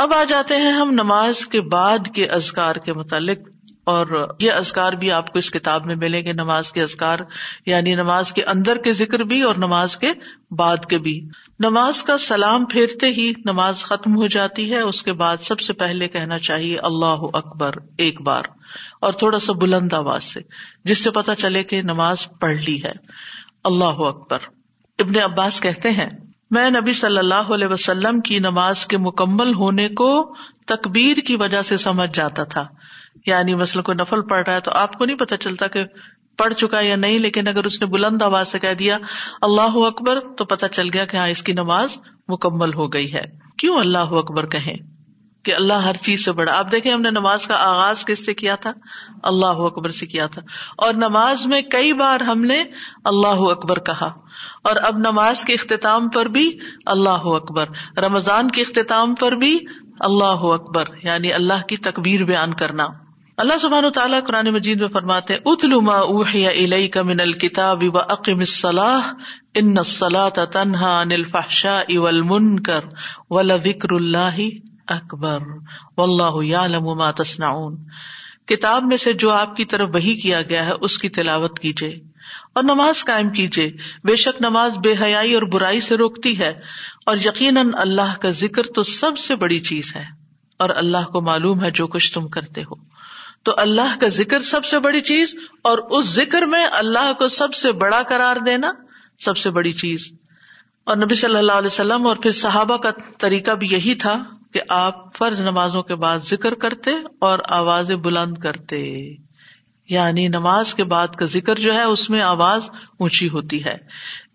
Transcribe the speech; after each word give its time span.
اب 0.00 0.14
آ 0.14 0.24
جاتے 0.24 0.56
ہیں 0.56 0.72
ہم 0.72 0.90
نماز 0.90 1.46
کے 1.46 1.60
بعد 1.60 1.98
کے 2.14 2.26
ازکار 2.26 2.76
کے 2.76 2.92
متعلق 2.92 3.38
اور 3.84 4.28
یہ 4.40 4.52
ازکار 4.52 4.92
بھی 4.92 5.12
آپ 5.12 5.32
کو 5.32 5.38
اس 5.38 5.50
کتاب 5.50 5.86
میں 5.86 5.96
ملیں 5.96 6.22
گے، 6.22 6.32
نماز 6.32 6.72
کے 6.72 6.82
ازکار 6.82 7.18
یعنی 7.66 7.94
نماز 7.94 8.32
کے 8.32 8.44
اندر 8.44 8.76
کے 8.76 8.92
ذکر 8.92 9.18
بھی 9.18 9.42
اور 9.42 9.54
نماز 9.54 9.96
کے 9.96 10.12
بعد 10.50 10.76
کے 10.86 10.98
بھی۔ 10.98 11.28
نماز 11.58 12.02
کا 12.02 12.18
سلام 12.18 12.64
پھیرتے 12.64 13.06
ہی 13.06 13.32
نماز 13.44 13.84
ختم 13.84 14.16
ہو 14.16 14.26
جاتی 14.26 14.72
ہے، 14.72 14.80
اس 14.80 15.02
کے 15.02 15.12
بعد 15.12 15.36
سب 15.40 15.60
سے 15.60 15.72
پہلے 15.72 16.08
کہنا 16.08 16.38
چاہیے 16.38 16.78
اللہ 16.78 17.26
اکبر، 17.32 17.72
ایک 17.98 18.20
بار۔ 18.20 18.42
اور 19.00 19.12
تھوڑا 19.12 19.38
سا 19.38 19.52
بلند 19.52 19.92
آواز 19.92 20.24
سے، 20.24 20.40
جس 20.84 21.04
سے 21.04 21.10
پتا 21.10 21.34
چلے 21.34 21.62
کہ 21.64 21.82
نماز 21.82 22.28
پڑھ 22.40 22.60
لی 22.60 22.84
ہے۔ 22.84 22.92
اللہ 23.64 23.84
اکبر۔ 23.84 24.38
ابن 24.98 25.18
عباس 25.24 25.60
کہتے 25.60 25.90
ہیں 25.90 26.10
میں 26.50 26.70
نبی 26.70 26.92
صلی 26.92 27.18
اللہ 27.18 27.52
علیہ 27.54 27.66
وسلم 27.66 28.20
کی 28.20 28.38
نماز 28.38 28.86
کے 28.86 28.98
مکمل 28.98 29.54
ہونے 29.54 29.88
کو 29.88 30.34
تکبیر 30.66 31.16
کی 31.16 31.36
وجہ 31.36 31.62
سے 31.62 31.76
سمجھ 31.76 32.10
جاتا 32.14 32.44
تھا۔ 32.44 32.66
یعنی 33.26 33.54
مثلا 33.54 33.82
کو 33.82 33.92
نفل 33.92 34.22
پڑ 34.22 34.42
رہا 34.46 34.54
ہے 34.54 34.60
تو 34.60 34.70
آپ 34.70 34.92
کو 34.92 35.04
نہیں 35.04 35.16
پتا 35.16 35.36
چلتا 35.36 35.66
کہ 35.66 35.84
پڑھ 36.38 36.54
چکا 36.54 36.80
یا 36.80 36.96
نہیں، 36.96 37.18
لیکن 37.18 37.48
اگر 37.48 37.64
اس 37.64 37.80
نے 37.80 37.86
بلند 37.86 38.22
آواز 38.22 38.48
سے 38.48 38.58
کہہ 38.58 38.74
دیا 38.74 38.98
اللہ 39.42 39.76
اکبر 39.76 40.20
تو 40.38 40.44
پتا 40.44 40.68
چل 40.68 40.88
گیا 40.94 41.04
کہ 41.04 41.16
ہاں 41.16 41.28
اس 41.28 41.42
کی 41.42 41.52
نماز 41.52 41.96
مکمل 42.28 42.74
ہو 42.74 42.92
گئی 42.92 43.14
ہے۔ 43.14 43.22
کیوں 43.58 43.78
اللہ 43.78 43.98
اکبر 43.98 44.46
کہیں؟ 44.46 44.99
کہ 45.42 45.54
اللہ 45.54 45.72
ہر 45.72 45.94
چیز 45.94 46.24
سے 46.24 46.32
بڑا 46.32 46.58
آپ 46.58 46.72
دیکھیں 46.72 46.92
ہم 46.92 47.00
نے 47.00 47.10
نماز 47.10 47.46
کا 47.46 47.54
آغاز 47.54 48.04
کس 48.04 48.26
سے 48.26 48.34
کیا 48.34 48.54
تھا؟ 48.54 48.72
اللہ 49.22 49.46
اکبر 49.46 49.88
سے 49.88 50.06
کیا 50.06 50.26
تھا۔ 50.26 50.42
اور 50.76 50.94
نماز 50.94 51.46
میں 51.46 51.62
کئی 51.62 51.92
بار 51.92 52.20
ہم 52.20 52.44
نے 52.44 52.64
اللہ 53.04 53.42
اکبر 53.50 53.78
کہا۔ 53.78 54.12
اور 54.62 54.76
اب 54.82 54.98
نماز 54.98 55.44
کے 55.44 55.52
اختتام 55.52 56.08
پر 56.08 56.26
بھی 56.26 56.58
اللہ 56.86 57.24
اکبر۔ 57.24 57.66
رمضان 57.98 58.48
کے 58.48 58.60
اختتام 58.60 59.14
پر 59.14 59.32
بھی 59.32 59.58
اللہ 60.00 60.24
اکبر۔ 60.24 60.84
یعنی 61.02 61.32
اللہ 61.32 61.66
کی 61.68 61.76
تکبیر 61.76 62.24
بیان 62.24 62.54
کرنا۔ 62.54 62.86
اللہ 63.36 63.58
سبحان 63.58 63.84
و 63.84 63.90
تعالیٰ 63.90 64.20
قرآن 64.26 64.48
مجید 64.48 64.80
میں 64.80 64.88
فرماتے 64.88 65.34
اتلما 65.44 65.96
اوحی 65.96 66.46
الی 66.46 66.88
من 67.04 67.20
الکتاب 67.20 67.82
و 67.82 67.98
اقم 67.98 68.38
الصلاح 68.38 69.12
ان 69.54 69.74
الصلاة 69.78 70.44
تنہا 70.52 71.02
عن 71.02 71.12
الفحشاء 71.12 71.98
والمنکر 71.98 72.80
ولذکر 73.30 73.92
اللہ 73.92 74.40
اکبر، 74.90 75.38
واللہ 75.98 76.52
یعلم 76.52 76.84
ما 76.84 77.10
تصنعون۔ 77.10 77.76
کتاب 78.46 78.82
میں 78.82 78.96
سے 78.96 79.12
جو 79.12 79.30
آپ 79.30 79.56
کی 79.56 79.64
طرف 79.64 79.88
وہی 79.94 80.14
کیا 80.14 80.42
گیا 80.42 80.64
ہے، 80.64 80.72
اس 80.80 80.98
کی 80.98 81.08
تلاوت 81.08 81.58
کیجیے 81.58 82.00
اور 82.52 82.64
نماز 82.64 83.04
قائم 83.04 83.30
کیجیے 83.30 83.72
بے 84.04 84.16
شک 84.16 84.42
نماز 84.42 84.78
بے 84.78 84.94
حیائی 85.02 85.34
اور 85.34 85.42
برائی 85.42 85.80
سے 85.80 85.96
روکتی 85.96 86.38
ہے۔ 86.38 86.52
اور 87.06 87.16
یقیناً 87.16 87.70
اللہ 87.74 88.14
کا 88.22 88.30
ذکر 88.30 88.62
تو 88.62 88.82
سب 88.82 89.18
سے 89.18 89.36
بڑی 89.36 89.60
چیز 89.60 89.96
ہے۔ 89.96 90.04
اور 90.58 90.70
اللہ 90.70 91.06
کو 91.12 91.20
معلوم 91.20 91.64
ہے 91.64 91.70
جو 91.70 91.86
کچھ 91.86 92.14
تم 92.14 92.28
کرتے 92.28 92.62
ہو۔ 92.62 92.74
تو 93.42 93.54
اللہ 93.56 94.00
کا 94.00 94.08
ذکر 94.08 94.38
سب 94.40 94.64
سے 94.64 94.78
بڑی 94.78 95.00
چیز 95.00 95.34
اور 95.62 95.78
اس 95.78 96.04
ذکر 96.04 96.42
میں 96.42 96.66
اللہ 96.72 97.12
کو 97.12 97.28
سب 97.28 97.54
سے 97.54 97.72
بڑا 97.72 98.02
قرار 98.08 98.36
دینا 98.36 98.72
سب 99.18 99.36
سے 99.36 99.50
بڑی 99.50 99.72
چیز۔ 99.72 100.12
اور 100.84 100.96
نبی 100.96 101.14
صلی 101.14 101.36
اللہ 101.36 101.52
علیہ 101.52 101.66
وسلم 101.66 102.06
اور 102.06 102.16
پھر 102.16 102.30
صحابہ 102.30 102.76
کا 102.76 102.90
طریقہ 103.18 103.50
بھی 103.50 103.68
یہی 103.70 103.94
تھا۔ 103.94 104.18
کہ 104.52 104.60
آپ 104.68 105.16
فرض 105.16 105.40
نمازوں 105.40 105.82
کے 105.82 105.94
بعد 105.94 106.18
ذکر 106.18 106.54
کرتے 106.54 106.90
اور 107.18 107.38
آواز 107.48 107.90
بلند 107.90 108.38
کرتے۔ 108.38 109.12
یعنی 109.88 110.28
نماز 110.28 110.74
کے 110.74 110.84
بعد 110.84 111.08
کا 111.08 111.26
ذکر 111.26 111.54
جو 111.54 111.74
ہے، 111.74 111.82
اس 111.82 112.10
میں 112.10 112.20
آواز 112.20 112.70
اونچی 112.98 113.28
ہوتی 113.28 113.64
ہے۔ 113.64 113.76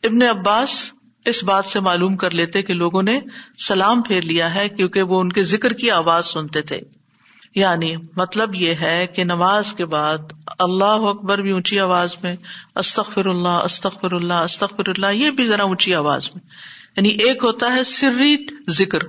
ابن 0.04 0.24
عباس 0.24 0.94
اس 1.26 1.44
بات 1.44 1.66
سے 1.66 1.80
معلوم 1.80 2.16
کر 2.16 2.32
لیتے 2.32 2.62
کہ 2.62 2.74
لوگوں 2.74 3.04
نے 3.04 3.20
سلام 3.68 4.02
پھیر 4.02 4.22
لیا 4.22 4.56
ہے 4.56 4.70
کیونکہ 4.70 5.02
وہ 5.02 5.22
ان 5.22 5.32
کے 5.32 5.44
ذکر 5.44 5.74
کی 5.74 5.92
آواز 5.92 6.26
سنتے 6.26 6.62
تھے۔ 6.62 6.80
یعنی 7.56 7.96
مطلب 8.16 8.56
یہ 8.56 8.74
ہے 8.82 9.08
کہ 9.08 9.24
نماز 9.24 9.74
کے 9.74 9.86
بعد 9.86 10.18
اللہ 10.60 10.84
اکبر 10.84 11.38
بھی 11.38 11.52
اونچی 11.52 11.80
آواز 11.80 12.16
میں 12.24 12.36
استخر 12.76 13.26
اللہ 13.26 13.48
استخر 13.48 14.12
اللہ 14.12 14.34
استخر 14.34 14.90
اللہ، 14.90 15.08
یہ 15.14 15.32
بھی 15.32 15.46
ذرا 15.46 15.64
اونچی 15.64 15.96
آواز 15.96 16.30
میں۔ 16.36 16.44
یعنی 16.96 17.10
ایک 17.10 17.44
ہوتا 17.44 17.74
ہے 17.74 17.84
سری 17.84 18.38
ذکر 18.70 19.00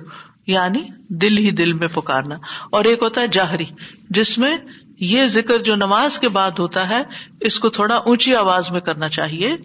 یعنی 0.47 0.79
دل 1.07 1.37
ہی 1.37 1.51
دل 1.51 1.73
میں 1.73 1.87
پکارنا 1.87 2.35
اور 2.69 2.85
ایک 2.85 2.99
ہوتا 3.01 3.21
ہے 3.21 3.27
جاہری 3.27 3.65
جس 4.09 4.37
میں 4.37 4.57
یہ 4.99 5.25
ذکر 5.25 5.57
جو 5.57 5.75
نماز 5.75 6.19
کے 6.19 6.29
بعد 6.29 6.51
ہوتا 6.59 6.89
ہے، 6.89 7.03
اس 7.39 7.59
کو 7.59 7.69
تھوڑا 7.69 7.95
اونچی 7.95 8.35
آواز 8.35 8.71
میں 8.71 8.81
کرنا 8.81 9.09
چاہیے۔ 9.09 9.57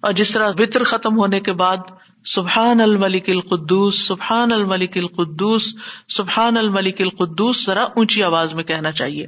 اور 0.00 0.12
جس 0.12 0.30
طرح 0.30 0.50
وطر 0.58 0.84
ختم 0.84 1.18
ہونے 1.18 1.40
کے 1.40 1.52
بعد، 1.52 1.76
سبحان 2.24 2.80
الملک 2.80 3.28
القدوس، 3.28 4.06
سبحان 4.06 4.52
الملک 4.52 4.96
القدوس، 4.96 5.74
سبحان 6.08 6.56
الملک 6.56 7.00
القدوس، 7.00 7.66
ذرا 7.66 7.82
اونچی 7.82 8.22
آواز 8.22 8.54
میں 8.54 8.64
کہنا 8.64 8.92
چاہیے۔ 8.92 9.26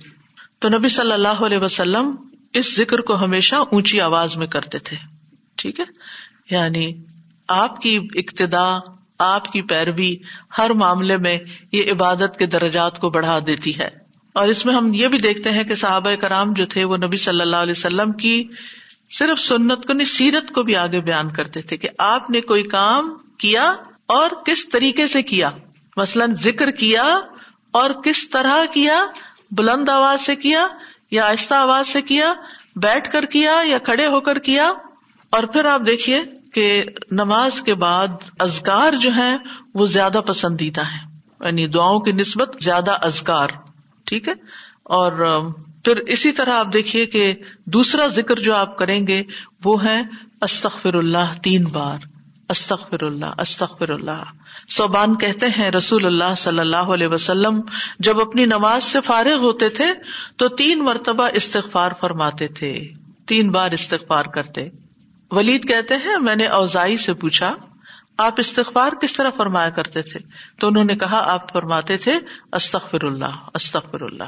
تو 0.58 0.68
نبی 0.68 0.88
صلی 0.88 1.12
اللہ 1.12 1.44
علیہ 1.46 1.58
وسلم 1.58 2.14
اس 2.52 2.76
ذکر 2.76 2.98
کو 2.98 3.16
ہمیشہ 3.16 3.54
اونچی 3.54 4.00
آواز 4.00 4.36
میں 4.36 4.46
کرتے 4.46 4.78
تھے۔ 4.78 4.96
ٹھیک 5.56 5.80
ہے؟ 5.80 5.84
یعنی 6.50 7.02
آپ 7.48 7.82
کی 7.82 7.98
ابتدا 8.14 8.78
آپ 9.18 9.52
کی 9.52 9.62
پیروی 9.62 10.16
ہر 10.58 10.70
معاملے 10.70 11.16
میں 11.16 11.38
یہ 11.72 11.92
عبادت 11.92 12.36
کے 12.38 12.46
درجات 12.46 12.98
کو 12.98 13.10
بڑھا 13.10 13.38
دیتی 13.46 13.78
ہے۔ 13.78 13.88
اور 14.32 14.48
اس 14.48 14.66
میں 14.66 14.74
ہم 14.74 14.94
یہ 14.94 15.08
بھی 15.08 15.18
دیکھتے 15.18 15.50
ہیں 15.50 15.64
کہ 15.64 15.74
صحابہ 15.74 16.14
کرام 16.14 16.52
جو 16.52 16.66
تھے 16.66 16.84
وہ 16.84 16.96
نبی 16.96 17.16
صلی 17.16 17.40
اللہ 17.40 17.56
علیہ 17.56 17.74
وسلم 17.76 18.12
کی 18.12 18.48
صرف 19.10 19.40
سنت 19.40 19.86
کو 19.86 19.92
نہیں، 19.92 20.08
سیرت 20.08 20.50
کو 20.50 20.62
بھی 20.62 20.76
آگے 20.76 21.00
بیان 21.00 21.32
کرتے 21.32 21.62
تھے 21.62 21.76
کہ 21.76 21.88
آپ 21.98 22.30
نے 22.30 22.40
کوئی 22.40 22.62
کام 22.62 23.16
کیا 23.38 23.74
اور 24.06 24.30
کس 24.46 24.68
طریقے 24.68 25.08
سے 25.08 25.22
کیا۔ 25.22 25.50
مثلاً 25.96 26.34
ذکر 26.34 26.70
کیا 26.70 27.18
اور 27.70 27.90
کس 27.90 28.30
طرح 28.30 28.64
کیا، 28.72 29.04
بلند 29.50 29.88
آواز 29.88 30.20
سے 30.20 30.36
کیا 30.36 30.66
یا 31.10 31.28
آہستہ 31.28 31.54
آواز 31.54 31.88
سے 31.88 32.02
کیا، 32.02 32.34
بیٹھ 32.76 33.12
کر 33.12 33.24
کیا 33.24 33.60
یا 33.64 33.78
کھڑے 33.78 34.06
ہو 34.06 34.20
کر 34.20 34.38
کیا۔ 34.38 34.72
اور 35.30 35.42
پھر 35.42 35.64
آپ 35.64 35.80
دیکھیے 35.86 36.22
کہ 36.54 36.84
نماز 37.10 37.60
کے 37.60 37.74
بعد 37.74 38.08
ازکار 38.38 38.92
جو 38.92 39.10
ہے 39.16 39.36
وہ 39.74 39.86
زیادہ 39.86 40.20
پسندیدہ 40.26 40.80
ہے 40.80 41.18
یعنی 41.40 41.66
دعاؤں 41.66 42.00
کی 42.00 42.12
نسبت 42.12 42.56
زیادہ 42.60 42.90
ازکار 42.90 43.48
ٹھیک 44.04 44.28
ہے؟ 44.28 44.32
اور 44.84 45.12
پھر 45.84 45.96
اسی 45.96 46.32
طرح 46.32 46.52
آپ 46.52 46.72
دیکھیے 46.72 47.06
کہ 47.06 47.34
دوسرا 47.64 48.06
ذکر 48.06 48.36
جو 48.36 48.54
آپ 48.54 48.78
کریں 48.78 49.06
گے 49.06 49.22
وہ 49.64 49.84
ہے 49.84 50.02
استخر 50.40 50.94
اللہ 50.94 51.32
تین 51.42 51.64
بار۔ 51.64 51.98
استخر 52.48 53.02
اللہ 53.02 53.26
استخر 53.38 53.90
اللہ 53.90 54.22
صوبان 54.70 55.18
کہتے 55.18 55.46
ہیں 55.58 55.70
رسول 55.70 56.06
اللہ 56.06 56.34
صلی 56.36 56.58
اللہ 56.58 56.76
علیہ 56.76 57.06
وسلم، 57.06 57.60
جب 57.98 58.20
اپنی 58.20 58.46
نماز 58.46 58.84
سے 58.84 59.00
فارغ 59.00 59.36
ہوتے 59.36 59.68
تھے 59.68 59.84
تو 60.36 60.48
تین 60.48 60.84
مرتبہ 60.84 61.28
استغفار 61.32 61.90
فرماتے 62.00 62.48
تھے، 62.48 62.88
تین 63.26 63.50
بار 63.50 63.70
استغفار 63.70 64.24
کرتے۔ 64.24 64.68
ولید 65.30 65.68
کہتے 65.68 65.94
ہیں، 65.96 66.18
میں 66.18 66.36
نے 66.36 66.46
اوزائی 66.46 66.96
سے 66.96 67.14
پوچھا، 67.14 67.54
آپ 68.18 68.34
استغفار 68.36 68.92
کس 68.92 69.12
طرح 69.12 69.30
فرمایا 69.30 69.70
کرتے 69.70 70.02
تھے؟ 70.02 70.20
تو 70.60 70.66
انہوں 70.66 70.84
نے 70.84 70.96
کہا، 70.96 71.32
آپ 71.32 71.52
فرماتے 71.52 71.96
تھے 71.96 72.14
استغفر 72.52 73.04
اللہ 73.04 73.48
استغفر 73.54 74.02
اللہ 74.02 74.24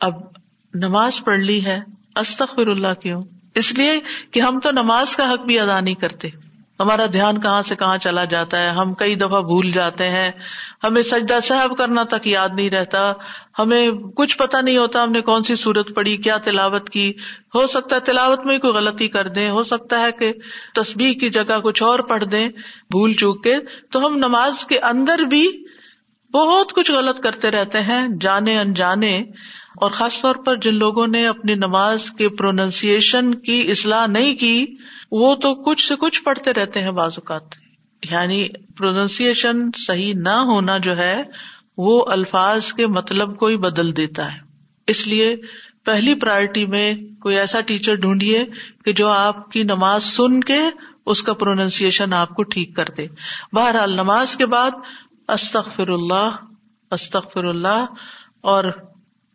اب 0.00 0.14
نماز 0.74 1.24
پڑھ 1.24 1.40
لی 1.40 1.64
ہے 1.64 1.80
استغفر 2.16 2.66
اللہ 2.66 2.94
کیوں؟ 2.94 3.22
اس 3.54 3.74
لیے 3.78 4.00
کہ 4.30 4.40
ہم 4.40 4.60
تو 4.60 4.70
نماز 4.70 5.16
کا 5.16 5.32
حق 5.32 5.46
بھی 5.46 5.58
ادا 5.58 5.80
نہیں 5.80 5.94
کرتے۔ 5.94 6.28
ہمارا 6.80 7.06
دھیان 7.12 7.40
کہاں 7.40 7.62
سے 7.62 7.76
کہاں 7.76 7.98
چلا 7.98 8.24
جاتا 8.24 8.62
ہے؟ 8.62 8.68
ہم 8.68 8.94
کئی 8.94 9.14
دفعہ 9.14 9.40
بھول 9.40 9.70
جاتے 9.70 10.10
ہیں۔ 10.10 10.30
ہمیں 10.84 11.02
سجدہ 11.02 11.38
صاحب 11.42 11.78
کرنا 11.78 12.02
تک 12.02 12.26
یاد 12.26 12.48
نہیں 12.56 12.70
رہتا۔ 12.70 13.12
ہمیں 13.58 13.90
کچھ 13.90 14.38
پتا 14.38 14.60
نہیں 14.60 14.76
ہوتا 14.76 15.02
ہم 15.02 15.12
نے 15.12 15.20
کون 15.20 15.42
سی 15.42 15.54
صورت 15.54 15.94
پڑی 15.94 16.16
کیا 16.16 16.36
تلاوت 16.36 16.90
کی۔ 16.90 17.12
ہو 17.54 17.66
سکتا 17.66 17.96
ہے 17.96 18.00
تلاوت 18.00 18.46
میں 18.46 18.58
کوئی 18.58 18.72
غلطی 18.72 19.08
کر 19.08 19.28
دیں۔ 19.28 19.50
ہو 19.50 19.62
سکتا 19.62 20.00
ہے 20.00 20.12
کہ 20.12 20.32
تصبیح 20.74 21.12
کی 21.12 21.30
جگہ 21.30 21.60
کچھ 21.60 21.82
اور 21.82 21.98
پڑھ 21.98 22.24
دیں۔ 22.24 22.48
بھول 22.90 23.12
چوک 23.12 23.44
کے۔ 23.44 23.54
تو 23.90 24.06
ہم 24.06 24.16
نماز 24.16 24.64
کے 24.64 24.78
اندر 24.78 25.18
بھی 25.18 25.63
بہت 26.34 26.72
کچھ 26.72 26.92
غلط 26.92 27.20
کرتے 27.20 27.50
رہتے 27.50 27.80
ہیں، 27.80 28.08
جانے 28.20 28.58
انجانے، 28.58 29.18
اور 29.76 29.90
خاص 29.90 30.22
طور 30.22 30.34
پر 30.34 30.56
جن 30.56 30.74
لوگوں 30.74 31.06
نے 31.06 31.26
اپنی 31.26 31.54
نماز 31.54 32.10
کے 32.10 32.28
پروننسیشن 32.28 33.34
کی 33.34 33.70
اصلاح 33.70 34.06
نہیں 34.06 34.36
کی، 34.36 34.66
وہ 35.10 35.34
تو 35.34 35.54
کچھ 35.54 35.88
سے 35.88 35.94
کچھ 35.96 36.22
پڑھتے 36.22 36.52
رہتے 36.52 36.80
ہیں 36.80 36.90
بعض 36.90 37.12
اوقات۔ 37.16 37.42
یعنی 38.10 38.48
پروننسیشن 38.78 39.70
صحیح 39.76 40.12
نہ 40.16 40.28
ہونا 40.28 40.78
جو 40.78 40.96
ہے، 40.96 41.22
وہ 41.76 42.04
الفاظ 42.08 42.72
کے 42.72 42.86
مطلب 42.86 43.38
کو 43.38 43.46
ہی 43.46 43.56
بدل 43.56 43.96
دیتا 43.96 44.34
ہے۔ 44.34 44.38
اس 44.86 45.06
لیے 45.06 45.36
پہلی 45.84 46.14
پرائرٹی 46.14 46.66
میں 46.66 46.94
کوئی 46.94 47.38
ایسا 47.38 47.60
ٹیچر 47.60 47.94
ڈھونڈیے 47.94 48.44
کہ 48.84 48.92
جو 48.92 49.08
آپ 49.08 49.50
کی 49.50 49.62
نماز 49.62 50.04
سن 50.04 50.40
کے 50.40 50.60
اس 51.06 51.22
کا 51.22 51.32
پروننسیشن 51.32 52.12
آپ 52.12 52.28
کو 52.28 52.42
ٹھیک 52.42 52.76
کر 52.76 52.84
دے۔ 52.96 53.06
بہرحال 53.52 53.92
نماز 53.92 54.36
کے 54.36 54.46
بعد 54.46 54.70
استخر 55.28 55.88
اللہ 55.88 56.28
استخر 56.90 57.44
اللہ۔ 57.44 57.86
اور 58.40 58.64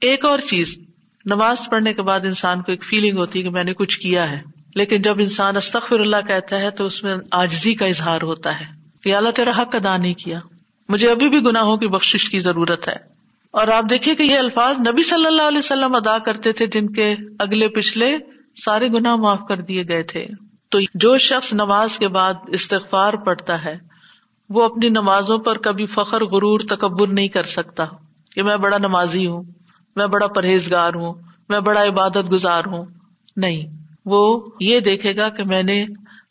ایک 0.02 0.26
اور 0.26 0.40
چیز، 0.40 0.78
نماز 1.26 1.58
پڑھنے 1.72 1.94
کے 1.94 2.02
بعد 2.02 2.20
انسان 2.20 2.62
کو 2.62 2.72
ایک 2.72 2.84
فیلنگ 2.84 3.18
ہوتی 3.18 3.40
ہے 3.40 3.44
کہ 3.44 3.50
میں 3.50 3.64
نے 3.64 3.74
کچھ 3.74 4.00
کیا 4.00 4.32
ہے۔ 4.32 4.42
لیکن 4.76 5.02
جب 5.02 5.16
انسان 5.20 5.58
استخر 5.58 6.00
اللہ 6.00 6.16
کہتا 6.28 6.60
ہے 6.60 6.72
تو 6.72 6.86
اس 6.86 7.04
میں 7.04 7.16
آجزی 7.32 7.74
کا 7.74 7.86
اظہار 7.86 8.22
ہوتا 8.22 8.60
ہے۔ 8.60 8.66
کہ 9.04 9.16
اللہ 9.16 9.30
تیرا 9.30 9.52
حق 9.62 9.76
ادا 9.76 9.98
نہیں 9.98 10.14
کیا۔ 10.14 10.40
مجھے 10.90 11.12
ابھی 11.12 11.30
بھی 11.30 11.40
گناہوں 11.40 11.78
کی 11.78 11.88
بخش 11.88 12.30
کی 12.30 12.40
ضرورت 12.40 12.88
ہے۔ 12.88 12.96
اور 13.52 13.68
آپ 13.68 13.84
دیکھیے 13.90 14.16
کہ 14.16 14.24
یہ 14.24 14.38
الفاظ 14.38 14.80
نبی 14.80 15.04
صلی 15.04 15.26
اللہ 15.26 15.42
علیہ 15.42 15.58
وسلم 15.58 15.96
ادا 15.96 16.18
کرتے 16.18 16.54
تھے 16.54 16.68
جن 16.68 16.94
کے 16.94 17.16
اگلے 17.40 17.68
پچھلے 17.68 18.18
سارے 18.66 18.88
گناہ 18.88 19.16
معاف 19.16 19.40
کر 19.50 19.62
دیے 19.62 19.84
گئے 19.88 20.04
تھے۔ 20.04 20.26
تو 20.70 20.80
جو 20.94 21.18
شخص 21.18 21.54
نماز 21.54 22.00
کے 22.00 22.08
بعد 22.08 22.34
استغفار 22.48 23.14
پڑتا 23.14 23.66
ہے 23.66 23.89
وہ 24.50 24.64
اپنی 24.64 24.90
نمازوں 24.90 25.38
پر 25.38 25.58
کبھی 25.58 25.86
فخر، 25.86 26.26
غرور، 26.26 26.60
تکبر 26.60 27.08
نہیں 27.08 27.28
کر 27.28 27.44
سکتا 27.44 27.84
کہ 28.36 28.44
میں 28.44 28.58
بڑا 28.58 28.78
نمازی 28.78 29.28
ہوں، 29.28 29.44
میں 29.96 30.08
بڑا 30.08 30.28
پرہیزگار 30.28 30.94
ہوں، 30.94 31.14
میں 31.50 31.60
بڑا 31.60 31.84
عبادت 31.84 32.32
گزار 32.32 32.66
ہوں۔ 32.66 32.86
نہیں، 33.38 33.68
وہ 34.06 34.50
یہ 34.60 34.80
دیکھے 34.80 35.16
گا 35.16 35.30
کہ 35.30 35.44
میں 35.44 35.64
نے 35.64 35.86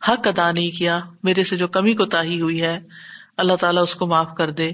حق 0.09 0.27
ادا 0.29 0.53
نہیں 0.53 0.71
کیا، 0.71 1.01
میرے 1.23 1.45
سے 1.45 1.57
جو 1.57 1.69
کمی 1.69 1.95
کوتا 1.95 2.21
ہوئی 2.21 2.63
ہے، 2.63 2.81
اللہ 3.37 3.57
تعالیٰ 3.57 3.83
اس 3.83 3.95
کو 3.95 4.07
معاف 4.07 4.35
کر 4.37 4.51
دے۔ 4.51 4.71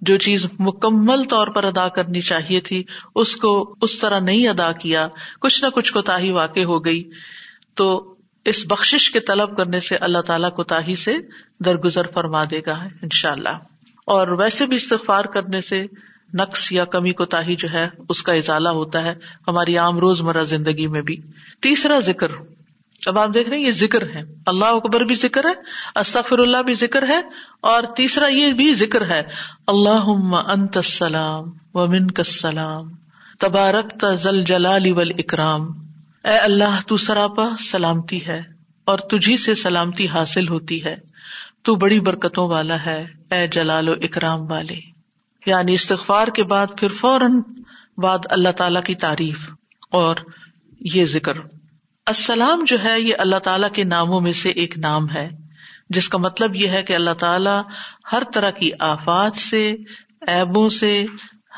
جو 0.00 0.18
چیز 0.18 0.46
مکمل 0.58 1.24
طور 1.24 1.46
پر 1.46 1.64
ادا 1.64 1.88
کرنی 1.88 2.20
چاہیے 2.20 2.60
تھی، 2.60 2.84
اس 3.14 3.36
کو 3.36 3.74
اس 3.80 3.98
طرح 3.98 4.20
نہیں 4.20 4.48
ادا 4.48 4.72
کیا، 4.72 5.08
کچھ 5.40 5.64
نہ 5.64 5.70
کچھ 5.70 5.92
کوتا 5.92 6.18
واقع 6.30 6.60
ہو 6.60 6.84
گئی۔ 6.84 7.10
تو 7.74 8.15
اس 8.46 8.64
بخش 8.66 9.10
کے 9.10 9.20
طلب 9.20 9.56
کرنے 9.56 9.80
سے 9.80 9.96
اللہ 9.96 10.20
تعالیٰ 10.20 10.50
کوتا 10.50 10.78
سے 10.98 11.14
درگزر 11.64 12.06
فرما 12.14 12.44
دے 12.50 12.60
گا 12.66 12.74
ان 13.02 13.08
شاء 13.12 13.30
اللہ 13.30 13.56
اور 14.06 14.28
ویسے 14.28 14.66
بھی 14.66 14.76
استغفار 14.76 15.24
کرنے 15.24 15.60
سے 15.60 15.86
نقص 16.34 16.72
یا 16.72 16.84
کمی 16.84 17.12
کوتا 17.12 17.40
جو 17.58 17.68
ہے، 17.72 17.88
اس 18.08 18.22
کا 18.22 18.32
اضالہ 18.32 18.68
ہوتا 18.68 19.02
ہے 19.02 19.14
ہماری 19.48 19.76
عام 19.76 19.98
روز 19.98 20.20
مرہ 20.22 20.42
زندگی 20.44 20.86
میں 20.86 21.02
بھی۔ 21.02 21.16
تیسرا 21.62 21.98
ذکر، 22.00 22.30
اب 23.02 23.18
آپ 23.18 23.34
دیکھ 23.34 23.48
رہے 23.48 23.56
ہیں 23.56 23.64
یہ 23.64 23.70
ذکر 23.70 24.02
ہے۔ 24.14 24.22
اللہ 24.46 24.64
اکبر 24.64 25.00
بھی 25.00 25.14
ذکر 25.14 25.44
ہے 25.44 25.52
استغفر 26.00 26.38
اللہ 26.38 26.62
بھی 26.62 26.74
ذکر 26.74 27.08
ہے، 27.08 27.20
اور 27.60 27.82
تیسرا 27.96 28.28
یہ 28.28 28.52
بھی 28.52 28.72
ذکر 28.74 29.08
ہے 29.10 29.22
اللہ 29.66 30.08
انت 30.50 30.76
السلام 30.76 31.50
و 31.74 31.86
من 31.86 32.06
کسلام 32.10 32.88
تبارک 33.40 34.00
تل 34.00 34.44
جلال 34.44 34.92
ول 34.92 35.12
اکرام 35.18 35.85
اے 36.26 36.36
اللہ، 36.36 36.80
تو 36.86 36.96
سراپا 36.96 37.48
سلامتی 37.58 38.26
ہے 38.26 38.40
اور 38.84 38.98
تجھی 38.98 39.36
سے 39.36 39.54
سلامتی 39.54 40.08
حاصل 40.08 40.48
ہوتی 40.48 40.84
ہے۔ 40.84 40.96
تو 41.62 41.74
بڑی 41.74 42.00
برکتوں 42.00 42.48
والا 42.48 42.86
ہے 42.86 43.06
اے 43.30 43.46
جلال 43.46 43.88
و 43.88 43.92
اکرام 43.92 44.50
والے۔ 44.50 44.76
یعنی 45.46 45.74
استغفار 45.74 46.28
کے 46.28 46.42
بعد 46.42 46.66
پھر 46.78 46.88
فوراً 46.88 47.40
بعد 47.96 48.18
اللہ 48.24 48.48
تعالی 48.48 48.78
کی 48.86 48.94
تعریف 48.94 49.48
اور 49.90 50.16
یہ 50.80 51.04
ذکر۔ 51.04 51.32
السلام 52.06 52.64
جو 52.66 52.76
ہے، 52.84 53.00
یہ 53.00 53.14
اللہ 53.18 53.36
تعالیٰ 53.36 53.70
کے 53.70 53.84
ناموں 53.84 54.20
میں 54.20 54.32
سے 54.32 54.48
ایک 54.48 54.78
نام 54.78 55.10
ہے، 55.10 55.30
جس 55.90 56.08
کا 56.08 56.18
مطلب 56.18 56.56
یہ 56.56 56.68
ہے 56.68 56.82
کہ 56.82 56.92
اللہ 56.92 57.14
تعالیٰ 57.14 57.62
ہر 58.12 58.22
طرح 58.34 58.50
کی 58.50 58.70
آفات 58.80 59.36
سے 59.36 59.76
ایبوں 60.26 60.68
سے، 60.68 61.06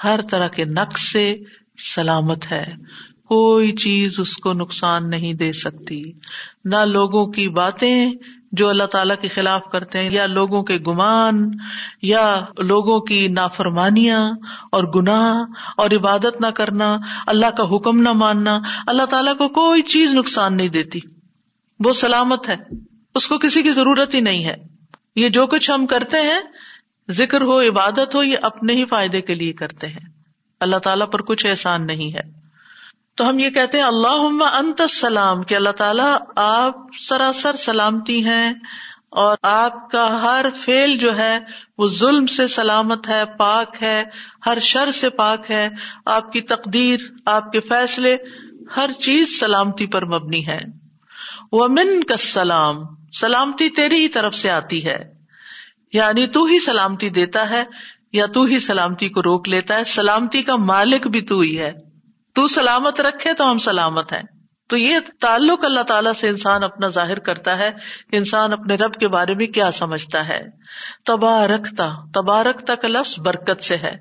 ہر 0.04 0.20
طرح 0.30 0.48
کے 0.48 0.64
نقص 0.64 1.00
سے 1.02 1.36
سلامت 1.94 2.52
ہے۔ 2.52 2.64
کوئی 3.28 3.72
چیز 3.72 4.20
اس 4.20 4.36
کو 4.36 4.52
نقصان 4.52 5.10
نہیں 5.10 5.34
دے 5.34 5.52
سکتی۔ 5.52 6.02
نہ 6.64 6.84
لوگوں 6.84 7.26
کی 7.26 7.48
باتیں 7.48 8.12
جو 8.52 8.68
اللہ 8.68 8.84
تعالیٰ 8.84 9.16
کے 9.20 9.28
خلاف 9.28 9.60
کرتے 9.72 9.98
ہیں، 9.98 10.10
یا 10.12 10.26
لوگوں 10.26 10.62
کے 10.62 10.76
گمان، 10.76 11.50
یا 12.02 12.40
لوگوں 12.58 13.00
کی 13.00 13.28
نافرمانیاں 13.28 14.30
اور 14.72 14.84
گناہ 14.84 15.42
اور 15.76 15.90
عبادت 15.90 16.40
نہ 16.40 16.46
کرنا، 16.46 16.96
اللہ 17.26 17.46
کا 17.46 17.76
حکم 17.76 18.00
نہ 18.00 18.12
ماننا، 18.12 18.58
اللہ 18.86 19.02
تعالیٰ 19.02 19.36
کو 19.36 19.48
کوئی 19.48 19.82
چیز 19.82 20.14
نقصان 20.14 20.56
نہیں 20.56 20.68
دیتی۔ 20.68 21.00
وہ 21.84 21.92
سلامت 21.92 22.48
ہے۔ 22.48 22.56
اس 23.14 23.28
کو 23.28 23.38
کسی 23.38 23.62
کی 23.62 23.70
ضرورت 23.70 24.14
ہی 24.14 24.20
نہیں 24.20 24.44
ہے۔ 24.44 24.54
یہ 25.16 25.28
جو 25.28 25.46
کچھ 25.46 25.70
ہم 25.70 25.86
کرتے 25.86 26.16
ہیں، 26.16 26.40
ذکر 27.10 27.40
ہو، 27.40 27.68
عبادت 27.68 28.14
ہو، 28.14 28.22
یہ 28.22 28.36
اپنے 28.42 28.72
ہی 28.72 28.84
فائدے 28.84 29.20
کے 29.20 29.34
لیے 29.34 29.52
کرتے 29.52 29.86
ہیں۔ 29.86 30.08
اللہ 30.60 30.76
تعالیٰ 30.76 31.10
پر 31.10 31.22
کچھ 31.22 31.46
احسان 31.46 31.86
نہیں 31.86 32.14
ہے۔ 32.14 32.47
تو 33.18 33.28
ہم 33.28 33.38
یہ 33.38 33.50
کہتے 33.50 33.78
ہیں 33.78 33.84
اللہ 33.84 34.44
انت 34.54 34.80
السلام، 34.80 35.42
کہ 35.42 35.54
اللہ 35.54 35.70
تعالیٰ 35.70 36.16
آپ 36.36 36.74
سراسر 37.00 37.56
سلامتی 37.56 38.24
ہیں 38.24 38.52
اور 39.10 39.36
آپ 39.42 39.90
کا 39.90 40.22
ہر 40.22 40.46
فیل 40.56 40.98
جو 40.98 41.18
ہے 41.18 41.38
وہ 41.78 41.88
ظلم 41.88 42.26
سے 42.26 42.46
سلامت 42.46 43.08
ہے، 43.08 43.22
پاک 43.38 43.82
ہے، 43.82 44.04
ہر 44.46 44.58
شر 44.58 44.90
سے 44.90 45.10
پاک 45.10 45.50
ہے، 45.50 45.68
آپ 46.06 46.32
کی 46.32 46.40
تقدیر، 46.40 46.98
آپ 47.26 47.52
کے 47.52 47.60
فیصلے، 47.60 48.16
ہر 48.76 48.92
چیز 48.92 49.40
سلامتی 49.40 49.86
پر 49.86 50.04
مبنی 50.04 50.46
ہے۔ 50.46 50.60
وہ 51.52 51.68
من 51.68 52.04
کا 52.04 52.16
سلام 52.16 52.76
سلامتی 53.20 53.68
تیری 53.68 53.96
ہی 53.96 54.08
طرف 54.08 54.34
سے 54.34 54.50
آتی 54.50 54.86
ہے۔ 54.86 54.98
یعنی 55.92 56.26
تو 56.26 56.44
ہی 56.44 56.58
سلامتی 56.58 57.10
دیتا 57.10 57.50
ہے 57.50 57.64
یا 58.12 58.26
تو 58.26 58.44
ہی 58.44 58.58
سلامتی 58.58 59.08
کو 59.08 59.22
روک 59.22 59.48
لیتا 59.48 59.76
ہے، 59.76 59.84
سلامتی 59.84 60.42
کا 60.42 60.56
مالک 60.56 61.06
بھی 61.06 61.20
تو 61.20 61.40
ہی 61.40 61.58
ہے۔ 61.58 61.87
تو 62.38 62.46
سلامت 62.46 63.00
رکھے 63.00 63.34
تو 63.34 63.50
ہم 63.50 63.58
سلامت 63.58 64.12
ہیں۔ 64.12 64.22
تو 64.68 64.76
یہ 64.76 64.98
تعلق 65.20 65.64
اللہ 65.64 65.80
تعالیٰ 65.80 66.12
سے 66.12 66.28
انسان 66.28 66.64
اپنا 66.64 66.88
ظاہر 66.88 67.18
کرتا 67.18 67.58
ہے 67.58 67.70
کہ 68.10 68.16
انسان 68.16 68.52
اپنے 68.52 68.74
رب 68.74 68.94
کے 68.94 69.08
بارے 69.08 69.34
میں 69.34 69.46
کیا 69.46 69.72
سمجھتا 69.72 70.28
ہے۔ 70.28 70.38
تبارکتا 71.04 71.88
تبارکتا 72.14 72.74
کا 72.74 72.88
لفظ 72.88 73.18
برکت 73.18 73.62
سے 73.62 73.76
ہے، 73.76 73.92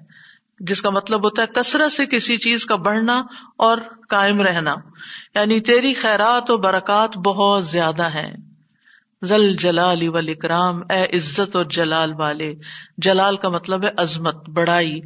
جس 0.60 0.82
کا 0.82 0.90
مطلب 0.90 1.26
ہوتا 1.26 1.42
ہے 1.42 1.48
کثرت 1.48 1.92
سے 1.92 2.06
کسی 2.06 2.38
چیز 2.38 2.66
کا 2.66 2.76
بڑھنا 2.76 3.18
اور 3.58 3.78
قائم 4.10 4.42
رہنا۔ 4.42 4.74
یعنی 5.36 5.60
تیری 5.60 5.94
خیرات 5.94 6.52
و 6.52 6.58
برکات 6.58 7.18
بہت 7.18 7.66
زیادہ 7.66 8.08
ہیں۔ 8.08 8.34
ذل 9.26 9.56
جلال 9.56 10.00
اکرام 10.16 10.82
اے 10.90 11.18
عزت 11.18 11.56
اور 11.56 11.66
جلال 11.66 12.14
والے۔ 12.20 12.54
جلال 12.98 13.38
کا 13.38 13.50
مطلب 13.50 13.84
ہے 13.84 13.90
عظمت، 13.98 14.50
بڑائی، 14.50 15.00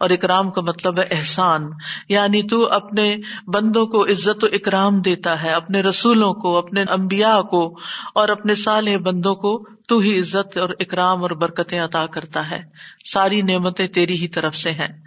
اور 0.00 0.10
اکرام 0.10 0.50
کا 0.50 0.60
مطلب 0.60 0.98
ہے 0.98 1.04
احسان۔ 1.10 1.70
یعنی 2.08 2.42
تو 2.42 2.72
اپنے 2.72 3.16
بندوں 3.46 3.86
کو 3.86 4.04
عزت 4.04 4.44
و 4.44 4.46
اکرام 4.52 5.00
دیتا 5.00 5.42
ہے، 5.42 5.50
اپنے 5.50 5.80
رسولوں 5.80 6.34
کو، 6.34 6.58
اپنے 6.58 6.84
امبیا 6.88 7.40
کو، 7.50 7.78
اور 8.14 8.28
اپنے 8.28 8.54
سال 8.54 8.98
بندوں 8.98 9.34
کو 9.34 9.64
تو 9.88 9.98
ہی 9.98 10.20
عزت 10.20 10.56
اور 10.56 10.68
اکرام 10.80 11.22
اور 11.22 11.30
برکتیں 11.30 11.80
عطا 11.80 12.06
کرتا 12.06 12.50
ہے۔ 12.50 12.62
ساری 13.04 13.42
نعمتیں 13.42 13.86
تیری 13.86 14.14
ہی 14.14 14.28
طرف 14.28 14.56
سے 14.56 14.70
ہیں۔ 14.70 15.02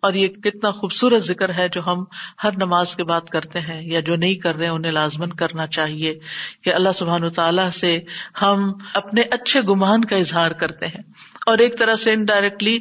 اور 0.00 0.14
یہ 0.14 0.28
کتنا 0.28 0.70
خوبصورت 0.70 1.22
ذکر 1.22 1.54
ہے 1.54 1.68
جو 1.68 1.80
ہم 1.86 2.04
ہر 2.44 2.52
نماز 2.52 2.96
کے 2.96 3.04
بعد 3.04 3.20
کرتے 3.20 3.60
ہیں 3.60 3.82
یا 3.82 4.00
جو 4.00 4.16
نہیں 4.16 4.34
کر 4.34 4.56
رہے 4.56 4.68
انہیں 4.68 4.92
لازمن 4.92 5.32
کرنا 5.32 5.66
چاہیے 5.66 6.18
کہ 6.64 6.74
اللہ 6.74 6.88
سبحان 6.94 7.30
تعالیٰ 7.30 7.70
سے 7.70 8.00
ہم 8.42 8.72
اپنے 8.94 9.22
اچھے 9.22 9.60
گمان 9.60 10.04
کا 10.04 10.16
اظہار 10.16 10.50
کرتے 10.50 10.86
ہیں 10.86 11.02
اور 11.46 11.58
ایک 11.58 11.78
طرح 11.78 11.94
سے 11.94 12.12
انڈائریکٹلی 12.12 12.78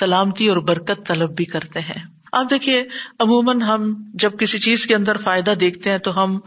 سلامتی 0.00 0.48
اور 0.48 0.56
برکت 0.56 1.06
طلب 1.06 1.36
بھی 1.36 1.44
کرتے 1.44 1.80
ہیں۔ 1.80 2.04
آپ 2.32 2.50
دیکھیے، 2.50 2.82
عموماً 3.18 3.62
ہم 3.62 4.10
جب 4.14 4.38
کسی 4.38 4.58
چیز 4.58 4.86
کے 4.86 4.94
اندر 4.94 5.16
فائدہ 5.16 5.50
دیکھتے 5.50 5.90
ہیں 5.90 5.98
تو 5.98 6.24
ہم 6.24 6.38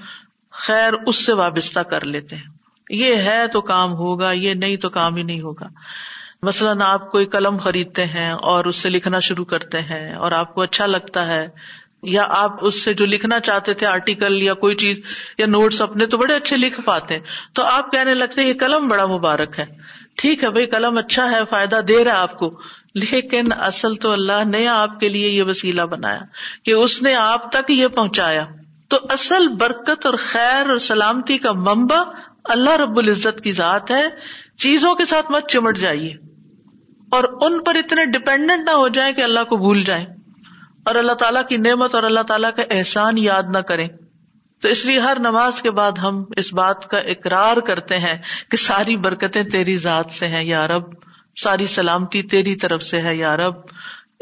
خیر 0.52 0.94
اس 1.08 1.16
سے 1.16 1.34
وابستہ 1.34 1.80
کر 1.80 2.06
لیتے 2.06 2.36
ہیں۔ 2.36 2.62
یہ 2.90 3.16
ہے 3.16 3.48
تو 3.48 3.62
کام 3.62 3.92
ہوگا، 3.92 4.32
یہ 4.32 4.54
نہیں 4.54 4.76
تو 4.76 4.90
کام 4.90 5.16
ہی 5.16 5.24
نہیں 5.24 5.42
ہوگا۔ 5.42 5.68
مثلاً 6.46 6.82
آپ 6.82 7.12
کوئی 7.12 7.26
قلم 7.26 7.58
خریدتے 7.58 8.06
ہیں 8.06 8.32
اور 8.32 8.66
اس 8.66 8.76
سے 8.76 8.90
لکھنا 8.90 9.20
شروع 9.20 9.46
کرتے 9.46 9.82
ہیں 9.82 10.16
اور 10.16 10.32
آپ 10.32 10.54
کو 10.56 10.62
اچھا 10.62 10.86
لگتا 10.86 11.26
ہے، 11.26 11.48
یا 12.04 12.26
آپ 12.30 12.66
اس 12.66 12.84
سے 12.84 12.94
جو 12.94 13.06
لکھنا 13.06 13.40
چاہتے 13.40 13.74
تھے 13.74 13.88
آرٹیکل 13.88 14.42
یا 14.42 14.54
کوئی 14.54 14.76
چیز 14.76 15.00
یا 15.38 15.46
نوٹس 15.46 15.82
اپنے 15.82 16.06
تو 16.06 16.18
بڑے 16.18 16.36
اچھے 16.36 16.58
لکھ 16.58 16.82
پاتے 16.82 17.16
ہیں، 17.16 17.22
تو 17.54 17.64
آپ 17.64 17.92
کہنے 17.92 18.14
لگتے 18.14 18.44
یہ 18.44 18.54
قلم 18.60 18.88
بڑا 18.88 19.06
مبارک 19.06 19.60
ہے۔ 19.60 19.66
ٹھیک 20.16 20.44
ہے 20.44 20.50
بھائی، 20.50 20.66
قلم 20.66 20.98
اچھا 20.98 21.32
ہے، 21.32 21.40
فائدہ 21.50 21.80
دے 21.88 22.04
رہا 22.04 22.12
ہے 22.12 22.18
آپ 22.18 22.40
کو، 22.40 22.60
لیکن 22.96 23.48
اصل 23.52 23.96
تو 23.96 24.12
اللہ 24.12 24.44
نے 24.46 24.68
آپ 24.68 25.00
کے 25.00 25.10
لیے 25.10 25.30
یہ 25.30 25.44
وسیلہ 25.44 25.82
بنایا 25.82 26.20
کہ 26.66 26.72
اس 26.72 27.02
نے 27.02 27.16
آپ 27.16 27.52
تک 27.52 27.72
یہ 27.72 27.88
پہنچایا۔ 27.88 28.44
تو 28.88 28.98
اصل 29.10 29.48
برکت 29.48 30.06
اور 30.06 30.14
خیر 30.14 30.70
اور 30.70 30.78
سلامتی 30.78 31.38
کا 31.38 31.52
ممبا 31.52 32.02
اللہ 32.44 32.70
رب 32.70 32.98
العزت 32.98 33.42
کی 33.42 33.52
ذات 33.52 33.92
ہے۔ 33.92 34.06
چیزوں 34.58 34.96
کے 34.96 35.06
ساتھ 35.06 35.32
مت 35.32 35.48
چمٹ 35.48 35.78
جائیے۔ 35.78 36.31
اور 37.12 37.24
ان 37.42 37.64
پر 37.64 37.76
اتنے 37.76 38.06
ڈپینڈنٹ 38.06 38.66
نہ 38.66 38.72
ہو 38.72 38.88
جائیں 38.88 39.14
کہ 39.14 39.22
اللہ 39.22 39.44
کو 39.44 39.58
بھول 39.58 39.84
جائیں۔ 39.84 40.06
اور 40.86 40.96
اللہ 40.96 41.12
تعالیٰ 41.12 41.42
کی 41.50 41.58
نعمت 41.58 41.96
اور 41.96 42.04
اللہ 42.04 42.20
تعالیٰ 42.20 42.50
کا 42.56 42.64
احسان 42.72 43.18
یاد 43.18 43.44
نہ 43.54 43.58
کریں۔ 43.58 43.88
تو 44.62 44.68
اس 44.68 44.86
لیے 44.86 45.00
ہر 45.00 45.18
نماز 45.20 45.62
کے 45.62 45.72
بعد 45.72 45.92
ہم 45.92 46.24
اس 46.38 46.54
بات 46.54 46.88
کا 46.88 46.98
اقرار 46.98 47.58
کرتے 47.58 47.98
ہیں 47.98 48.18
کہ 48.52 48.58
ساری 48.58 48.96
برکتیں 48.96 49.44
تیری 49.44 49.78
ذات 49.78 50.12
سے 50.12 50.28
ہیں، 50.28 50.44
یا 50.44 50.68
رب۔ 50.68 50.84
ساری 51.36 51.68
سلامتی 51.68 52.24
تیری 52.24 52.56
طرف 52.56 52.84
سے 52.84 53.02
ہے، 53.02 53.16
یا 53.16 53.38
رب۔ 53.38 53.56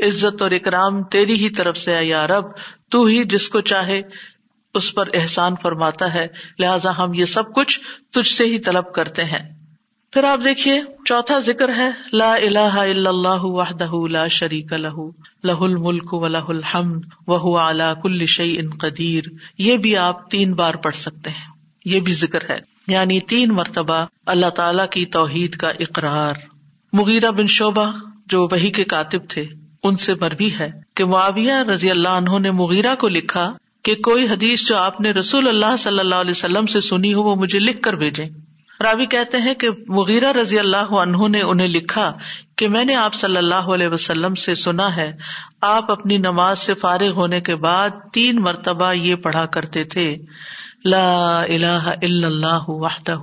عزت 0.03 0.41
اور 0.41 0.51
اکرام 0.51 1.03
تیری 1.03 1.33
ہی 1.33 1.49
طرف 1.49 1.77
سے 1.77 1.95
ہے، 1.95 2.05
یا 2.05 2.27
رب۔ 2.27 2.45
تو 2.91 3.05
ہی 3.05 3.23
جس 3.23 3.49
کو 3.49 3.61
چاہے 3.61 4.01
اس 4.73 4.93
پر 4.93 5.05
احسان 5.13 5.53
فرماتا 5.61 6.13
ہے۔ 6.13 6.27
لہذا 6.59 6.97
ہم 6.97 7.13
یہ 7.13 7.25
سب 7.25 7.53
کچھ 7.55 7.79
تجھ 8.11 8.31
سے 8.33 8.45
ہی 8.45 8.59
طلب 8.59 8.93
کرتے 8.93 9.23
ہیں۔ 9.23 9.58
پھر 10.13 10.23
آپ 10.23 10.39
دیکھیے، 10.43 10.81
چوتھا 11.05 11.39
ذکر 11.39 11.75
ہے، 11.75 11.89
لا 12.13 12.33
الہ 12.33 12.59
الا 12.59 13.09
اللہ 13.09 13.41
وحدہ 13.41 14.07
لا 14.09 14.27
شریک 14.27 14.73
لہ 14.73 14.97
لہ 15.43 15.51
الملک 15.51 16.13
و 16.13 16.27
لہ 16.27 16.37
الحمد 16.37 17.05
وهو 17.27 17.57
على 17.57 17.83
كل 18.03 18.25
شيء 18.25 18.61
قدیر۔ 18.79 19.23
یہ 19.57 19.77
بھی 19.77 19.97
آپ 19.97 20.31
تین 20.31 20.53
بار 20.53 20.73
پڑھ 20.73 20.95
سکتے 20.95 21.29
ہیں۔ 21.29 21.45
یہ 21.85 21.99
بھی 21.99 22.13
ذکر 22.13 22.49
ہے۔ 22.49 22.55
یعنی 22.87 23.19
تین 23.19 23.49
مرتبہ 23.49 24.05
اللہ 24.25 24.49
تعالی 24.49 24.83
کی 24.91 25.05
توحید 25.05 25.55
کا 25.55 25.67
اقرار۔ 25.69 26.33
مغیرہ 26.93 27.31
بن 27.31 27.47
شعبہ 27.47 27.91
جو 28.27 28.43
وہی 28.51 28.69
کے 28.69 28.83
کاتب 28.83 29.19
تھے، 29.29 29.45
ان 29.83 29.97
سے 29.97 30.13
مربی 30.15 30.49
ہے 30.59 30.71
کہ 30.95 31.05
معاویہ 31.05 31.53
رضی 31.53 31.91
اللہ 31.91 32.09
عنہ 32.09 32.39
نے 32.39 32.51
مغیرہ 32.51 32.95
کو 32.95 33.07
لکھا 33.07 33.51
کہ 33.83 33.95
کوئی 33.95 34.23
حدیث 34.23 34.67
جو 34.67 34.77
آپ 34.77 35.01
نے 35.01 35.11
رسول 35.11 35.47
اللہ 35.47 35.77
صلی 35.77 35.99
اللہ 35.99 36.15
علیہ 36.15 36.31
وسلم 36.31 36.65
سے 36.65 36.79
سنی 36.79 37.13
ہو 37.13 37.23
وہ 37.23 37.35
مجھے 37.35 37.59
لکھ 37.59 37.81
کر 37.81 37.93
بھیجے 37.93 38.48
راوی 38.83 39.05
کہتے 39.05 39.37
ہیں 39.37 39.53
کہ 39.53 39.67
مغیرہ 39.87 40.31
رضی 40.31 40.59
اللہ 40.59 40.91
عنہ 40.93 41.27
نے 41.27 41.41
انہیں 41.41 41.67
لکھا 41.67 42.13
کہ 42.55 42.67
میں 42.67 42.85
نے 42.85 42.95
آپ 42.95 43.13
صلی 43.13 43.37
اللہ 43.37 43.71
علیہ 43.73 43.87
وسلم 43.87 44.35
سے 44.35 44.55
سنا 44.55 44.95
ہے، 44.95 45.11
آپ 45.61 45.91
اپنی 45.91 46.17
نماز 46.17 46.59
سے 46.59 46.73
فارغ 46.73 47.11
ہونے 47.11 47.41
کے 47.41 47.55
بعد 47.55 47.89
تین 48.13 48.41
مرتبہ 48.41 48.93
یہ 48.93 49.15
پڑھا 49.15 49.45
کرتے 49.45 49.83
تھے۔ 49.83 50.15
لا 50.85 51.41
الہ 51.41 51.83
الا 51.85 52.27
اللہ 52.27 52.69
وحدہ، 52.69 53.19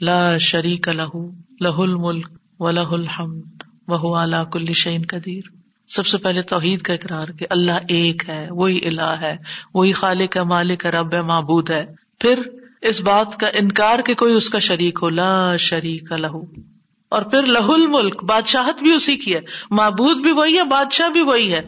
لا 0.00 0.36
شریک 0.38 0.88
لہ 0.88 1.16
لہ 1.60 1.78
الملک 1.78 2.28
و 2.60 2.70
لہ 2.70 2.90
الحمد 2.90 3.62
وہ 3.88 4.16
اعلیٰ 4.16 4.50
کل 4.50 4.72
شعین 4.72 5.02
قدیر۔ 5.08 5.40
سب 5.88 6.06
سے 6.06 6.18
پہلے 6.18 6.42
توحید 6.42 6.82
کا 6.82 6.92
اقرار 6.92 7.28
کہ 7.28 7.46
اللہ 7.50 7.78
ایک 7.88 8.28
ہے، 8.28 8.46
وہی 8.50 8.80
الہ 8.84 9.14
ہے، 9.20 9.36
وہی 9.74 9.92
خالق 9.92 10.36
ہے، 10.36 10.42
مالک 10.44 10.84
ہے، 10.84 10.90
رب 10.90 11.14
معبود 11.14 11.70
ہے۔ 11.70 11.86
پھر 12.20 12.42
اس 12.82 13.00
بات 13.00 13.40
کا 13.40 13.46
انکار 13.54 13.98
کہ 13.98 14.14
کوئی 14.14 14.34
اس 14.34 14.50
کا 14.50 14.58
شریک 14.58 14.98
ہو، 15.02 15.08
لا 15.08 15.56
شریک 15.56 16.12
لہو 16.12 16.42
اور 17.10 17.22
پھر 17.22 17.42
لہ 17.42 17.58
الملک، 17.58 18.24
بادشاہت 18.24 18.82
بھی 18.82 18.94
اسی 18.94 19.16
کی 19.16 19.34
ہے۔ 19.34 19.40
معبود 19.70 20.16
بھی 20.16 20.32
وہی 20.32 20.58
ہے، 20.58 20.64
بادشاہ 20.64 21.08
بھی 21.08 21.22
وہی 21.22 21.52
ہے۔ 21.52 21.60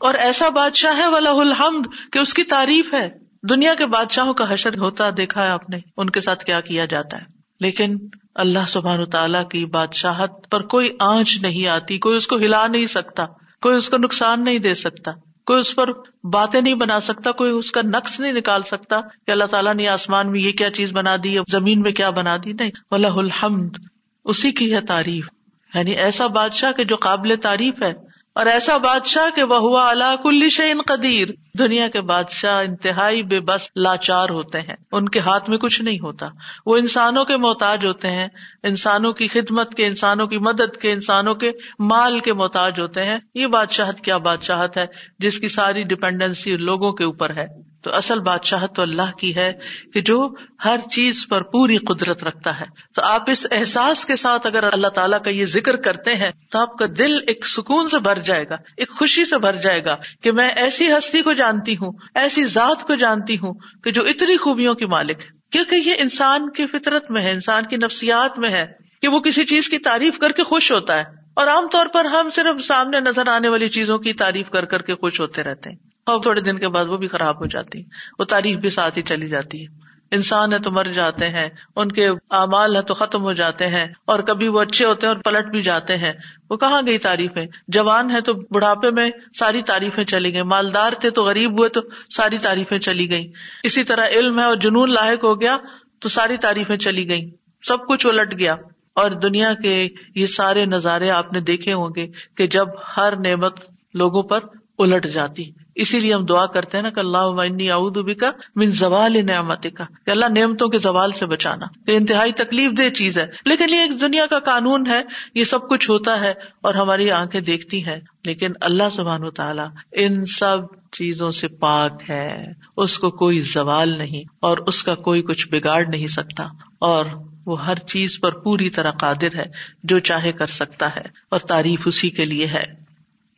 اور 0.00 0.14
ایسا 0.14 0.48
بادشاہ 0.48 0.96
ہے 0.96 1.06
وہ 1.06 1.20
لہ 1.20 1.28
الحمد، 1.28 2.12
کہ 2.12 2.18
اس 2.18 2.34
کی 2.34 2.44
تعریف 2.44 2.94
ہے۔ 2.94 3.10
دنیا 3.50 3.74
کے 3.74 3.86
بادشاہوں 3.86 4.34
کا 4.34 4.54
حشر 4.54 4.78
ہوتا 4.78 5.04
دیکھا 5.16 5.42
ہے 5.42 5.48
آپ 5.48 5.70
نے، 5.70 5.78
ان 5.96 6.10
کے 6.10 6.20
ساتھ 6.20 6.44
کیا 6.44 6.60
کیا 6.60 6.84
جاتا 6.84 7.16
ہے۔ 7.16 7.22
لیکن 7.60 7.96
اللہ 8.34 8.68
سبحان 8.68 9.10
تعالیٰ 9.10 9.48
کی 9.48 9.64
بادشاہت 9.64 10.30
پر 10.50 10.62
کوئی 10.62 10.90
آنچ 11.00 11.38
نہیں 11.38 11.68
آتی، 11.68 11.98
کوئی 11.98 12.16
اس 12.16 12.26
کو 12.26 12.36
ہلا 12.36 12.66
نہیں 12.66 12.86
سکتا، 12.86 13.24
کوئی 13.62 13.76
اس 13.76 13.88
کو 13.88 13.96
نقصان 13.96 14.44
نہیں 14.44 14.58
دے 14.58 14.74
سکتا۔ 14.74 15.10
کوئی 15.50 15.60
اس 15.60 15.74
پر 15.74 15.88
باتیں 16.26 16.60
نہیں 16.60 16.74
بنا 16.74 17.00
سکتا، 17.00 17.32
کوئی 17.32 17.50
اس 17.50 17.70
کا 17.70 17.80
نقص 17.84 18.20
نہیں 18.20 18.32
نکال 18.32 18.62
سکتا 18.62 19.00
کہ 19.00 19.30
اللہ 19.30 19.44
تعالیٰ 19.44 19.74
نے 19.74 19.88
آسمان 19.88 20.32
میں 20.32 20.40
یہ 20.40 20.52
کیا 20.52 20.70
چیز 20.70 20.92
بنا 20.92 21.16
دی 21.24 21.36
زمین 21.48 21.80
میں 21.80 21.92
کیا 21.92 22.10
بنا 22.10 22.36
دی۔ 22.44 22.52
نہیں 22.52 22.70
اللہ 22.90 23.06
الحمد، 23.06 23.76
اسی 24.24 24.52
کی 24.52 24.74
ہے 24.74 24.80
تعریف۔ 24.80 25.28
یعنی 25.74 25.90
ایسا 25.90 26.26
بادشاہ 26.26 26.72
کہ 26.72 26.84
جو 26.84 26.96
قابل 26.96 27.36
تعریف 27.42 27.82
ہے۔ 27.82 28.09
اور 28.34 28.46
ایسا 28.46 28.76
بادشاہ 28.76 29.36
کہ 29.36 29.42
وہ 29.42 29.56
ہوا 29.56 29.90
اللہ 29.90 30.16
کل 30.22 30.48
شعین 30.48 30.80
قدیر۔ 30.86 31.28
دنیا 31.58 31.88
کے 31.88 32.00
بادشاہ 32.00 32.58
انتہائی 32.58 33.22
بے 33.22 33.40
بس 33.40 33.68
لاچار 33.76 34.28
ہوتے 34.28 34.60
ہیں۔ 34.60 34.74
ان 34.92 35.08
کے 35.08 35.18
ہاتھ 35.18 35.50
میں 35.50 35.58
کچھ 35.58 35.82
نہیں 35.82 36.00
ہوتا۔ 36.00 36.26
وہ 36.66 36.76
انسانوں 36.76 37.24
کے 37.24 37.36
محتاج 37.36 37.86
ہوتے 37.86 38.10
ہیں۔ 38.10 38.28
انسانوں 38.62 39.12
کی 39.12 39.28
خدمت 39.28 39.74
کے، 39.74 39.86
انسانوں 39.86 40.26
کی 40.26 40.38
مدد 40.38 40.76
کے، 40.76 40.92
انسانوں 40.92 41.34
کے 41.34 41.52
مال 41.78 42.20
کے 42.20 42.32
محتاج 42.32 42.80
ہوتے 42.80 43.04
ہیں۔ 43.04 43.18
یہ 43.34 43.46
بادشاہت 43.46 44.00
کیا 44.00 44.18
بادشاہت 44.18 44.76
ہے 44.76 44.86
جس 45.18 45.38
کی 45.38 45.48
ساری 45.48 45.82
ڈپینڈینسی 45.82 46.56
لوگوں 46.56 46.92
کے 46.92 47.04
اوپر 47.04 47.30
ہے۔ 47.36 47.46
تو 47.82 47.94
اصل 47.94 48.18
بادشاہت 48.18 48.76
تو 48.76 48.82
اللہ 48.82 49.12
کی 49.18 49.36
ہے 49.36 49.52
کہ 49.94 50.00
جو 50.00 50.28
ہر 50.64 50.76
چیز 50.90 51.26
پر 51.28 51.42
پوری 51.42 51.76
قدرت 51.76 52.24
رکھتا 52.24 52.60
ہے۔ 52.60 52.64
تو 52.94 53.02
آپ 53.02 53.30
اس 53.30 53.46
احساس 53.50 54.04
کے 54.04 54.16
ساتھ 54.16 54.46
اگر 54.46 54.72
اللہ 54.72 54.86
تعالیٰ 54.86 55.22
کا 55.22 55.30
یہ 55.30 55.44
ذکر 55.44 55.76
کرتے 55.76 56.14
ہیں 56.14 56.30
تو 56.50 56.58
آپ 56.58 56.78
کا 56.78 56.86
دل 56.98 57.14
ایک 57.26 57.46
سکون 57.46 57.88
سے 57.88 57.98
بھر 57.98 58.18
جائے 58.18 58.44
گا، 58.48 58.56
ایک 58.76 58.90
خوشی 58.90 59.24
سے 59.24 59.38
بھر 59.38 59.56
جائے 59.56 59.84
گا 59.84 59.96
کہ 60.22 60.32
میں 60.32 60.50
ایسی 60.50 60.92
ہستی 60.92 61.22
کو 61.22 61.32
جانتی 61.32 61.74
ہوں، 61.74 61.92
ایسی 62.14 62.44
ذات 62.44 62.82
کو 62.82 62.94
جانتی 62.94 63.34
ہوں 63.34 63.54
کہ 63.84 63.90
جو 63.90 64.02
اتنی 64.02 64.36
خوبیوں 64.36 64.74
کی 64.74 64.86
مالک 64.86 65.20
ہے۔ 65.20 65.40
کیونکہ 65.52 65.74
یہ 65.74 65.94
انسان 65.98 66.50
کی 66.50 66.66
فطرت 66.66 67.10
میں 67.10 67.22
ہے، 67.22 67.30
انسان 67.30 67.66
کی 67.66 67.76
نفسیات 67.76 68.38
میں 68.38 68.50
ہے 68.50 68.66
کہ 69.02 69.08
وہ 69.08 69.20
کسی 69.20 69.44
چیز 69.44 69.68
کی 69.68 69.78
تعریف 69.78 70.18
کر 70.18 70.32
کے 70.32 70.42
خوش 70.42 70.72
ہوتا 70.72 70.98
ہے۔ 70.98 71.04
اور 71.36 71.46
عام 71.46 71.68
طور 71.68 71.86
پر 71.86 72.04
ہم 72.04 72.30
صرف 72.30 72.64
سامنے 72.64 73.00
نظر 73.00 73.28
آنے 73.28 73.48
والی 73.48 73.68
چیزوں 73.68 73.98
کی 73.98 74.12
تعریف 74.12 74.50
کر 74.50 74.64
کر 74.64 74.82
کے 74.82 74.94
خوش 74.94 75.20
ہوتے 75.20 75.42
رہتے 75.42 75.70
ہیں۔ 75.70 75.89
اور 76.06 76.22
تھوڑے 76.22 76.40
دن 76.40 76.58
کے 76.58 76.68
بعد 76.68 76.84
وہ 76.84 76.96
بھی 76.96 77.08
خراب 77.08 77.40
ہو 77.40 77.46
جاتی 77.46 77.82
وہ 78.18 78.24
تعریف 78.24 78.58
بھی 78.58 78.70
ساتھ 78.70 78.98
ہی 78.98 79.02
چلی 79.02 79.28
جاتی 79.28 79.62
ہے 79.62 79.78
انسان 80.10 80.52
ہے 80.52 80.58
تو 80.58 80.70
مر 80.70 80.84
جاتے 80.84 81.28
ہیں، 81.28 81.48
ان 81.76 81.92
کے 81.92 82.08
اعمال 82.30 82.76
ہے 82.76 82.82
تو 82.82 82.94
ختم 82.94 83.22
ہو 83.22 83.32
جاتے 83.32 83.66
ہیں، 83.66 83.86
اور 84.04 84.20
کبھی 84.20 84.48
وہ 84.48 84.60
اچھے 84.60 84.86
ہوتے 84.86 85.06
ہیں 85.06 85.14
اور 85.14 85.22
پلٹ 85.22 85.46
بھی 85.46 85.62
جاتے 85.62 85.96
ہیں۔ 85.96 86.12
وہ 86.50 86.56
کہاں 86.56 86.82
گئی 86.86 86.98
تعریفیں؟ 86.98 87.46
جوان 87.68 88.10
ہے 88.10 88.20
تو 88.20 88.34
بڑھاپے 88.34 88.90
میں 88.90 89.10
ساری 89.38 89.62
تعریفیں 89.62 90.04
چلی 90.04 90.32
گئی 90.34 90.42
مالدار 90.42 90.92
تھے 90.92 91.10
تو 91.10 91.24
غریب 91.24 91.58
ہوئے 91.58 91.68
تو 91.68 91.80
ساری 92.10 92.38
تعریفیں 92.38 92.78
چلی 92.78 93.10
گئی 93.10 93.32
اسی 93.62 93.84
طرح 93.84 94.06
علم 94.06 94.38
ہے 94.38 94.44
اور 94.44 94.56
جنون 94.56 94.92
لاحق 94.92 95.24
ہو 95.24 95.40
گیا 95.40 95.56
تو 95.98 96.08
ساری 96.08 96.36
تعریفیں 96.36 96.76
چلی 96.76 97.08
گئی 97.08 97.30
سب 97.68 97.86
کچھ 97.86 98.06
الٹ 98.06 98.38
گیا۔ 98.38 98.56
اور 98.94 99.10
دنیا 99.10 99.54
کے 99.54 99.88
یہ 100.14 100.26
سارے 100.26 100.64
نظارے 100.66 101.10
آپ 101.10 101.32
نے 101.32 101.40
دیکھے 101.40 101.72
ہوں 101.72 101.88
گے 101.96 102.06
کہ 102.36 102.46
جب 102.46 102.68
ہر 102.96 103.16
نعمت 103.16 103.60
لوگوں 103.94 104.22
پر 104.22 104.40
الٹ 104.78 105.06
جاتی۔ 105.06 105.50
اسی 105.74 105.98
لیے 105.98 106.14
ہم 106.14 106.24
دعا 106.24 106.46
کرتے 106.46 106.76
ہیں 106.76 106.82
نا 106.82 106.90
کہ 106.90 107.00
اللہ 107.00 107.18
اعودبی 107.18 108.14
کا 108.14 108.30
من 108.56 108.70
زوال 108.70 109.26
نعمت 109.26 109.66
کا 109.74 109.84
کہ 110.06 110.10
اللہ 110.10 110.26
نعمتوں 110.38 110.68
کے 110.68 110.78
زوال 110.78 111.12
سے 111.12 111.26
بچانا 111.26 111.90
یہ 111.90 111.96
انتہائی 111.96 112.32
تکلیف 112.32 112.70
دہ 112.78 112.88
چیز 112.90 113.18
ہے۔ 113.18 113.26
لیکن 113.44 113.74
یہ 113.74 113.78
ایک 113.78 114.00
دنیا 114.00 114.26
کا 114.26 114.38
قانون 114.38 114.86
ہے، 114.86 115.02
یہ 115.34 115.44
سب 115.44 115.68
کچھ 115.68 115.90
ہوتا 115.90 116.20
ہے 116.20 116.34
اور 116.60 116.74
ہماری 116.74 117.10
آنکھیں 117.10 117.40
دیکھتی 117.40 117.84
ہیں۔ 117.84 117.98
لیکن 118.24 118.52
اللہ 118.60 118.90
سبحان 118.92 119.24
و 119.24 119.30
تعالیٰ 119.30 119.68
ان 119.92 120.24
سب 120.24 120.58
چیزوں 120.92 121.30
سے 121.30 121.48
پاک 121.48 122.10
ہے، 122.10 122.44
اس 122.76 122.98
کو 122.98 123.10
کوئی 123.10 123.38
زوال 123.38 123.98
نہیں 123.98 124.22
اور 124.40 124.58
اس 124.58 124.82
کا 124.82 124.94
کوئی 124.94 125.22
کچھ 125.22 125.48
بگاڑ 125.48 125.86
نہیں 125.86 126.06
سکتا۔ 126.06 126.44
اور 126.78 127.06
وہ 127.46 127.66
ہر 127.66 127.78
چیز 127.78 128.20
پر 128.20 128.32
پوری 128.32 128.70
طرح 128.70 128.90
قادر 128.90 129.34
ہے، 129.36 129.44
جو 129.84 129.98
چاہے 129.98 130.32
کر 130.32 130.46
سکتا 130.46 130.88
ہے 130.88 131.02
اور 131.28 131.38
تعریف 131.38 131.80
اسی 131.86 132.10
کے 132.10 132.24
لیے 132.24 132.46
ہے۔ 132.46 132.79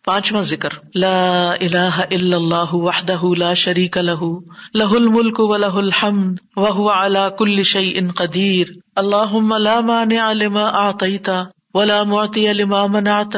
پانچواں 0.05 0.43
ذکر، 0.43 0.69
لا 0.95 1.51
الہ 1.51 2.01
الا 2.11 2.37
اللہ 2.37 2.75
وحدہ 2.75 3.21
لا 3.39 3.55
شریک 3.55 3.99
لہ 3.99 4.25
لہ 4.75 4.91
الملک 4.91 5.41
و 5.41 5.57
لہ 5.57 5.67
الحمد 5.67 6.37
وهو 6.57 6.91
على 6.91 7.21
كل 7.39 7.63
شيء 7.63 8.01
قدیر۔ 8.17 8.67
اللهم 8.97 9.57
لا 9.57 9.81
مانع 9.81 10.33
لما 10.33 10.65
اعطیت 10.65 11.31
ولا 11.75 12.03
معطی 12.03 12.53
لما 12.53 12.87
منعت 12.87 13.37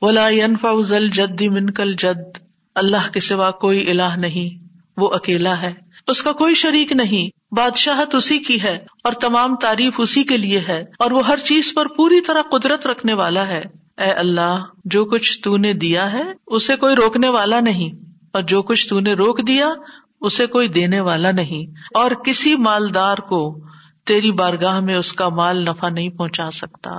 ولا 0.00 0.28
ينفع 0.28 0.72
ذا 0.80 0.96
الجد 0.96 1.42
منك 1.42 1.80
الجد۔ 1.80 2.38
اللہ 2.74 3.12
کے 3.12 3.20
سوا 3.20 3.50
کوئی 3.50 3.90
الہ 3.90 4.16
نہیں، 4.20 4.64
وہ 4.96 5.10
اکیلا 5.14 5.62
ہے۔ 5.62 5.72
اس 6.08 6.22
کا 6.22 6.32
کوئی 6.32 6.54
شریک 6.54 6.92
نہیں، 6.92 7.54
بادشاہت 7.54 8.14
اسی 8.14 8.38
کی 8.38 8.62
ہے 8.62 8.78
اور 9.04 9.12
تمام 9.12 9.56
تعریف 9.56 9.92
اسی 9.98 10.24
کے 10.24 10.36
لیے 10.36 10.60
ہے 10.68 10.84
اور 10.98 11.10
وہ 11.10 11.26
ہر 11.26 11.38
چیز 11.38 11.74
پر 11.74 11.86
پوری 11.86 12.20
طرح 12.20 12.42
قدرت 12.52 12.86
رکھنے 12.86 13.14
والا 13.14 13.46
ہے۔ 13.46 13.85
اے 13.98 14.12
اللہ، 14.12 14.64
جو 14.84 15.04
کچھ 15.04 15.40
تو 15.40 15.56
نے 15.56 15.72
دیا 15.72 16.12
ہے، 16.12 16.22
اسے 16.46 16.76
کوئی 16.76 16.96
روکنے 16.96 17.28
والا 17.28 17.60
نہیں۔ 17.60 17.90
اور 18.32 18.42
جو 18.42 18.62
کچھ 18.62 18.88
تو 18.88 19.00
نے 19.00 19.12
روک 19.12 19.46
دیا، 19.46 19.68
اسے 20.20 20.46
کوئی 20.46 20.68
دینے 20.68 21.00
والا 21.00 21.30
نہیں۔ 21.30 21.70
اور 21.94 22.10
کسی 22.10 22.56
مالدار 22.56 23.18
کو 23.18 23.60
تیری 24.06 24.32
بارگاہ 24.32 24.80
میں 24.80 24.94
اس 24.94 25.12
کا 25.12 25.28
مال 25.28 25.64
نفع 25.64 25.88
نہیں 25.88 26.08
پہنچا 26.08 26.50
سکتا۔ 26.50 26.90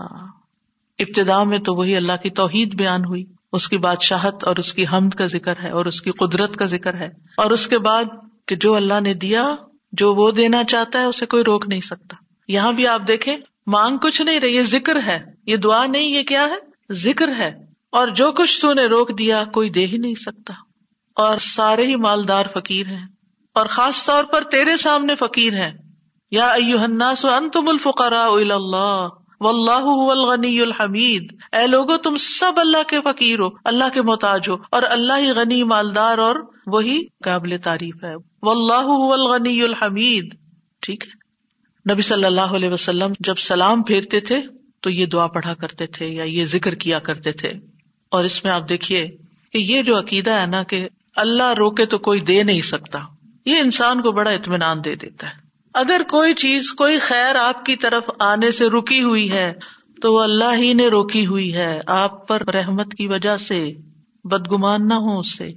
ابتدا 0.99 1.43
میں 1.43 1.59
تو 1.59 1.75
وہی 1.75 1.95
اللہ 1.95 2.11
کی 2.23 2.29
توحید 2.29 2.75
بیان 2.75 3.05
ہوئی۔ 3.05 3.25
اس 3.53 3.69
کی 3.69 3.77
بادشاہت 3.77 4.43
اور 4.43 4.55
اس 4.55 4.73
کی 4.73 4.85
حمد 4.93 5.09
کا 5.09 5.25
ذکر 5.25 5.53
ہے 5.63 5.69
اور 5.69 5.85
اس 5.85 6.01
کی 6.01 6.11
قدرت 6.11 6.55
کا 6.55 6.65
ذکر 6.65 6.93
ہے۔ 6.93 7.09
اور 7.37 7.51
اس 7.51 7.67
کے 7.67 7.79
بعد 7.79 8.03
کہ 8.45 8.55
جو 8.55 8.75
اللہ 8.75 8.99
نے 8.99 9.13
دیا، 9.13 9.51
جو 9.91 10.15
وہ 10.15 10.31
دینا 10.31 10.63
چاہتا 10.63 10.99
ہے، 10.99 11.05
اسے 11.05 11.25
کوئی 11.25 11.43
روک 11.43 11.67
نہیں 11.67 11.81
سکتا۔ 11.81 12.15
یہاں 12.47 12.71
بھی 12.71 12.87
آپ 12.87 13.01
دیکھیں، 13.07 13.37
مانگ 13.67 13.97
کچھ 13.97 14.21
نہیں 14.21 14.39
رہی، 14.39 14.55
یہ 14.55 14.63
ذکر 14.63 15.03
ہے۔ 15.03 15.19
یہ 15.47 15.57
دعا 15.57 15.85
نہیں، 15.85 16.03
یہ 16.03 16.23
کیا 16.23 16.45
ہے؟ 16.45 16.66
ذکر 16.91 17.27
ہے 17.37 17.51
اور 17.91 18.07
جو 18.07 18.31
کچھ 18.31 18.61
تو 18.61 18.73
نے 18.73 18.85
روک 18.85 19.17
دیا 19.17 19.43
کوئی 19.43 19.69
دے 19.69 19.85
ہی 19.85 19.97
نہیں 19.97 20.15
سکتا 20.15 20.53
اور 21.15 21.37
سارے 21.37 21.85
ہی 21.85 21.95
مالدار 21.95 22.45
فقیر 22.53 22.87
ہیں 22.87 23.05
اور 23.53 23.65
خاص 23.65 24.05
طور 24.05 24.23
پر 24.23 24.43
تیرے 24.43 24.77
سامنے 24.77 25.15
فقیر 25.15 25.53
ہیں 25.53 25.71
یا 26.31 26.51
الناس 26.51 27.25
انتم 27.25 27.69
الفقراء 27.69 28.27
الى 28.27 28.51
اللہ 28.51 29.07
واللہ 29.39 29.81
هو 29.81 30.11
الغنی 30.11 30.61
الحمید 30.61 31.33
اے 31.51 31.67
لوگو، 31.67 31.97
تم 31.97 32.15
سب 32.15 32.51
اللہ 32.55 32.83
کے 32.87 33.01
فقیر 33.01 33.39
ہو، 33.39 33.47
اللہ 33.63 33.83
کے 33.93 34.01
محتاج 34.01 34.49
ہو 34.49 34.55
اور 34.71 34.83
اللہ 34.89 35.19
ہی 35.19 35.31
غنی 35.31 35.63
مالدار 35.63 36.17
اور 36.17 36.35
وہی 36.65 37.07
قابل 37.23 37.57
تعریف 37.63 38.03
ہے۔ 38.03 38.15
واللہ 38.41 38.81
هو 38.85 39.13
الغنی 39.13 39.61
الحمید۔ 39.61 40.33
ٹھیک 40.81 41.03
ہے۔ 41.03 41.27
نبی 41.93 42.01
صلی 42.01 42.25
اللہ 42.25 42.55
علیہ 42.55 42.69
وسلم 42.69 43.13
جب 43.19 43.35
سلام 43.37 43.83
پھیرتے 43.83 44.19
تھے 44.19 44.41
تو 44.81 44.89
یہ 44.89 45.05
دعا 45.05 45.27
پڑھا 45.27 45.53
کرتے 45.53 45.87
تھے 45.87 46.07
یا 46.07 46.23
یہ 46.23 46.45
ذکر 46.45 46.75
کیا 46.75 46.99
کرتے 46.99 47.31
تھے۔ 47.31 47.49
اور 48.09 48.23
اس 48.23 48.43
میں 48.43 48.51
آپ 48.51 48.69
دیکھیے 48.69 49.07
کہ 49.53 49.57
یہ 49.57 49.81
جو 49.81 49.99
عقیدہ 49.99 50.31
ہے 50.31 50.45
نا 50.45 50.63
کہ 50.63 50.89
اللہ 51.15 51.53
روکے 51.57 51.85
تو 51.85 51.97
کوئی 51.97 52.21
دے 52.21 52.43
نہیں 52.43 52.61
سکتا، 52.61 52.99
یہ 53.45 53.57
انسان 53.57 54.01
کو 54.01 54.11
بڑا 54.11 54.31
اطمینان 54.31 54.77
دے 54.85 54.95
دیتا 54.95 55.27
ہے۔ 55.27 55.33
اگر 55.73 56.01
کوئی 56.09 56.33
چیز، 56.33 56.71
کوئی 56.71 56.99
خیر 56.99 57.35
آپ 57.35 57.65
کی 57.65 57.75
طرف 57.75 58.03
آنے 58.19 58.51
سے 58.51 58.67
رکی 58.67 59.03
ہوئی 59.03 59.31
ہے، 59.31 59.53
تو 60.01 60.13
وہ 60.13 60.21
اللہ 60.21 60.57
ہی 60.57 60.73
نے 60.73 60.87
روکی 60.87 61.25
ہوئی 61.25 61.53
ہے۔ 61.53 61.79
آپ 61.87 62.27
پر 62.27 62.41
رحمت 62.45 62.93
کی 62.93 63.07
وجہ 63.07 63.37
سے، 63.37 63.67
بدگمان 64.23 64.87
نہ 64.87 64.93
ہو 64.93 65.19
اس 65.19 65.37
سے، 65.37 65.49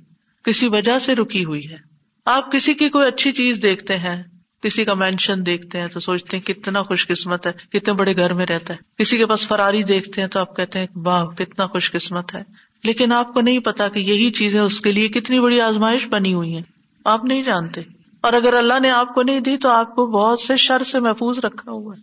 کسی 0.45 0.69
وجہ 0.69 0.99
سے 0.99 1.15
رکی 1.15 1.45
ہوئی 1.45 1.71
ہے۔ 1.71 1.77
آپ 2.25 2.53
کسی 2.53 2.75
کی 2.75 2.89
کوئی 2.89 3.09
اچھی 3.09 3.33
چیز 3.33 3.63
دیکھتے 3.63 3.99
ہیں 3.99 4.23
کسی 4.63 4.85
کا 4.85 4.95
مینشن 4.95 5.47
دیکھتے 5.47 5.81
ہیں 5.81 5.89
تو 5.89 6.01
سوچتے 6.01 6.37
ہیں 6.37 6.45
کتنا 6.45 6.83
خوش 6.83 7.07
قسمت 7.07 7.47
ہے، 7.47 7.53
کتنے 7.53 7.95
بڑے 7.95 8.17
گھر 8.17 8.33
میں 8.33 8.47
رہتا 8.47 8.75
ہے۔ 8.75 8.79
کسی 8.99 9.19
کے 9.19 9.27
پاس 9.27 9.49
فراری 9.49 9.83
دیکھتے 9.83 10.21
ہیں 10.21 10.29
تو 10.29 10.41
آپ 10.41 10.57
کہتے 10.57 10.79
ہیں، 10.79 10.87
واہ، 10.97 11.25
کتنا 11.25 11.67
خوش 11.67 11.93
قسمت 11.93 12.35
ہے۔ 12.35 12.43
لیکن 12.85 13.13
آپ 13.13 13.35
کو 13.35 13.41
نہیں 13.41 13.59
پتا 13.59 13.89
کہ 13.89 13.99
یہی 13.99 14.31
چیزیں 14.31 14.61
اس 14.61 14.81
کے 14.81 14.93
لیے 14.93 15.09
کتنی 15.09 15.41
بڑی 15.41 15.61
آزمائش 15.61 16.07
بنی 16.09 16.35
ہوئی 16.35 16.55
ہیں۔ 16.55 16.63
آپ 17.05 17.25
نہیں 17.25 17.43
جانتے۔ 17.43 17.81
اور 18.21 18.33
اگر 18.33 18.55
اللہ 18.55 18.81
نے 18.83 18.91
آپ 18.91 19.15
کو 19.15 19.23
نہیں 19.23 19.41
دی 19.41 19.57
تو 19.57 19.69
آپ 19.69 19.95
کو 19.95 20.07
بہت 20.07 20.41
سے 20.41 20.57
شر 20.57 20.83
سے 20.83 21.01
محفوظ 21.01 21.39
رکھا 21.39 21.71
ہوا 21.71 21.95
ہے۔ 21.97 22.01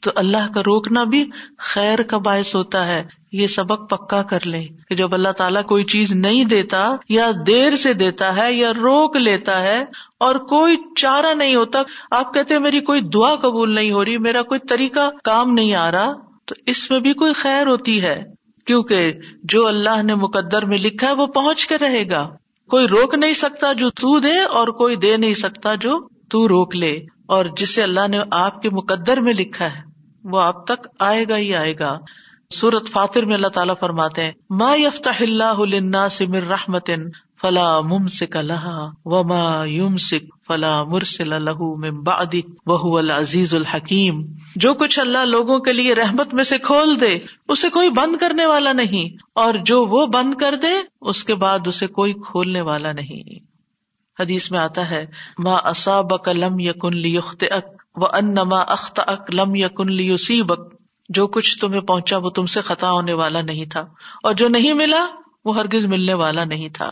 تو 0.00 0.10
اللہ 0.16 0.52
کا 0.54 0.60
روکنا 0.60 1.04
بھی 1.04 1.30
خیر 1.58 2.02
کا 2.02 2.18
باعث 2.18 2.56
ہوتا 2.56 2.86
ہے۔ 2.86 3.21
یہ 3.32 3.46
سبق 3.46 3.90
پکا 3.90 4.22
کر 4.22 4.46
لیں 4.46 4.66
کہ 4.88 4.94
جب 4.94 5.14
اللہ 5.14 5.28
تعالیٰ 5.28 5.62
کوئی 5.62 5.84
چیز 5.84 6.12
نہیں 6.12 6.44
دیتا 6.44 6.96
یا 7.08 7.30
دیر 7.46 7.76
سے 7.76 7.94
دیتا 7.94 8.36
ہے 8.36 8.52
یا 8.52 8.72
روک 8.72 9.16
لیتا 9.16 9.62
ہے 9.62 9.84
اور 10.20 10.34
کوئی 10.34 10.76
چارہ 10.96 11.34
نہیں 11.34 11.54
ہوتا، 11.54 11.82
آپ 12.10 12.34
کہتے 12.34 12.58
میری 12.58 12.80
کوئی 12.80 13.00
دعا 13.00 13.34
قبول 13.34 13.74
نہیں 13.74 13.92
ہو 13.92 14.04
رہی، 14.04 14.18
میرا 14.18 14.42
کوئی 14.42 14.60
طریقہ 14.68 15.10
کام 15.24 15.52
نہیں 15.52 15.74
آ 15.74 15.90
رہا، 15.90 16.12
تو 16.44 16.54
اس 16.66 16.90
میں 16.90 17.00
بھی 17.00 17.12
کوئی 17.12 17.32
خیر 17.32 17.66
ہوتی 17.66 18.02
ہے۔ 18.02 18.22
کیونکہ 18.66 19.12
جو 19.42 19.66
اللہ 19.66 20.02
نے 20.02 20.14
مقدر 20.14 20.64
میں 20.64 20.78
لکھا 20.78 21.06
ہے 21.06 21.12
وہ 21.12 21.26
پہنچ 21.26 21.66
کے 21.66 21.78
رہے 21.78 22.04
گا۔ 22.10 22.22
کوئی 22.70 22.86
روک 22.86 23.14
نہیں 23.14 23.32
سکتا 23.32 23.72
جو 23.72 23.90
تو 23.90 24.20
دے 24.20 24.40
اور 24.40 24.68
کوئی 24.68 24.96
دے 24.96 25.16
نہیں 25.16 25.34
سکتا 25.34 25.74
جو 25.74 26.00
تو 26.30 26.48
روک 26.48 26.76
لے۔ 26.76 26.98
اور 27.26 27.44
جسے 27.56 27.82
اللہ 27.82 28.08
نے 28.08 28.18
آپ 28.30 28.62
کے 28.62 28.70
مقدر 28.70 29.20
میں 29.20 29.34
لکھا 29.34 29.66
ہے، 29.66 29.80
وہ 30.24 30.40
آپ 30.40 30.66
تک 30.66 30.88
آئے 30.98 31.24
گا 31.28 31.36
ہی 31.36 31.54
آئے 31.54 31.78
گا۔ 31.78 31.98
سورت 32.52 32.88
فاتر 32.88 33.24
میں 33.24 33.34
اللہ 33.34 33.46
تعالیٰ 33.46 33.74
فرماتے 33.80 34.24
ہیں، 34.24 34.32
ما 34.50 34.74
یفت 34.76 35.08
اللہ 35.20 36.08
سمر 36.10 36.42
رحمت 36.42 36.90
فلا 37.40 37.80
ممسک 37.80 38.36
لہا 38.36 38.90
وما 39.04 39.64
یمسک 39.64 40.46
فلا 40.46 40.84
مرسل 40.84 41.42
لہو 41.44 41.76
من 41.76 42.02
بعد 42.02 42.34
وهو 42.66 42.96
العزیز 42.96 43.54
الحکیم۔ 43.54 44.26
جو 44.56 44.74
کچھ 44.74 44.98
اللہ 44.98 45.24
لوگوں 45.24 45.58
کے 45.58 45.72
لیے 45.72 45.94
رحمت 45.94 46.34
میں 46.34 46.44
سے 46.44 46.58
کھول 46.58 47.00
دے، 47.00 47.18
اسے 47.48 47.70
کوئی 47.70 47.90
بند 47.90 48.16
کرنے 48.16 48.46
والا 48.46 48.72
نہیں۔ 48.72 49.16
اور 49.34 49.54
جو 49.54 49.86
وہ 49.86 50.06
بند 50.06 50.34
کر 50.34 50.54
دے، 50.62 50.72
اس 51.00 51.24
کے 51.24 51.34
بعد 51.34 51.66
اسے 51.66 51.86
کوئی 51.86 52.12
کھولنے 52.12 52.60
والا 52.60 52.92
نہیں۔ 52.92 53.38
حدیث 54.20 54.50
میں 54.50 54.60
آتا 54.60 54.90
ہے، 54.90 55.06
ما 55.38 55.54
اصابک 55.54 56.28
لم 56.28 56.60
یکن 56.60 56.96
لیخطئک 56.96 57.82
و 57.94 58.06
انما 58.06 58.58
اخطأک 58.58 59.34
لم 59.34 59.54
یکن 59.54 59.92
لیصیبک 59.92 60.81
جو 61.14 61.26
کچھ 61.26 61.58
تمہیں 61.58 61.80
پہنچا 61.80 62.16
وہ 62.16 62.30
تم 62.30 62.46
سے 62.46 62.60
خطا 62.60 62.90
ہونے 62.90 63.12
والا 63.12 63.40
نہیں 63.40 63.64
تھا 63.64 63.80
اور 64.22 64.34
جو 64.34 64.48
نہیں 64.48 64.74
ملا 64.74 65.06
وہ 65.44 65.56
ہرگز 65.56 65.86
ملنے 65.86 66.14
والا 66.14 66.44
نہیں 66.44 66.68
تھا۔ 66.68 66.90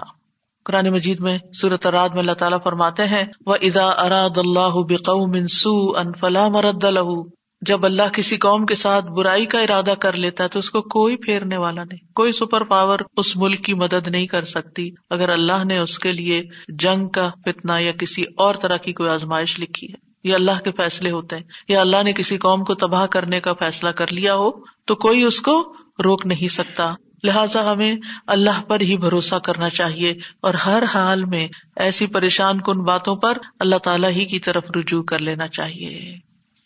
قرآن 0.64 0.88
مجید 0.88 1.20
میں 1.20 1.38
صورت 1.60 1.86
اراد 1.86 2.08
میں 2.08 2.18
اللہ 2.18 2.32
تعالیٰ 2.32 2.58
فرماتے 2.64 3.06
ہیں 3.06 3.24
وہ 3.46 3.56
ادا 3.62 3.86
اراد 3.86 4.36
اللہ 4.36 5.46
سو 5.50 5.96
ان 5.96 6.12
فلا 6.20 6.48
مرد 6.48 6.84
جب 7.62 7.84
اللہ 7.84 8.08
کسی 8.12 8.36
قوم 8.36 8.66
کے 8.66 8.74
ساتھ 8.74 9.06
برائی 9.06 9.46
کا 9.46 9.60
ارادہ 9.60 9.94
کر 10.00 10.16
لیتا 10.16 10.44
ہے 10.44 10.48
تو 10.48 10.58
اس 10.58 10.70
کو 10.70 10.82
کوئی 10.82 11.16
پھیرنے 11.16 11.56
والا 11.56 11.82
نہیں، 11.84 12.12
کوئی 12.14 12.32
سپر 12.32 12.64
پاور 12.64 12.98
اس 13.16 13.36
ملک 13.36 13.60
کی 13.60 13.74
مدد 13.74 14.08
نہیں 14.08 14.26
کر 14.26 14.42
سکتی۔ 14.42 14.90
اگر 15.10 15.28
اللہ 15.28 15.64
نے 15.64 15.78
اس 15.78 15.98
کے 15.98 16.10
لیے 16.10 16.42
جنگ 16.68 17.08
کا 17.08 17.28
فتنا 17.44 17.78
یا 17.78 17.92
کسی 17.92 18.22
اور 18.36 18.54
طرح 18.54 18.76
کی 18.76 18.92
کوئی 18.92 19.10
آزمائش 19.10 19.58
لکھی 19.58 19.88
ہے۔ 19.88 20.09
یا 20.24 20.34
اللہ 20.34 20.60
کے 20.64 20.72
فیصلے 20.72 21.10
ہوتے 21.10 21.36
ہیں۔ 21.36 21.42
یا 21.68 21.80
اللہ 21.80 22.02
نے 22.02 22.12
کسی 22.12 22.38
قوم 22.38 22.64
کو 22.64 22.74
تباہ 22.74 23.06
کرنے 23.06 23.40
کا 23.40 23.52
فیصلہ 23.52 23.88
کر 23.88 24.12
لیا 24.12 24.34
ہو، 24.34 24.50
تو 24.84 24.94
کوئی 24.94 25.22
اس 25.22 25.40
کو 25.40 25.74
روک 26.04 26.26
نہیں 26.26 26.48
سکتا۔ 26.48 26.94
لہٰذا 27.24 27.72
ہمیں 27.72 27.94
اللہ 28.26 28.62
پر 28.62 28.80
ہی 28.80 28.96
بھروسہ 28.96 29.34
کرنا 29.34 29.70
چاہیے 29.70 30.10
اور 30.40 30.54
ہر 30.54 30.82
حال 30.94 31.24
میں 31.24 31.48
ایسی 31.76 32.06
پریشان 32.06 32.60
کن 32.60 32.84
باتوں 32.84 33.16
پر 33.16 33.38
اللہ 33.60 33.76
تعالیٰ 33.76 34.10
ہی 34.10 34.24
کی 34.24 34.38
طرف 34.38 34.64
رجوع 34.76 35.02
کر 35.02 35.18
لینا 35.18 35.48
چاہیے۔ 35.48 36.16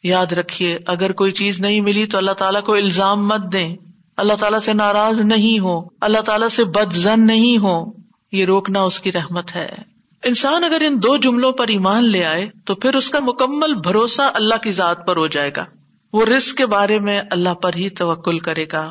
یاد 0.03 0.33
رکھیے، 0.33 0.79
اگر 0.87 1.13
کوئی 1.13 1.33
چیز 1.33 1.61
نہیں 1.61 1.81
ملی 1.81 2.07
تو 2.07 2.19
اللہ 2.19 2.31
تعالیٰ 2.31 2.63
کو 2.63 2.75
الزام 2.75 3.29
مت 3.29 3.53
دیں۔ 3.53 3.77
اللہ 4.17 4.33
تعالیٰ 4.41 4.59
سے 4.59 4.73
ناراض 4.73 5.21
نہیں 5.21 5.59
ہو 5.59 5.81
اللہ 6.01 6.21
تعالیٰ 6.21 6.49
سے 6.49 6.65
بد 6.65 6.93
زن 6.93 7.27
نہیں 7.27 7.59
ہو 7.59 7.93
یہ 8.33 8.45
روکنا 8.45 8.83
اس 8.83 9.01
کی 9.01 9.13
رحمت 9.13 9.55
ہے۔ 9.55 9.94
انسان 10.25 10.65
اگر 10.65 10.83
ان 10.87 11.03
دو 11.03 11.17
جملوں 11.17 11.53
پر 11.53 11.69
ایمان 11.69 12.09
لے 12.09 12.25
آئے 12.25 12.51
تو 12.65 12.75
پھر 12.75 12.95
اس 12.95 13.11
کا 13.11 13.19
مکمل 13.23 13.75
بھروسہ 13.75 14.23
اللہ 14.35 14.55
کی 14.63 14.71
ذات 14.71 15.07
پر 15.07 15.17
ہو 15.17 15.27
جائے 15.27 15.51
گا۔ 15.57 15.65
وہ 16.13 16.25
رسک 16.25 16.57
کے 16.57 16.67
بارے 16.67 16.99
میں 16.99 17.23
اللہ 17.31 17.55
پر 17.55 17.75
ہی 17.75 17.91
توکل 17.91 18.39
کرے 18.39 18.65
گا۔ 18.73 18.91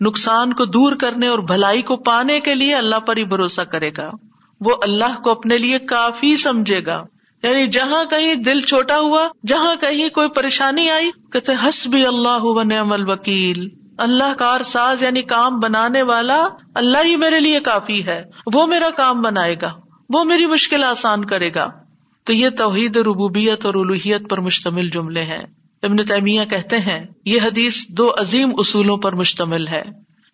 نقصان 0.00 0.52
کو 0.52 0.64
دور 0.64 0.92
کرنے 1.00 1.28
اور 1.28 1.38
بھلائی 1.38 1.82
کو 1.82 1.96
پانے 1.96 2.40
کے 2.40 2.54
لیے 2.54 2.74
اللہ 2.74 2.96
پر 2.96 3.16
ہی 3.16 3.24
بھروسہ 3.24 3.60
کرے 3.60 3.90
گا۔ 3.98 4.10
وہ 4.60 4.76
اللہ 4.82 5.20
کو 5.24 5.30
اپنے 5.30 5.58
لیے 5.58 5.78
کافی 5.78 6.36
سمجھے 6.36 6.86
گا۔ 6.86 7.04
یعنی 7.42 7.66
جہاں 7.66 8.04
کہیں 8.04 8.34
دل 8.34 8.60
چھوٹا 8.60 8.98
ہوا، 8.98 9.26
جہاں 9.46 9.74
کہیں 9.80 10.08
کوئی 10.08 10.28
پریشانی 10.28 10.90
آئی، 10.90 11.10
کہتے 11.32 11.52
ہس 11.68 11.86
بھی 11.86 12.06
اللہ 12.06 12.38
و 12.40 12.62
نعم 12.62 12.92
الوکیل۔ 12.92 13.68
اللہ 13.98 14.34
کار 14.38 14.60
ساز 14.60 15.02
یعنی 15.02 15.22
کام 15.22 15.60
بنانے 15.60 16.02
والا، 16.02 16.48
اللہ 16.74 16.98
ہی 17.04 17.16
میرے 17.16 17.40
لیے 17.40 17.60
کافی 17.60 18.06
ہے۔ 18.06 18.24
وہ 18.54 18.66
میرا 18.66 18.90
کام 18.90 19.22
بنائے 19.22 19.54
گا۔ 19.62 19.85
وہ 20.08 20.24
میری 20.24 20.46
مشکل 20.46 20.84
آسان 20.84 21.24
کرے 21.24 21.54
گا۔ 21.54 21.70
تو 22.24 22.32
یہ 22.32 22.48
توحید 22.50 22.96
ربوبیت 22.96 23.66
اور 23.66 23.74
الوحیت 23.74 24.30
پر 24.30 24.40
مشتمل 24.40 24.90
جملے 24.90 25.22
ہیں۔ 25.22 25.42
ابن 25.82 25.96
تیمیہ 25.96 26.44
کہتے 26.44 26.78
ہیں، 26.78 27.06
یہ 27.24 27.40
حدیث 27.40 27.86
دو 27.88 28.10
عظیم 28.18 28.52
اصولوں 28.58 28.96
پر 28.96 29.12
مشتمل 29.12 29.68
ہے۔ 29.68 29.82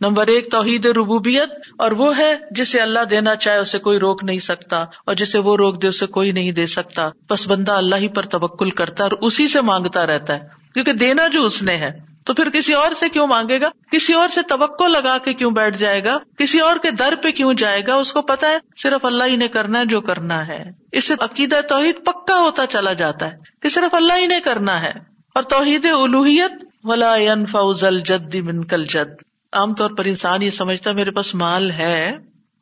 نمبر 0.00 0.26
ایک، 0.26 0.50
توحید 0.50 0.86
ربوبیت، 0.86 1.50
اور 1.78 1.90
وہ 1.90 2.16
ہے 2.16 2.34
جسے 2.50 2.80
اللہ 2.80 3.04
دینا 3.10 3.36
چاہے 3.36 3.58
اسے 3.58 3.78
کوئی 3.78 3.98
روک 3.98 4.24
نہیں 4.24 4.38
سکتا، 4.38 4.84
اور 5.04 5.14
جسے 5.14 5.38
وہ 5.38 5.56
روک 5.56 5.82
دے 5.82 5.88
اسے 5.88 6.06
کوئی 6.06 6.32
نہیں 6.32 6.52
دے 6.52 6.66
سکتا۔ 6.66 7.08
بس 7.30 7.48
بندہ 7.48 7.72
اللہ 7.72 7.96
ہی 7.96 8.08
پر 8.08 8.22
توکل 8.22 8.70
کرتا 8.70 9.04
ہے 9.04 9.08
اور 9.08 9.18
اسی 9.26 9.48
سے 9.48 9.60
مانگتا 9.60 10.06
رہتا 10.06 10.34
ہے، 10.34 10.40
کیونکہ 10.74 10.92
دینا 10.92 11.28
جو 11.28 11.42
اس 11.42 11.62
نے 11.62 11.76
ہے۔ 11.76 12.11
تو 12.24 12.34
پھر 12.34 12.50
کسی 12.50 12.74
اور 12.74 12.92
سے 12.92 13.08
کیوں 13.08 13.26
مانگے 13.26 13.60
گا؟ 13.60 13.68
کسی 13.92 14.14
اور 14.14 14.28
سے 14.28 14.42
توقع 14.42 14.84
لگا 14.84 15.18
کے 15.18 15.34
کیوں 15.34 15.50
بیٹھ 15.50 15.78
جائے 15.78 16.04
گا؟ 16.04 16.18
کسی 16.38 16.60
اور 16.60 16.76
کے 16.76 16.90
در 16.90 17.14
پہ 17.22 17.30
کیوں 17.30 17.54
جائے 17.54 17.82
گا؟ 17.86 17.94
اس 17.94 18.12
کو 18.12 18.22
پتا 18.22 18.48
ہے، 18.48 18.56
صرف 18.76 19.04
اللہ 19.04 19.24
ہی 19.24 19.36
نے 19.36 19.48
کرنا 19.48 19.78
ہے 19.78 19.84
جو 19.84 20.00
کرنا 20.00 20.46
ہے۔ 20.46 20.64
اس 20.92 21.08
سے 21.08 21.14
عقیدہ 21.20 21.60
توحید 21.68 22.04
پکا 22.04 22.38
ہوتا 22.38 22.66
چلا 22.66 22.92
جاتا 22.92 23.26
ہے 23.26 23.36
کہ 23.62 23.68
صرف 23.68 23.94
اللہ 23.94 24.12
ہی 24.18 24.26
نے 24.26 24.40
کرنا 24.40 24.80
ہے۔ 24.80 24.90
اور 25.34 25.42
توحید 25.42 25.86
الوحیت، 25.86 26.52
ولا 26.84 27.14
فوزل 27.50 28.00
جد 28.00 28.34
من 28.34 28.64
کل 28.64 28.84
جد 28.84 29.22
عام 29.52 29.74
طور 29.74 29.90
پر 29.90 30.04
انسان 30.04 30.42
یہ 30.42 30.50
سمجھتا 30.50 30.92
میرے 30.92 31.10
پاس 31.10 31.34
مال 31.34 31.70
ہے، 31.70 32.12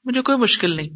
مجھے 0.05 0.23
کوئی 0.23 0.39
مشکل 0.39 0.77
نہیں۔ 0.77 0.89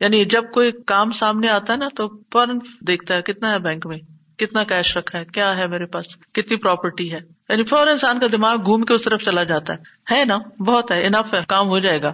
یعنی 0.00 0.24
جب 0.24 0.50
کوئی 0.52 0.72
کام 0.86 1.10
سامنے 1.10 1.48
آتا 1.48 1.72
ہے 1.72 1.78
نا، 1.78 1.88
تو 1.96 2.08
فوراً 2.32 2.58
دیکھتا 2.80 3.14
ہے، 3.14 3.22
کتنا 3.22 3.52
ہے 3.52 3.58
بینک 3.58 3.86
میں؟ 3.86 3.98
کتنا 4.38 4.64
کیش 4.64 4.96
رکھا 4.96 5.18
ہے؟ 5.18 5.24
کیا 5.24 5.56
ہے 5.56 5.66
میرے 5.66 5.86
پاس؟ 5.86 6.16
کتنی 6.16 6.56
پراپرٹی 6.56 7.12
ہے؟ 7.12 7.18
یعنی 7.52 7.64
فوراً 7.64 7.88
انسان 7.88 8.20
کا 8.20 8.26
دماغ 8.32 8.56
گھوم 8.64 8.82
کے 8.82 8.94
اس 8.94 9.02
طرف 9.02 9.22
چلا 9.22 9.42
جاتا 9.42 9.74
ہے۔ 9.74 10.14
ہے 10.14 10.24
نا؟ 10.24 10.38
بہت 10.58 10.90
ہے 10.90 11.06
انف 11.06 11.34
ہے، 11.34 11.40
کام 11.48 11.68
ہو 11.68 11.78
جائے 11.78 12.02
گا۔ 12.02 12.12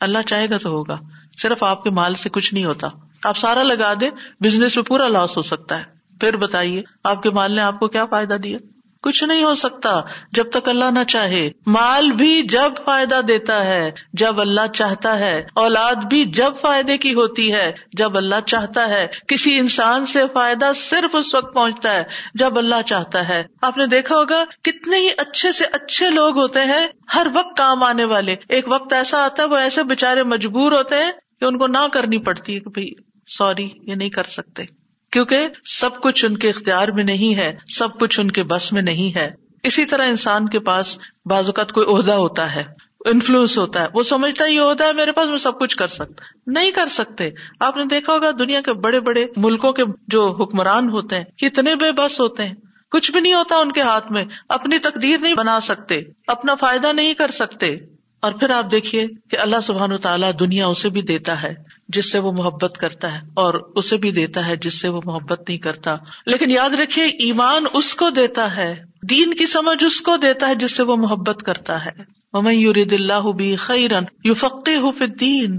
اللہ 0.00 0.18
چاہے 0.26 0.50
گا 0.50 0.56
تو 0.56 0.70
ہوگا۔ 0.70 0.96
صرف 1.38 1.64
آپ 1.64 1.84
کے 1.84 1.90
مال 1.90 2.14
سے 2.14 2.30
کچھ 2.30 2.54
نہیں 2.54 2.64
ہوتا۔ 2.64 2.88
آپ 3.24 3.36
سارا 3.36 3.62
لگا 3.62 3.94
دیں 4.00 4.10
بزنس 4.40 4.76
میں 4.76 4.84
پورا 4.84 5.06
لاس 5.06 5.36
ہو 5.36 5.42
سکتا 5.42 5.78
ہے۔ 5.78 5.84
پھر 6.20 6.36
بتائیے، 6.36 6.82
آپ 7.04 7.22
کے 7.22 7.30
مال 7.30 7.52
نے 7.52 7.60
آپ 7.60 7.80
کو 7.80 7.88
کیا 7.88 8.04
فائدہ 8.04 8.34
دیا؟ 8.34 8.58
کچھ 9.02 9.24
نہیں 9.24 9.44
ہو 9.44 9.54
سکتا 9.54 10.00
جب 10.32 10.50
تک 10.50 10.68
اللہ 10.68 10.84
نہ 10.90 11.04
چاہے۔ 11.08 11.50
مال 11.66 12.12
بھی 12.12 12.42
جب 12.42 12.72
فائدہ 12.84 13.20
دیتا 13.28 13.66
ہے، 13.66 13.90
جب 14.12 14.40
اللہ 14.40 14.66
چاہتا 14.74 15.18
ہے۔ 15.18 15.42
اولاد 15.54 15.94
بھی 15.94 16.24
جب 16.24 16.52
فائدے 16.60 16.98
کی 16.98 17.14
ہوتی 17.14 17.54
ہے، 17.54 17.72
جب 17.92 18.16
اللہ 18.16 18.40
چاہتا 18.46 18.88
ہے۔ 18.88 19.06
کسی 19.28 19.58
انسان 19.58 20.06
سے 20.06 20.22
فائدہ 20.34 20.72
صرف 20.76 21.16
اس 21.16 21.34
وقت 21.34 21.54
پہنچتا 21.54 21.92
ہے 21.92 22.02
جب 22.34 22.58
اللہ 22.58 22.82
چاہتا 22.86 23.28
ہے۔ 23.28 23.42
آپ 23.62 23.76
نے 23.76 23.86
دیکھا 23.86 24.16
ہوگا 24.16 24.44
کتنے 24.64 24.98
ہی 24.98 25.08
اچھے 25.16 25.52
سے 25.52 25.64
اچھے 25.72 26.10
لوگ 26.10 26.38
ہوتے 26.38 26.60
ہیں 26.60 26.88
ہر 27.14 27.26
وقت 27.34 27.56
کام 27.56 27.82
آنے 27.82 28.04
والے۔ 28.04 28.36
ایک 28.48 28.64
وقت 28.68 28.92
ایسا 28.92 29.24
آتا 29.24 29.42
ہے 29.42 29.48
وہ 29.48 29.56
ایسے 29.56 29.82
بےچارے 29.82 30.22
مجبور 30.22 30.72
ہوتے 30.72 30.94
ہیں 30.94 31.12
کہ 31.40 31.44
ان 31.44 31.58
کو 31.58 31.66
نہ 31.66 31.86
کرنی 31.92 32.18
پڑتی 32.18 32.54
ہے 32.54 32.60
کہ 32.60 32.70
بھائی 32.70 32.90
سوری، 33.26 33.68
یہ 33.82 33.94
نہیں 33.94 34.10
کر 34.10 34.22
سکتے۔ 34.22 34.77
کیونکہ 35.12 35.48
سب 35.64 36.00
کچھ 36.00 36.24
ان 36.24 36.36
کے 36.36 36.50
اختیار 36.50 36.88
میں 36.88 37.04
نہیں 37.04 37.36
ہے، 37.36 37.56
سب 37.68 37.98
کچھ 38.00 38.20
ان 38.20 38.30
کے 38.30 38.42
بس 38.42 38.72
میں 38.72 38.82
نہیں 38.82 39.18
ہے۔ 39.18 39.30
اسی 39.62 39.84
طرح 39.84 40.06
انسان 40.06 40.48
کے 40.48 40.58
پاس 40.58 40.98
بعض 41.24 41.46
اوقات 41.46 41.72
کوئی 41.72 41.86
عہدہ 41.86 42.12
ہوتا 42.12 42.54
ہے 42.54 42.64
انفلوئنس 43.04 43.58
ہوتا 43.58 43.82
ہے، 43.82 43.86
وہ 43.94 44.02
سمجھتا 44.02 44.44
ہے 44.44 44.52
یہ 44.52 44.60
ہوتا 44.60 44.84
ہے، 44.84 44.92
میرے 44.92 45.12
پاس 45.12 45.28
میں 45.28 45.38
سب 45.38 45.60
کچھ 45.60 45.76
کر 45.76 45.86
سکتا۔ 45.86 46.22
نہیں 46.46 46.70
کر 46.70 46.86
سکتے۔ 46.86 47.30
آپ 47.60 47.76
نے 47.76 47.84
دیکھا 47.84 48.12
ہوگا 48.12 48.30
دنیا 48.38 48.60
کے 48.60 48.72
بڑے 48.72 49.00
بڑے 49.00 49.26
ملکوں 49.36 49.72
کے 49.72 49.82
جو 50.08 50.42
حکمران 50.42 50.88
ہوتے 50.88 51.16
ہیں، 51.16 51.24
کتنے 51.24 51.74
بے 51.74 51.92
بس 51.92 52.20
ہوتے 52.20 52.44
ہیں۔ 52.44 52.54
کچھ 52.90 53.12
بھی 53.12 53.20
نہیں 53.20 53.34
ہوتا 53.34 53.56
ان 53.56 53.72
کے 53.72 53.80
ہاتھ 53.80 54.12
میں، 54.12 54.24
اپنی 54.48 54.78
تقدیر 54.78 55.20
نہیں 55.20 55.34
بنا 55.34 55.60
سکتے، 55.60 56.00
اپنا 56.26 56.54
فائدہ 56.54 56.92
نہیں 56.92 57.14
کر 57.14 57.30
سکتے۔ 57.30 57.76
اور 58.20 58.32
پھر 58.32 58.50
آپ 58.50 58.70
دیکھیے 58.70 59.06
کہ 59.30 59.38
اللہ 59.38 59.60
سبحان 59.62 59.92
و 59.92 59.98
تعالیٰ 59.98 60.30
دنیا 60.40 60.66
اسے 60.66 60.88
بھی 60.88 61.02
دیتا 61.02 61.42
ہے 61.42 61.54
جس 61.88 62.12
سے 62.12 62.18
وہ 62.18 62.32
محبت 62.32 62.78
کرتا 62.78 63.12
ہے 63.12 63.18
اور 63.34 63.72
اسے 63.76 63.96
بھی 63.96 64.10
دیتا 64.10 64.48
ہے 64.48 64.56
جس 64.56 64.80
سے 64.80 64.88
وہ 64.88 65.00
محبت 65.04 65.40
نہیں 65.48 65.58
کرتا۔ 65.58 65.94
لیکن 66.26 66.50
یاد 66.50 66.70
رکھیے، 66.70 67.04
ایمان 67.04 67.62
اس 67.74 67.94
کو 67.94 68.10
دیتا 68.10 68.56
ہے، 68.56 68.82
دین 69.10 69.34
کی 69.34 69.46
سمجھ 69.46 69.84
اس 69.84 70.00
کو 70.00 70.16
دیتا 70.16 70.48
ہے 70.48 70.54
جس 70.54 70.76
سے 70.76 70.82
وہ 70.82 70.96
محبت 70.96 71.42
کرتا 71.42 71.86
ہے۔ 71.86 72.18
یورید 72.50 72.92
اللہ 72.92 73.32
بھی 73.32 73.56
خیرن 73.56 74.04
یو 74.24 74.34
فقی 74.34 75.06
دین 75.06 75.58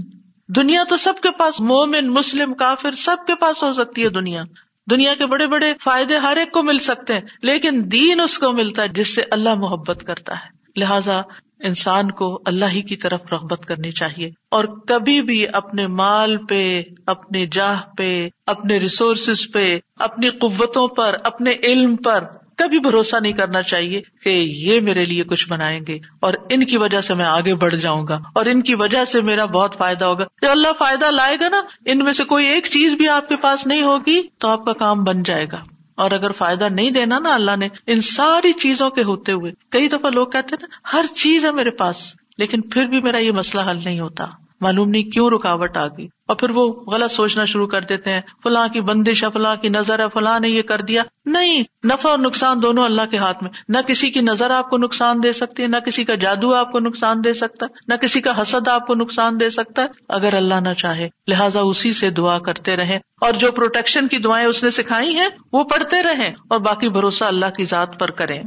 دنیا 0.56 0.84
تو 0.88 0.96
سب 0.96 1.12
کے 1.22 1.30
پاس 1.30 1.60
مومن، 1.60 2.08
مسلم، 2.08 2.54
کافر 2.54 2.90
سب 2.90 3.16
کے 3.26 3.34
پاس 3.34 3.62
ہو 3.62 3.72
سکتی 3.72 4.04
ہے 4.04 4.08
دنیا۔ 4.08 4.42
دنیا 4.90 5.14
کے 5.14 5.26
بڑے 5.26 5.46
بڑے 5.46 5.74
فائدے 5.80 6.16
ہر 6.16 6.36
ایک 6.36 6.52
کو 6.52 6.62
مل 6.62 6.78
سکتے 6.78 7.14
ہیں، 7.14 7.20
لیکن 7.42 7.82
دین 7.92 8.20
اس 8.20 8.38
کو 8.38 8.52
ملتا 8.52 8.82
ہے 8.82 8.88
جس 8.88 9.14
سے 9.14 9.22
اللہ 9.30 9.54
محبت 9.54 10.04
کرتا 10.06 10.34
ہے۔ 10.34 10.80
لہذا 10.80 11.20
انسان 11.62 12.10
کو 12.10 12.42
اللہ 12.46 12.64
ہی 12.72 12.82
کی 12.82 12.96
طرف 12.96 13.20
رغبت 13.32 13.66
کرنی 13.66 13.90
چاہیے 13.90 14.30
اور 14.48 14.64
کبھی 14.64 15.20
بھی 15.20 15.46
اپنے 15.52 15.86
مال 15.86 16.36
پہ، 16.46 16.82
اپنے 17.06 17.46
جاہ 17.46 17.82
پہ، 17.96 18.28
اپنے 18.46 18.78
ریسورسز 18.78 19.52
پہ، 19.52 19.78
اپنی 19.98 20.28
قوتوں 20.28 20.88
پر، 20.88 21.16
اپنے 21.24 21.54
علم 21.62 21.96
پر 21.96 22.24
کبھی 22.56 22.78
بھروسہ 22.78 23.16
نہیں 23.22 23.32
کرنا 23.32 23.62
چاہیے 23.62 24.00
کہ 24.24 24.30
یہ 24.30 24.80
میرے 24.80 25.04
لیے 25.04 25.24
کچھ 25.24 25.48
بنائیں 25.48 25.80
گے 25.88 25.98
اور 26.20 26.34
ان 26.50 26.64
کی 26.64 26.76
وجہ 26.76 27.00
سے 27.00 27.14
میں 27.14 27.24
آگے 27.24 27.54
بڑھ 27.54 27.74
جاؤں 27.74 28.06
گا 28.08 28.18
اور 28.34 28.46
ان 28.46 28.62
کی 28.62 28.74
وجہ 28.74 29.04
سے 29.04 29.20
میرا 29.20 29.44
بہت 29.44 29.76
فائدہ 29.78 30.04
ہوگا۔ 30.04 30.50
اللہ 30.50 30.68
فائدہ 30.78 31.10
لائے 31.10 31.36
گا 31.40 31.48
نا، 31.48 31.62
ان 31.86 31.98
میں 31.98 32.12
سے 32.12 32.24
کوئی 32.24 32.46
ایک 32.46 32.66
چیز 32.66 32.94
بھی 32.94 33.08
آپ 33.08 33.28
کے 33.28 33.36
پاس 33.36 33.66
نہیں 33.66 33.82
ہوگی 33.82 34.22
تو 34.38 34.48
آپ 34.48 34.64
کا 34.64 34.72
کام 34.72 35.04
بن 35.04 35.22
جائے 35.22 35.46
گا۔ 35.52 35.79
اور 35.94 36.10
اگر 36.10 36.32
فائدہ 36.32 36.68
نہیں 36.72 36.90
دینا 36.90 37.18
نا 37.18 37.34
اللہ 37.34 37.56
نے، 37.56 37.68
ان 37.86 38.00
ساری 38.00 38.52
چیزوں 38.52 38.90
کے 38.90 39.02
ہوتے 39.02 39.32
ہوئے، 39.32 39.52
کئی 39.70 39.88
دفعہ 39.88 40.10
لوگ 40.10 40.26
کہتے 40.26 40.54
ہیں 40.54 40.66
نا، 40.70 40.90
ہر 40.92 41.04
چیز 41.14 41.44
ہے 41.44 41.50
میرے 41.50 41.70
پاس، 41.70 42.14
لیکن 42.38 42.60
پھر 42.60 42.86
بھی 42.86 43.00
میرا 43.00 43.18
یہ 43.18 43.32
مسئلہ 43.32 43.70
حل 43.70 43.78
نہیں 43.84 44.00
ہوتا۔ 44.00 44.26
معلوم 44.60 44.88
نہیں 44.88 45.02
کیوں 45.02 45.30
رکاوٹ 45.30 45.76
آ 45.76 45.86
گئی۔ 45.86 46.08
اور 46.26 46.36
پھر 46.36 46.50
وہ 46.50 46.72
غلط 46.72 47.12
سوچنا 47.12 47.44
شروع 47.44 47.66
کر 47.66 47.80
دیتے 47.80 48.10
ہیں۔ 48.10 48.20
فلاں 48.42 48.68
کی 48.68 48.80
بندش 48.80 49.24
ہے، 49.24 49.28
فلاں 49.32 49.56
کی 49.56 49.68
نظر 49.68 49.98
ہے، 49.98 50.04
فلاں 50.12 50.40
نے 50.40 50.48
یہ 50.48 50.62
کر 50.62 50.80
دیا۔ 50.80 51.02
نہیں، 51.26 51.64
نفع 51.86 52.08
اور 52.08 52.18
نقصان 52.18 52.62
دونوں 52.62 52.84
اللہ 52.84 53.02
کے 53.10 53.16
ہاتھ 53.16 53.42
میں۔ 53.42 53.50
نہ 53.68 53.78
کسی 53.86 54.10
کی 54.10 54.20
نظر 54.20 54.50
آپ 54.50 54.70
کو 54.70 54.78
نقصان 54.78 55.22
دے 55.22 55.32
سکتی 55.32 55.62
ہے، 55.62 55.68
نہ 55.68 55.76
کسی 55.76 56.04
کا 56.04 56.14
جادو 56.14 56.54
آپ 56.54 56.72
کو 56.72 56.80
نقصان 56.80 57.24
دے 57.24 57.32
سکتا 57.32 57.66
ہے، 57.66 57.78
نہ 57.88 57.94
کسی 57.94 58.20
کا 58.20 58.42
حسد 58.42 58.68
آپ 58.68 58.86
کو 58.86 58.94
نقصان 58.94 59.40
دے 59.40 59.50
سکتا 59.50 59.82
ہے۔ 59.82 59.86
اگر 60.08 60.34
اللہ 60.34 60.54
نہ 60.54 60.74
چاہے، 60.74 61.08
لہٰذا 61.28 61.60
اسی 61.60 61.92
سے 61.92 62.10
دعا 62.10 62.38
کرتے 62.38 62.76
رہے 62.76 62.98
اور 63.20 63.32
جو 63.32 63.52
پروٹیکشن 63.52 64.08
کی 64.08 64.18
دعائیں 64.18 64.46
اس 64.46 64.64
نے 64.64 64.70
سکھائی 64.70 65.14
ہیں، 65.14 65.28
وہ 65.52 65.64
پڑھتے 65.64 66.02
رہے 66.02 66.32
اور 66.48 66.60
باقی 66.60 66.88
بھروسہ 66.88 67.24
اللہ 67.24 67.46
کی 67.46 67.64
ذات 67.64 68.00
پر 68.00 68.10
کریں۔ 68.10 68.42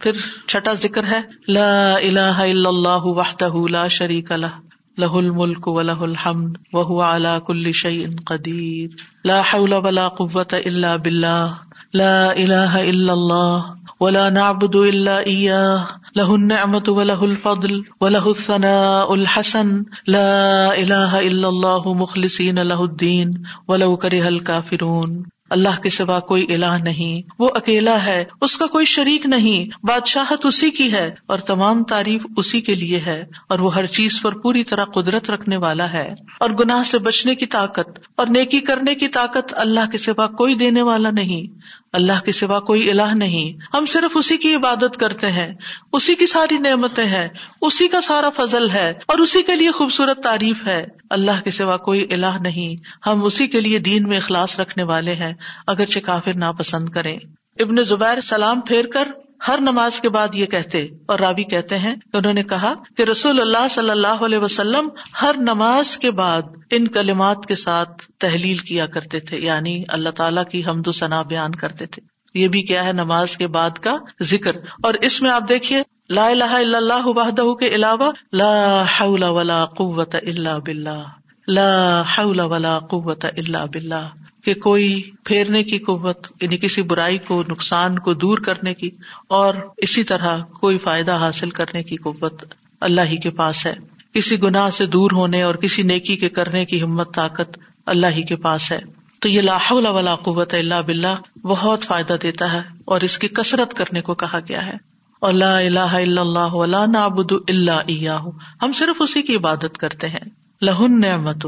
پھر 0.00 0.12
چھٹا 0.46 0.74
ذکر 0.74 1.04
ہے، 1.04 1.20
لا 1.48 1.94
الہ 1.94 2.20
الا 2.20 2.68
اللہ 2.68 3.02
وحدہ 3.02 3.50
لا 3.70 3.88
شریک 3.88 4.32
اللہ 4.32 4.69
لہ 5.00 5.16
الملک 5.16 5.68
و 5.68 5.80
لہ 5.82 6.00
الحمد 6.02 6.56
وہ 6.72 7.02
اعلیٰ 7.02 7.36
کل 7.46 7.72
شعین 7.72 8.14
قدیر 8.26 9.02
لا 9.24 9.40
حول 9.52 9.72
ولا 9.84 10.08
قوت 10.18 10.54
الا 10.54 10.94
باللہ 10.96 11.50
لا 11.94 12.14
الہ 12.30 12.74
الا 12.80 13.12
اللہ 13.12 13.74
ولا 14.00 14.28
نعبد 14.30 14.74
الا 14.74 15.16
ایاہ 15.30 15.86
لہ 16.16 16.30
النعمت 16.32 16.88
و 16.88 17.02
لہ 17.02 17.20
الفضل 17.22 17.80
و 18.00 18.08
لہ 18.08 18.26
الثناء 18.26 19.04
الحسن. 19.08 19.72
لا 20.06 20.68
الہ 20.68 21.10
الا 21.16 21.48
اللہ 21.48 21.88
مخلصین 21.98 22.66
لہ 22.66 22.80
الدین 22.80 23.32
ولو 23.68 23.94
کرہ 23.96 24.26
الکافرون 24.26 25.22
اللہ 25.50 25.80
کے 25.82 25.88
سوا 25.88 26.18
کوئی 26.18 26.54
الہ 26.54 26.78
نہیں، 26.82 27.30
وہ 27.38 27.50
اکیلا 27.54 28.04
ہے، 28.04 28.24
اس 28.40 28.56
کا 28.56 28.66
کوئی 28.66 28.84
شریک 28.84 29.26
نہیں، 29.26 29.86
بادشاہت 29.86 30.46
اسی 30.46 30.70
کی 30.70 30.92
ہے 30.92 31.10
اور 31.26 31.38
تمام 31.38 31.84
تعریف 31.84 32.26
اسی 32.36 32.60
کے 32.60 32.74
لیے 32.74 33.00
ہے 33.06 33.24
اور 33.48 33.58
وہ 33.58 33.74
ہر 33.74 33.86
چیز 33.86 34.22
پر 34.22 34.32
پوری 34.32 34.64
طرح 34.64 34.84
قدرت 34.84 35.30
رکھنے 35.30 35.56
والا 35.56 35.92
ہے۔ 35.92 36.14
اور 36.40 36.50
گناہ 36.50 36.82
سے 36.82 36.98
بچنے 36.98 37.34
کی 37.34 37.46
طاقت 37.46 37.98
اور 38.16 38.26
نیکی 38.26 38.60
کرنے 38.60 38.94
کی 38.94 39.08
طاقت 39.08 39.54
اللہ 39.56 39.90
کے 39.92 39.98
سوا 39.98 40.26
کوئی 40.26 40.54
دینے 40.54 40.82
والا 40.82 41.10
نہیں۔ 41.10 41.58
اللہ 41.92 42.20
کے 42.24 42.32
سوا 42.32 42.60
کوئی 42.60 42.90
الہ 42.90 43.14
نہیں۔ 43.14 43.76
ہم 43.76 43.86
صرف 43.86 44.10
اسی 44.14 44.36
کی 44.36 44.54
عبادت 44.54 44.96
کرتے 44.96 45.32
ہیں، 45.32 45.54
اسی 45.92 46.14
کی 46.14 46.26
ساری 46.26 46.58
نعمتیں 46.58 47.04
ہیں، 47.04 47.28
اسی 47.62 47.88
کا 47.88 48.00
سارا 48.00 48.30
فضل 48.30 48.70
ہے 48.70 48.94
اور 49.06 49.18
اسی 49.18 49.42
کے 49.42 49.56
لیے 49.56 49.70
خوبصورت 49.70 50.22
تعریف 50.22 50.66
ہے۔ 50.66 50.86
اللہ 51.10 51.40
کے 51.44 51.50
سوا 51.50 51.76
کوئی 51.76 52.06
الہ 52.10 52.38
نہیں۔ 52.40 53.08
ہم 53.08 53.24
اسی 53.24 53.46
کے 53.46 53.60
لیے 53.60 53.78
دین 53.78 54.02
میں 54.02 54.16
اخلاص 54.16 54.60
رکھنے 54.60 54.82
والے 54.82 55.14
ہیں، 55.14 55.34
اگرچہ 55.66 56.00
کافر 56.00 56.34
ناپسند 56.34 56.88
کریں۔ 56.88 57.18
ابن 57.58 57.82
زبیر 57.82 58.20
سلام 58.20 58.60
پھیر 58.60 58.86
کر 58.86 59.08
ہر 59.48 59.58
نماز 59.60 60.00
کے 60.00 60.08
بعد 60.08 60.28
یہ 60.34 60.46
کہتے 60.46 60.86
اور 61.06 61.18
راوی 61.18 61.44
کہتے 61.44 61.78
ہیں 61.78 61.94
کہ 62.12 62.16
انہوں 62.16 62.32
نے 62.32 62.42
کہا 62.42 62.74
کہ 62.96 63.02
رسول 63.02 63.40
اللہ 63.40 63.68
صلی 63.70 63.90
اللہ 63.90 64.24
علیہ 64.24 64.38
وسلم 64.38 64.88
ہر 65.22 65.34
نماز 65.38 65.98
کے 65.98 66.10
بعد 66.10 66.42
ان 66.70 66.88
کلمات 66.88 67.46
کے 67.46 67.54
ساتھ 67.54 68.02
تحلیل 68.18 68.56
کیا 68.56 68.86
کرتے 68.86 69.20
تھے 69.20 69.38
یعنی 69.38 69.84
اللہ 69.88 70.10
تعالیٰ 70.10 70.44
کی 70.44 70.62
حمد 70.64 70.86
و 70.86 70.92
ثنا 70.92 71.22
بیان 71.22 71.54
کرتے 71.54 71.86
تھے۔ 71.86 72.02
یہ 72.34 72.48
بھی 72.48 72.62
کیا 72.62 72.84
ہے 72.84 72.92
نماز 72.92 73.36
کے 73.36 73.46
بعد 73.46 73.70
کا 73.70 73.96
ذکر۔ 74.22 74.56
اور 74.82 74.94
اس 74.94 75.22
میں 75.22 75.30
آپ 75.30 75.48
دیکھیے، 75.48 75.82
لا 76.08 76.26
الہ 76.26 76.44
الا 76.44 76.78
اللہ 76.78 77.06
وحدہ 77.06 77.54
کے 77.54 77.74
علاوہ 77.74 78.12
لا 78.32 78.82
حول 78.82 79.22
ولا 79.22 79.64
قوت 79.64 80.14
الا 80.14 80.58
باللہ۔ 80.58 81.02
لا 81.48 82.02
حول 82.18 82.40
ولا 82.40 82.78
قوت 82.78 83.24
الا 83.24 83.64
باللہ۔ 83.64 84.08
کہ 84.44 84.54
کوئی 84.54 85.10
پھیرنے 85.24 85.62
کی 85.62 85.78
قوت 85.78 86.42
یعنی 86.42 86.56
کسی 86.56 86.82
برائی 86.82 87.18
کو، 87.18 87.42
نقصان 87.48 87.98
کو 87.98 88.14
دور 88.14 88.38
کرنے 88.38 88.74
کی، 88.74 88.90
اور 89.28 89.54
اسی 89.76 90.04
طرح 90.04 90.38
کوئی 90.42 90.78
فائدہ 90.78 91.12
حاصل 91.12 91.50
کرنے 91.50 91.82
کی 91.82 91.96
قوت 91.96 92.44
اللہ 92.80 93.00
ہی 93.00 93.16
کے 93.16 93.30
پاس 93.30 93.66
ہے۔ 93.66 93.74
کسی 94.14 94.42
گناہ 94.42 94.70
سے 94.70 94.86
دور 94.86 95.10
ہونے 95.12 95.42
اور 95.42 95.54
کسی 95.54 95.82
نیکی 95.82 96.16
کے 96.16 96.28
کرنے 96.28 96.64
کی 96.64 96.82
ہمت، 96.82 97.14
طاقت 97.14 97.58
اللہ 97.86 98.06
ہی 98.16 98.22
کے 98.22 98.36
پاس 98.36 98.72
ہے۔ 98.72 98.78
تو 99.18 99.28
یہ 99.28 99.40
لاہ 99.40 99.72
ولا 99.72 100.16
قوت 100.16 100.54
اللہ 100.54 100.82
بلّہ 100.86 101.38
بہت 101.42 101.82
فائدہ 101.82 102.16
دیتا 102.22 102.52
ہے 102.52 102.60
اور 102.84 103.00
اس 103.00 103.18
کی 103.18 103.28
کثرت 103.28 103.74
کرنے 103.74 104.02
کو 104.02 104.14
کہا 104.14 104.38
گیا 104.48 104.66
ہے۔ 104.66 104.72
اور 105.20 105.32
لا 105.32 105.58
الہ 105.58 105.78
الا 105.78 106.20
اللہ 106.20 106.54
ولا 106.54 106.84
نعبد 106.86 107.32
الا 107.48 107.78
ایاہ۔ 107.86 108.22
ہم 108.62 108.72
صرف 108.72 109.02
اسی 109.02 109.22
کی 109.22 109.36
عبادت 109.36 109.78
کرتے 109.78 110.08
ہیں۔ 110.08 110.30
لہن 110.62 111.00
نعمت 111.00 111.46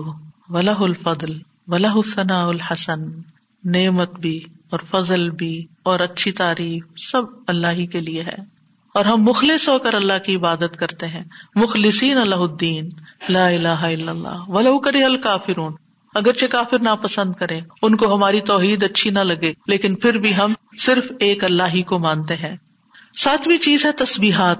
ولہ 0.48 0.70
الفضل۔ 0.70 1.51
ولاح 1.72 1.94
الثنا 1.94 2.46
الحسن، 2.46 3.00
نعمت 3.64 4.12
بھی 4.12 4.40
اور 4.70 4.78
فضل 4.90 5.30
بھی 5.30 5.66
اور 5.82 6.00
اچھی 6.00 6.32
تعریف 6.32 6.84
سب 6.96 7.22
اللہ 7.46 7.66
ہی 7.66 7.86
کے 7.86 8.00
لیے 8.00 8.22
ہے۔ 8.22 8.42
اور 8.94 9.04
ہم 9.04 9.22
مخلص 9.22 9.68
ہو 9.68 9.78
کر 9.78 9.94
اللہ 9.94 10.12
کی 10.26 10.36
عبادت 10.36 10.76
کرتے 10.76 11.06
ہیں۔ 11.06 11.24
مخلصین 11.54 12.18
اللہ 12.18 12.34
الدین، 12.34 12.88
لا 13.28 13.48
الہ 13.48 13.68
الا 13.68 14.12
اللہ۔ 14.12 14.50
ولو 14.50 14.78
کرے 14.78 15.04
الکافرون۔ 15.04 15.72
اگرچہ 16.14 16.46
کافر 16.46 16.78
ناپسند 16.82 17.32
کرے 17.32 17.60
ان 17.82 17.96
کو 17.96 18.14
ہماری 18.14 18.40
توحید 18.40 18.82
اچھی 18.82 19.10
نہ 19.10 19.18
لگے، 19.18 19.52
لیکن 19.66 19.94
پھر 19.94 20.18
بھی 20.18 20.36
ہم 20.36 20.54
صرف 20.78 21.12
ایک 21.20 21.44
اللہ 21.44 21.62
ہی 21.74 21.82
کو 21.82 21.98
مانتے 21.98 22.36
ہیں۔ 22.36 22.56
ساتویں 23.16 23.58
چیز 23.58 23.86
ہے 23.86 23.92
تصبیحات 23.92 24.58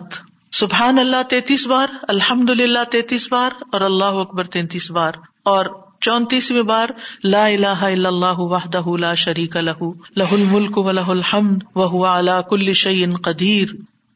سبحان 0.52 0.98
اللہ 0.98 1.22
تینتیس 1.22 1.66
بار 1.66 1.86
الحمد 2.08 2.50
للہ 2.50 2.84
تینتیس 2.90 3.32
بار 3.32 3.50
اور 3.72 3.80
اللہ 3.80 4.04
اکبر 4.04 4.44
تینتیس 4.44 4.90
بار۔ 4.90 5.12
اور 5.44 5.81
چونتیسویں 6.02 6.62
بار 6.62 6.88
لا 7.24 7.46
الہ 7.46 7.66
الا 7.66 8.08
اللہ 8.08 8.38
وحدہ 8.38 8.96
لا 9.00 9.14
شریک 9.14 9.56
لہ 9.56 9.82
لہ 10.16 10.32
الملک 10.32 10.78
و 10.78 10.90
لہ 10.90 11.08
الحمد 11.08 11.62
و 11.74 12.04
علا 12.04 12.40
کل 12.40 12.72
شعین 12.72 13.16
قدیر۔ 13.16 13.68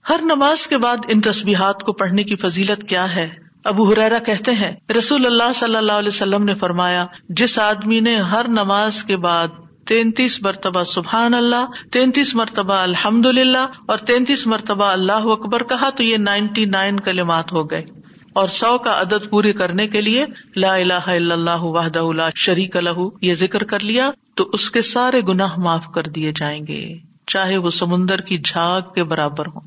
ہر 0.09 0.21
نماز 0.23 0.67
کے 0.67 0.79
بعد 0.79 0.97
ان 1.09 1.21
تصبیحات 1.21 1.83
کو 1.83 1.93
پڑھنے 1.93 2.25
کی 2.25 2.37
فضیلت 2.37 2.89
کیا 2.89 3.15
ہے؟ 3.15 3.29
ابو 3.65 3.85
حریرا 3.85 4.19
کہتے 4.19 4.53
ہیں، 4.53 4.73
رسول 4.99 5.27
اللہ 5.27 5.53
صلی 5.55 5.77
اللہ 5.77 5.93
علیہ 5.93 6.09
وسلم 6.09 6.45
نے 6.45 6.55
فرمایا، 6.55 7.07
جس 7.29 7.59
آدمی 7.59 8.01
نے 8.01 8.17
ہر 8.17 8.49
نماز 8.49 9.05
کے 9.05 9.17
بعد 9.17 9.49
تینتیس 9.87 10.43
مرتبہ 10.43 10.83
سبحان 10.83 11.35
اللہ، 11.35 11.67
تینتیس 11.93 12.35
مرتبہ 12.35 12.75
الحمد 12.75 13.27
للہ 13.27 13.67
اور 13.87 13.97
تینتیس 13.97 14.47
مرتبہ 14.47 14.85
اللہ 14.85 15.27
اکبر 15.33 15.63
کہا 15.63 15.91
تو 15.91 16.03
یہ 16.03 16.17
نائنٹی 16.17 16.65
نائن 16.65 17.01
کلمات 17.01 17.53
ہو 17.53 17.71
گئے۔ 17.71 17.83
اور 18.37 18.49
سو 18.49 18.77
کا 18.79 19.01
عدد 19.01 19.29
پورے 19.31 19.53
کرنے 19.53 19.87
کے 19.89 20.01
لیے 20.01 20.25
لا 20.57 20.75
الہ 20.75 21.05
الا 21.07 21.35
اللہ 21.35 21.63
وحدہ 21.63 22.03
لا 22.13 22.29
شریک 22.37 22.77
الح 22.77 22.99
یہ 23.21 23.35
ذکر 23.35 23.65
کر 23.65 23.81
لیا 23.81 24.11
تو 24.35 24.49
اس 24.53 24.71
کے 24.71 24.83
سارے 24.83 25.21
گناہ 25.29 25.59
معاف 25.59 25.87
کر 25.95 26.09
دیے 26.09 26.33
جائیں 26.37 26.67
گے، 26.67 26.83
چاہے 27.27 27.57
وہ 27.57 27.71
سمندر 27.71 28.21
کی 28.21 28.39
جھاگ 28.39 28.93
کے 28.95 29.05
برابر 29.05 29.47
ہو 29.47 29.61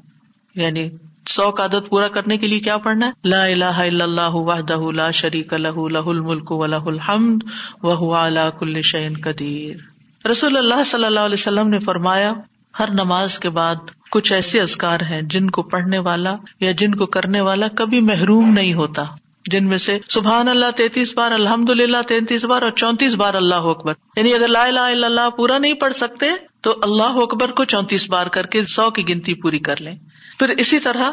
یعنی 0.55 0.89
سو 1.27 1.51
کا 1.51 1.65
عدد 1.65 1.89
پورا 1.89 2.07
کرنے 2.07 2.37
کے 2.37 2.47
لیے 2.47 2.59
کیا 2.59 2.77
پڑھنا 2.77 3.07
ہے؟ 3.07 3.11
لا 3.23 3.43
الہ 3.43 3.77
الا 3.77 4.03
اللہ 4.03 4.35
وحدہ 4.35 4.79
لا 4.91 5.09
شریک 5.11 5.53
لہ 5.53 5.87
لہ 5.89 6.07
الملک 6.07 6.51
و 6.51 6.65
لہ 6.65 6.85
الحمد 6.85 7.43
وہ 7.83 8.49
کل 8.59 8.81
شعین 8.81 9.21
قدیر۔ 9.21 10.27
رسول 10.27 10.57
اللہ 10.57 10.83
صلی 10.85 11.05
اللہ 11.05 11.19
علیہ 11.19 11.33
وسلم 11.33 11.67
نے 11.67 11.79
فرمایا 11.79 12.33
ہر 12.79 12.89
نماز 12.93 13.39
کے 13.39 13.49
بعد 13.49 13.75
کچھ 14.11 14.33
ایسے 14.33 14.61
ازکار 14.61 14.99
ہیں 15.09 15.21
جن 15.21 15.49
کو 15.49 15.63
پڑھنے 15.63 15.97
والا 15.97 16.35
یا 16.59 16.71
جن 16.71 16.95
کو 16.95 17.05
کرنے 17.05 17.41
والا 17.41 17.67
کبھی 17.67 18.01
محروم 18.01 18.53
نہیں 18.53 18.73
ہوتا، 18.73 19.03
جن 19.45 19.67
میں 19.67 19.77
سے 19.77 19.99
سبحان 20.09 20.47
اللہ 20.47 20.71
تینتیس 20.75 21.13
بار 21.15 21.31
الحمد 21.31 21.69
للہ 21.69 22.01
تینتیس 22.07 22.45
بار 22.45 22.61
اور 22.61 22.71
چونتیس 22.71 23.15
بار 23.15 23.33
اللہ 23.33 23.55
اکبر۔ 23.55 23.93
یعنی 24.17 24.33
اگر 24.33 24.47
لا 24.47 24.63
الہ 24.63 24.79
الا 24.79 25.07
اللہ 25.07 25.29
پورا 25.29 25.57
نہیں 25.57 25.73
پڑھ 25.73 25.93
سکتے 25.93 26.25
تو 26.61 26.75
اللہ 26.81 27.17
اکبر 27.21 27.51
کو 27.51 27.63
چونتیس 27.63 28.09
بار 28.09 28.27
کر 28.27 28.45
کے 28.45 28.65
سو 28.65 28.89
کی 28.89 29.09
گنتی 29.09 29.33
پوری 29.33 29.59
کر 29.59 29.81
لیں۔ 29.81 29.95
پھر 30.39 30.49
اسی 30.49 30.79
طرح 30.79 31.11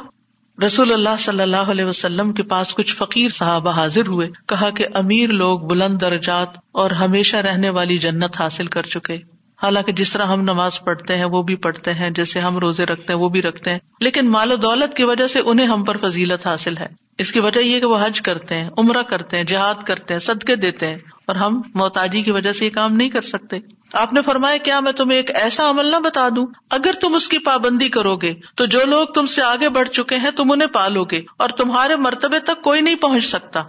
رسول 0.67 0.93
اللہ 0.93 1.17
صلی 1.19 1.43
اللہ 1.43 1.71
علیہ 1.71 1.85
وسلم 1.85 2.33
کے 2.33 2.43
پاس 2.43 2.75
کچھ 2.75 2.95
فقیر 2.95 3.29
صحابہ 3.29 3.71
حاضر 3.71 4.07
ہوئے، 4.07 4.29
کہا 4.47 4.71
کہ 4.71 4.87
امیر 4.95 5.29
لوگ 5.29 5.61
بلند 5.61 6.01
درجات 6.01 6.49
اور 6.73 6.91
ہمیشہ 6.91 7.37
رہنے 7.37 7.71
والی 7.71 7.99
جنت 7.99 8.41
حاصل 8.41 8.67
کر 8.67 8.83
چکے۔ 8.83 9.36
حالانکہ 9.63 9.93
جس 9.93 10.13
طرح 10.13 10.23
ہم 10.23 10.41
نماز 10.41 10.81
پڑھتے 10.81 11.17
ہیں 11.17 11.25
وہ 11.25 11.43
بھی 11.43 11.57
پڑھتے 11.57 11.95
ہیں، 11.95 12.11
جیسے 12.11 12.41
ہم 12.41 12.59
روزے 12.59 12.87
رکھتے 12.87 13.13
ہیں 13.13 13.21
وہ 13.21 13.29
بھی 13.29 13.43
رکھتے 13.43 13.71
ہیں۔ 13.71 13.79
لیکن 14.01 14.31
مال 14.31 14.53
و 14.53 14.57
دولت 14.57 14.97
کی 14.97 15.05
وجہ 15.05 15.27
سے 15.27 15.41
انہیں 15.41 15.67
ہم 15.67 15.85
پر 15.85 15.97
فضیلت 15.97 16.47
حاصل 16.47 16.77
ہے۔ 16.77 16.87
اس 17.19 17.33
کی 17.33 17.41
وجہ 17.41 17.59
یہ 17.59 17.81
کہ 17.81 17.87
وہ 17.87 17.97
حج 18.01 18.21
کرتے 18.21 18.55
ہیں، 18.55 18.71
عمرہ 18.79 19.03
کرتے 19.03 19.37
ہیں، 19.37 19.45
جہاد 19.45 19.83
کرتے 19.83 20.15
ہیں، 20.15 20.19
صدقے 20.19 20.57
دیتے 20.57 20.87
ہیں 20.87 20.97
اور 21.27 21.37
ہم 21.37 21.63
محتاجی 21.75 22.23
کی 22.23 22.31
وجہ 22.31 22.53
سے 22.53 22.65
یہ 22.65 22.71
کام 22.71 22.97
نہیں 22.97 23.09
کر 23.09 23.21
سکتے۔ 23.21 23.57
آپ 23.93 24.13
نے 24.13 24.23
فرمایا، 24.23 24.57
کیا 24.57 24.81
میں 24.81 24.93
تمہیں 24.93 25.17
ایک 25.17 25.31
ایسا 25.35 25.71
عمل 25.71 25.87
نہ 25.87 25.97
بتا 25.97 26.29
دوں؟ 26.37 26.47
اگر 26.71 26.93
تم 27.01 27.15
اس 27.15 27.29
کی 27.29 27.39
پابندی 27.39 27.89
کرو 27.89 28.17
گے 28.17 28.35
تو 28.57 28.67
جو 28.67 28.81
لوگ 28.87 29.07
تم 29.07 29.27
سے 29.27 29.43
آگے 29.43 29.69
بڑھ 29.69 29.89
چکے 29.89 30.17
ہیں 30.17 30.31
تم 30.31 30.53
انہیں 30.53 30.69
پالو 30.69 31.05
گے 31.05 31.23
اور 31.37 31.49
تمہارے 31.49 31.97
مرتبے 31.97 32.39
تک 32.39 32.63
کوئی 32.63 32.81
نہیں 32.81 32.95
پہنچ 32.95 33.25
سکتا۔ 33.25 33.61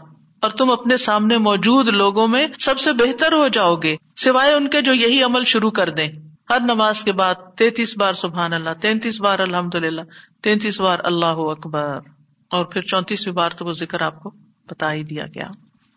اور 0.41 0.51
تم 0.51 0.71
اپنے 0.71 0.97
سامنے 0.97 1.37
موجود 1.37 1.87
لوگوں 1.87 2.27
میں 2.27 2.47
سب 2.59 2.79
سے 2.79 2.93
بہتر 2.93 3.33
ہو 3.33 3.47
جاؤ 3.47 3.75
گے، 3.75 3.95
سوائے 4.15 4.53
ان 4.53 4.69
کے 4.69 4.81
جو 4.81 4.93
یہی 4.93 5.23
عمل 5.23 5.43
شروع 5.43 5.71
کر 5.71 5.89
دیں۔ 5.89 6.07
ہر 6.49 6.59
نماز 6.59 7.03
کے 7.03 7.11
بعد 7.11 7.35
تینتیس 7.57 7.97
بار 7.97 8.13
سبحان 8.13 8.53
اللہ، 8.53 8.69
تینتیس 8.81 9.21
بار 9.21 9.39
الحمد 9.39 9.75
للہ 9.75 10.01
تینتیس 10.43 10.81
بار 10.81 10.97
اللہ 11.03 11.25
اکبر۔ 11.25 11.99
اور 12.51 12.65
پھر 12.65 12.81
چونتیسویں 12.81 13.35
بار 13.35 13.49
تو 13.49 13.65
وہ 13.65 13.71
ذکر 13.71 14.01
آپ 14.01 14.23
کو 14.23 14.29
بتا 14.69 14.93
ہی 14.93 15.03
دیا 15.03 15.25
گیا۔ 15.25 15.47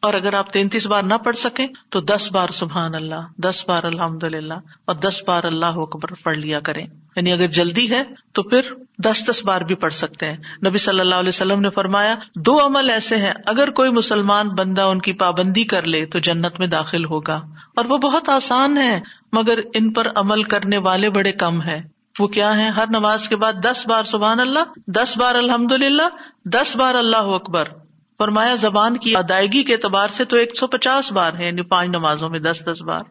اور 0.03 0.15
اگر 0.15 0.35
آپ 0.35 0.53
تینتیس 0.53 0.87
بار 0.87 1.03
نہ 1.03 1.15
پڑھ 1.15 1.37
سکیں 1.37 1.67
تو 1.91 2.01
دس 2.01 2.29
بار 2.33 2.49
سبحان 2.49 2.95
اللہ، 2.95 3.27
دس 3.39 3.65
بار 3.69 3.83
الحمد 3.83 4.25
للہ 4.25 4.55
اور 4.85 4.95
دس 4.95 5.23
بار 5.27 5.45
اللہ 5.45 5.67
اکبر 5.67 6.09
پڑھ 6.23 6.39
لیا 6.39 6.61
کریں۔ 6.61 6.87
یعنی 7.17 7.33
اگر 7.33 7.47
جلدی 7.47 7.91
ہے 7.91 8.03
تو 8.33 8.43
پھر 8.43 8.61
دس 8.99 9.31
دس 9.31 9.45
بار 9.45 9.61
بھی 9.61 9.75
پڑھ 9.75 9.93
سکتے 9.93 10.31
ہیں۔ 10.31 10.37
نبی 10.67 10.79
صلی 10.79 11.01
اللہ 11.01 11.15
علیہ 11.15 11.29
وسلم 11.29 11.61
نے 11.61 11.71
فرمایا، 11.71 12.15
دو 12.37 12.67
عمل 12.67 12.91
ایسے 12.91 13.17
ہیں، 13.17 13.33
اگر 13.47 13.71
کوئی 13.71 13.91
مسلمان 13.91 14.49
بندہ 14.49 14.83
ان 14.83 15.01
کی 15.01 15.13
پابندی 15.13 15.65
کر 15.65 15.83
لے 15.83 16.07
تو 16.07 16.19
جنت 16.19 16.59
میں 16.59 16.67
داخل 16.67 17.05
ہوگا۔ 17.05 17.41
اور 17.77 17.85
وہ 17.85 17.99
بہت 17.99 18.29
آسان 18.29 18.79
ہے 18.79 19.01
مگر 19.33 19.59
ان 19.75 19.93
پر 19.93 20.07
عمل 20.17 20.43
کرنے 20.43 20.79
والے 20.79 21.11
بڑے 21.11 21.33
کم 21.33 21.63
ہے 21.63 21.83
وہ 22.19 22.29
کیا 22.29 22.57
ہے 22.57 22.69
ہر 22.69 22.85
نماز 22.91 23.29
کے 23.29 23.37
بعد 23.37 23.53
دس 23.53 23.87
بار 23.87 24.05
سبحان 24.05 24.41
اللہ، 24.41 24.91
دس 24.91 25.19
بار 25.19 25.35
الحمد 25.35 25.73
للہ 25.73 26.09
دس 26.45 26.77
بار 26.77 26.95
اللہ 26.95 27.17
اکبر۔ 27.17 27.65
فرمایا، 28.19 28.55
زبان 28.55 28.97
کی 28.97 29.17
ادائیگی 29.17 29.63
کے 29.63 29.75
اعتبار 29.75 30.09
سے 30.09 30.25
تو 30.25 30.37
ایک 30.37 30.57
سو 30.57 30.67
پچاس 30.67 31.13
بار 31.13 31.35
ہے 31.35 31.47
یعنی 31.47 31.63
پانچ 31.63 31.89
نمازوں 31.89 32.29
میں 32.29 32.39
دس 32.39 32.63
دس 32.67 32.83
بار۔ 32.83 33.03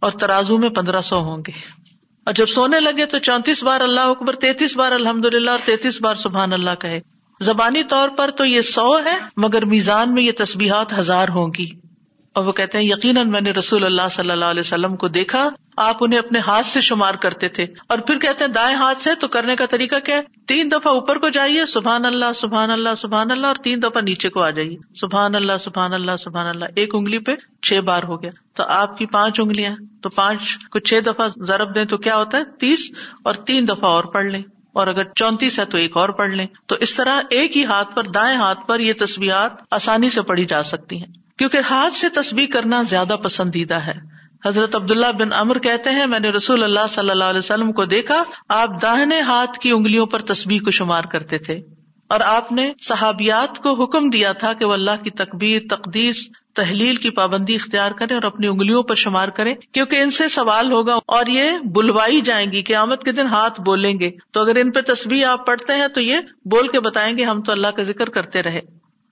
اور 0.00 0.10
ترازو 0.10 0.58
میں 0.58 0.68
پندرہ 0.68 1.00
سو 1.00 1.20
ہوں 1.20 1.42
گے۔ 1.46 1.87
اور 2.28 2.34
جب 2.34 2.46
سونے 2.46 2.80
لگے 2.80 3.06
تو 3.06 3.18
چونتیس 3.18 3.64
بار 3.64 3.80
اللہ 3.80 4.00
اکبر، 4.00 4.34
تینتیس 4.34 4.76
بار 4.76 4.92
الحمد 4.92 5.34
للہ 5.34 5.50
اور 5.50 5.58
تینتیس 5.64 6.02
بار 6.02 6.14
سبحان 6.14 6.52
اللہ 6.52 6.70
کہے۔ 6.80 7.00
زبانی 7.40 7.84
طور 7.84 8.08
پر 8.08 8.30
تو 8.30 8.44
یہ 8.44 8.60
سو 8.60 8.98
ہے، 8.98 9.18
مگر 9.36 9.64
میزان 9.64 10.14
میں 10.14 10.22
یہ 10.22 10.32
تصبیحات 10.36 10.98
ہزار 10.98 11.28
ہوں 11.28 11.48
گی۔ 11.58 11.87
اور 12.32 12.44
وہ 12.44 12.52
کہتے 12.52 12.78
ہیں، 12.78 12.84
یقیناً 12.84 13.30
میں 13.30 13.40
نے 13.40 13.50
رسول 13.50 13.84
اللہ 13.84 14.08
صلی 14.10 14.30
اللہ 14.30 14.44
علیہ 14.44 14.60
وسلم 14.60 14.96
کو 14.96 15.08
دیکھا، 15.08 15.48
آپ 15.76 15.96
انہیں 16.00 16.18
اپنے 16.18 16.38
ہاتھ 16.38 16.66
سے 16.66 16.80
شمار 16.80 17.14
کرتے 17.14 17.48
تھے۔ 17.48 17.66
اور 17.88 17.98
پھر 17.98 18.18
کہتے 18.18 18.44
ہیں، 18.44 18.52
دائیں 18.52 18.76
ہاتھ 18.76 19.00
سے، 19.00 19.14
تو 19.14 19.28
کرنے 19.28 19.56
کا 19.56 19.66
طریقہ 19.66 19.94
کیا 20.04 20.16
ہے؟ 20.16 20.22
تین 20.46 20.70
دفعہ 20.70 20.92
اوپر 20.92 21.18
کو 21.18 21.28
جائیے، 21.28 21.66
سبحان 21.66 22.04
اللہ 22.04 22.32
سبحان 22.34 22.70
اللہ 22.70 22.88
سبحان 22.96 23.30
اللہ، 23.30 23.46
اور 23.46 23.54
تین 23.54 23.82
دفعہ 23.82 24.02
نیچے 24.02 24.28
کو 24.28 24.42
آ 24.42 24.50
جائیے۔ 24.50 24.76
سبحان 24.94 25.34
اللہ 25.34 25.52
سبحان 25.60 25.92
اللہ 25.92 26.16
سبحان 26.18 26.46
اللہ۔ 26.46 26.64
ایک 26.76 26.94
انگلی 26.94 27.18
پہ 27.18 27.34
چھ 27.62 27.80
بار 27.80 28.02
ہو 28.02 28.22
گیا۔ 28.22 28.30
تو 28.54 28.62
آپ 28.62 28.98
کی 28.98 29.06
پانچ 29.06 29.40
انگلیاں 29.40 29.76
تو 30.02 30.08
پانچ 30.08 30.58
کو 30.70 30.78
چھ 30.78 31.00
دفعہ 31.06 31.28
ضرب 31.36 31.74
دیں 31.74 31.84
تو 31.84 31.98
کیا 31.98 32.16
ہوتا 32.16 32.38
ہے؟ 32.38 32.42
تیس، 32.58 32.92
اور 33.24 33.34
تین 33.34 33.68
دفعہ 33.68 33.90
اور 33.90 34.04
پڑھ 34.04 34.26
لیں۔ 34.26 34.42
اور 34.72 34.86
اگر 34.86 35.02
چونتیس 35.14 35.60
ہے 35.60 35.64
تو 35.64 35.76
ایک 35.76 35.96
اور 35.96 36.08
پڑھ 36.08 36.30
لیں۔ 36.30 36.46
تو 36.66 36.74
اس 36.80 36.94
طرح 36.94 37.20
ایک 37.30 37.56
ہی 37.56 37.64
ہاتھ 37.64 37.94
پر، 37.94 38.04
دائیں 38.04 38.38
ہاتھ 38.38 38.60
پر 38.66 38.80
یہ 38.80 38.92
تصویرات 39.00 39.52
آسانی 39.70 40.10
سے 40.10 40.22
پڑھی 40.22 40.44
جا 40.44 40.62
سکتی 40.62 40.98
ہیں۔ 40.98 41.27
کیونکہ 41.38 41.58
ہاتھ 41.70 41.94
سے 41.94 42.08
تصویر 42.08 42.46
کرنا 42.52 42.82
زیادہ 42.82 43.16
پسندیدہ 43.22 43.74
ہے۔ 43.74 44.18
حضرت 44.46 44.74
عبداللہ 44.74 45.12
بن 45.18 45.32
امر 45.32 45.58
کہتے 45.58 45.90
ہیں، 45.90 46.06
میں 46.06 46.20
نے 46.20 46.30
رسول 46.30 46.64
اللہ 46.64 46.86
صلی 46.90 47.10
اللہ 47.10 47.24
علیہ 47.24 47.38
وسلم 47.38 47.72
کو 47.72 47.84
دیکھا، 47.84 48.22
آپ 48.48 48.82
داہنے 48.82 49.20
ہاتھ 49.20 49.58
کی 49.58 49.70
انگلیوں 49.70 50.06
پر 50.06 50.18
تصویر 50.18 50.62
کو 50.62 50.70
شمار 50.70 51.04
کرتے 51.04 51.38
تھے۔ 51.38 51.60
اور 52.08 52.20
آپ 52.20 52.52
نے 52.52 52.72
صحابیات 52.80 53.58
کو 53.58 53.82
حکم 53.82 54.10
دیا 54.10 54.32
تھا 54.32 54.52
کہ 54.52 54.64
وہ 54.64 54.72
اللہ 54.72 55.04
کی 55.04 55.10
تقبیر 55.10 55.62
تقدیس، 55.70 56.28
تحلیل 56.54 56.96
کی 56.96 57.10
پابندی 57.10 57.54
اختیار 57.54 57.90
کریں 57.90 58.14
اور 58.14 58.22
اپنی 58.22 58.46
انگلیوں 58.46 58.82
پر 58.82 58.94
شمار 58.94 59.28
کریں، 59.28 59.54
کیونکہ 59.72 59.96
ان 59.96 60.10
سے 60.10 60.28
سوال 60.28 60.72
ہوگا 60.72 60.94
اور 61.06 61.26
یہ 61.26 61.50
بلوائی 61.74 62.20
جائیں 62.20 62.52
گی 62.52 62.62
کہ 62.62 62.74
آمد 62.74 63.04
کے 63.04 63.12
دن 63.12 63.26
ہاتھ 63.26 63.60
بولیں 63.60 63.98
گے۔ 64.00 64.10
تو 64.30 64.42
اگر 64.42 64.56
ان 64.56 64.70
پہ 64.70 64.80
تصویر 64.80 65.26
آپ 65.26 65.46
پڑھتے 65.46 65.74
ہیں 65.74 65.88
تو 65.88 66.00
یہ 66.00 66.16
بول 66.44 66.68
کے 66.68 66.80
بتائیں 66.80 67.18
گے 67.18 67.24
ہم 67.24 67.42
تو 67.42 67.52
اللہ 67.52 67.68
کا 67.68 67.82
ذکر 67.82 68.08
کرتے 68.08 68.42
رہے۔ 68.42 68.60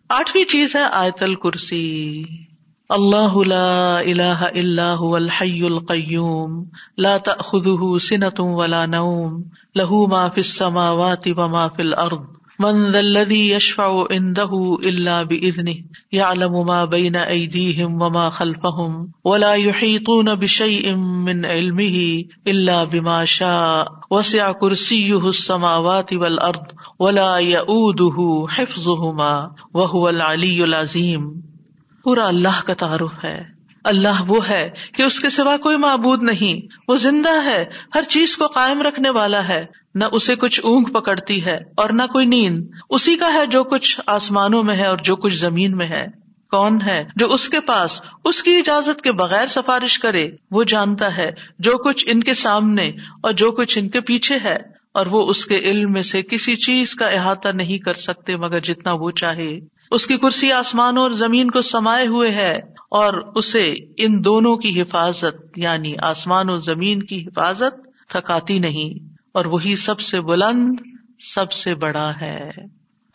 آٹھویں 0.09 0.45
چیز 0.45 0.77
ہے 0.77 0.83
آیت 0.83 1.23
الکرسی۔ 1.23 2.23
اللہ 2.89 3.37
لا 3.37 3.99
الہ 3.99 4.41
الا 4.41 4.95
هو 4.95 5.15
الحی 5.15 5.67
القیوم، 5.67 6.65
لا 6.99 7.17
تأخذه 7.17 7.99
سنة 7.99 8.57
ولا 8.57 8.87
نوم 8.87 9.43
له 9.75 10.07
ما 10.07 10.29
فی 10.29 10.41
السماوات 10.41 11.29
وما 11.37 11.69
فی 11.69 11.83
الارض۔ 11.83 12.36
من 12.59 12.85
ذا 12.85 13.01
الذي 13.01 13.51
يشفع 13.51 14.07
عنده 14.11 14.79
الا 14.85 15.23
باذنه 15.23 15.75
يعلم 16.13 16.67
ما 16.67 16.85
بين 16.85 17.17
ايديهم 17.17 18.03
وما 18.03 18.29
خلفهم 18.31 19.07
ولا 19.25 19.55
يحيطون 19.55 20.35
بشيء 20.35 20.95
من 20.95 21.45
علمه 21.45 22.23
الا 22.47 22.85
بما 22.85 23.25
شاء 23.25 23.85
وسع 24.11 24.53
كرسيه 24.53 25.29
السماوات 25.29 26.13
والارض 26.13 26.73
ولا 27.01 27.37
يؤوده 27.37 28.47
حفظهما 28.47 29.45
وهو 29.75 30.09
العلي 30.09 30.63
العظيم۔ 30.63 31.41
پورا 32.03 32.27
اللہ 32.27 32.63
کا 32.67 32.75
تعارف 32.75 33.25
ہے۔ 33.25 33.56
اللہ 33.87 34.23
وہ 34.27 34.49
ہے 34.49 34.71
کہ 34.95 35.03
اس 35.03 35.21
کے 35.21 35.29
سوا 35.29 35.57
کوئی 35.57 35.77
معبود 35.77 36.23
نہیں۔ 36.23 36.75
وہ 36.89 36.97
زندہ 36.97 37.45
ہے، 37.45 37.65
ہر 37.95 38.03
چیز 38.03 38.37
کو 38.37 38.47
قائم 38.47 38.83
رکھنے 38.83 39.11
والا 39.11 39.49
ہے۔ 39.49 39.65
نہ 39.95 40.05
اسے 40.13 40.37
کچھ 40.37 40.61
اونگ 40.65 40.85
پکڑتی 40.85 41.47
ہے 41.47 41.59
اور 41.77 41.91
نہ 41.91 42.03
کوئی 42.03 42.27
نیند۔ 42.27 42.65
اسی 42.91 43.17
کا 43.17 43.33
ہے 43.33 43.47
جو 43.47 43.65
کچھ 43.65 44.01
آسمانوں 44.07 44.63
میں 44.63 44.77
ہے 44.77 44.87
اور 44.87 44.99
جو 44.99 45.17
کچھ 45.17 45.35
زمین 45.35 45.77
میں 45.77 45.87
ہے۔ 45.87 46.27
کون 46.51 46.79
ہے 46.87 47.05
جو 47.17 47.27
اس 47.27 47.49
کے 47.49 47.61
پاس، 47.61 48.03
اس 48.25 48.43
کی 48.43 48.57
اجازت 48.57 49.03
کے 49.03 49.13
بغیر 49.13 49.47
سفارش 49.47 49.99
کرے؟ 49.99 50.29
وہ 50.51 50.65
جانتا 50.65 51.17
ہے 51.17 51.31
جو 51.59 51.73
کچھ 51.73 52.05
ان 52.09 52.23
کے 52.23 52.35
سامنے 52.35 52.89
اور 53.23 53.33
جو 53.33 53.51
کچھ 53.51 53.79
ان 53.79 53.89
کے 53.89 54.01
پیچھے 54.01 54.39
ہے۔ 54.45 54.76
اور 54.97 55.07
وہ 55.07 55.29
اس 55.29 55.47
کے 55.47 55.59
علم 55.59 55.93
میں 55.93 56.03
سے 56.03 56.23
کسی 56.23 56.57
چیز 56.57 56.95
کا 56.95 57.07
احاطہ 57.07 57.49
نہیں 57.49 57.79
کر 57.79 57.95
سکتے 57.95 58.37
مگر 58.37 58.61
جتنا 58.61 58.93
وہ 58.93 59.11
چاہے۔ 59.11 59.59
اس 59.91 60.07
کی 60.07 60.17
کرسی 60.19 60.53
آسمانوں 60.53 61.03
اور 61.03 61.11
زمین 61.11 61.51
کو 61.51 61.63
سمائے 61.63 62.07
ہوئے 62.07 62.31
ہے 62.31 62.53
اور 62.91 63.33
اسے 63.35 63.75
ان 63.97 64.25
دونوں 64.25 64.57
کی 64.57 64.83
حفاظت 64.83 65.59
یعنی 65.59 65.93
آسمان 66.03 66.49
اور 66.49 66.59
زمین 66.59 67.03
کی 67.03 67.27
حفاظت، 67.27 67.89
تھکاتی 68.09 68.59
نہیں۔ 68.59 69.15
اور 69.35 69.45
وہی 69.45 69.75
سب 69.75 70.01
سے 70.01 70.21
بلند، 70.21 70.75
سب 71.19 71.53
سے 71.53 71.75
بڑا 71.75 72.13
ہے۔ 72.21 72.51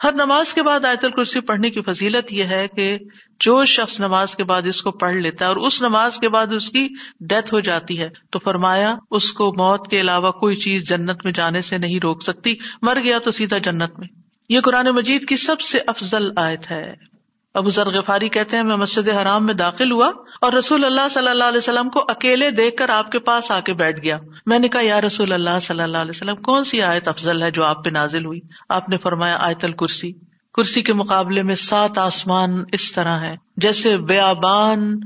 ہر 0.03 0.11
نماز 0.13 0.53
کے 0.53 0.63
بعد 0.63 0.85
آیت 0.85 1.05
الکرسی 1.05 1.39
پڑھنے 1.39 1.69
کی 1.69 1.81
فضیلت 1.81 2.33
یہ 2.33 2.43
ہے 2.43 2.67
کہ 2.67 2.97
جو 3.39 3.65
شخص 3.65 3.99
نماز 3.99 4.35
کے 4.35 4.43
بعد 4.43 4.61
اس 4.65 4.81
کو 4.81 4.91
پڑھ 4.91 5.15
لیتا 5.15 5.45
ہے 5.45 5.47
اور 5.47 5.57
اس 5.57 5.81
نماز 5.81 6.17
کے 6.17 6.29
بعد 6.29 6.47
اس 6.51 6.69
کی 6.69 6.87
ڈیتھ 7.19 7.53
ہو 7.53 7.59
جاتی 7.59 7.99
ہے 8.01 8.09
تو 8.31 8.39
فرمایا 8.39 8.95
اس 9.11 9.33
کو 9.33 9.53
موت 9.57 9.87
کے 9.89 10.01
علاوہ 10.01 10.31
کوئی 10.31 10.55
چیز 10.55 10.83
جنت 10.83 11.25
میں 11.25 11.33
جانے 11.33 11.61
سے 11.61 11.77
نہیں 11.77 11.99
روک 12.03 12.23
سکتی، 12.23 12.55
مر 12.81 12.97
گیا 13.03 13.19
تو 13.19 13.31
سیدھا 13.31 13.57
جنت 13.57 13.99
میں۔ 13.99 14.07
یہ 14.49 14.59
قرآن 14.59 14.85
مجید 14.85 15.27
کی 15.27 15.35
سب 15.35 15.61
سے 15.61 15.79
افضل 15.87 16.29
آیت 16.35 16.71
ہے۔ 16.71 17.10
ابو 17.53 17.69
غفاری 17.85 18.29
کہتے 18.29 18.55
ہیں، 18.55 18.63
میں 18.63 18.75
مسجد 18.75 19.09
حرام 19.09 19.45
میں 19.45 19.53
داخل 19.53 19.91
ہوا 19.91 20.11
اور 20.41 20.53
رسول 20.53 20.85
اللہ 20.85 21.09
صلی 21.11 21.27
اللہ 21.27 21.43
علیہ 21.43 21.57
وسلم 21.57 21.89
کو 21.89 22.05
اکیلے 22.07 22.51
دیکھ 22.51 22.75
کر 22.75 22.89
آپ 22.89 23.11
کے 23.11 23.19
پاس 23.19 23.51
آ 23.51 23.59
کے 23.59 23.73
بیٹھ 23.73 24.03
گیا۔ 24.03 24.17
میں 24.45 24.59
نے 24.59 24.67
کہا، 24.67 24.81
یا 24.81 25.01
رسول 25.01 25.33
اللہ 25.33 25.59
صلی 25.61 25.81
اللہ 25.81 25.97
علیہ 25.97 26.09
وسلم، 26.09 26.35
کون 26.35 26.63
سی 26.63 26.81
آیت 26.81 27.07
افضل 27.07 27.43
ہے 27.43 27.51
جو 27.51 27.65
آپ 27.65 27.85
پہ 27.85 27.89
نازل 27.89 28.25
ہوئی؟ 28.25 28.39
آپ 28.69 28.89
نے 28.89 28.97
فرمایا، 28.97 29.37
آیت 29.39 29.63
الکرسی۔ 29.63 30.11
کرسی 30.53 30.81
کے 30.81 30.93
مقابلے 30.93 31.43
میں 31.43 31.55
سات 31.55 31.97
آسمان 31.97 32.63
اس 32.71 32.91
طرح 32.91 33.19
ہے 33.19 33.35
جیسے 33.57 33.97
بیابان 33.97 34.99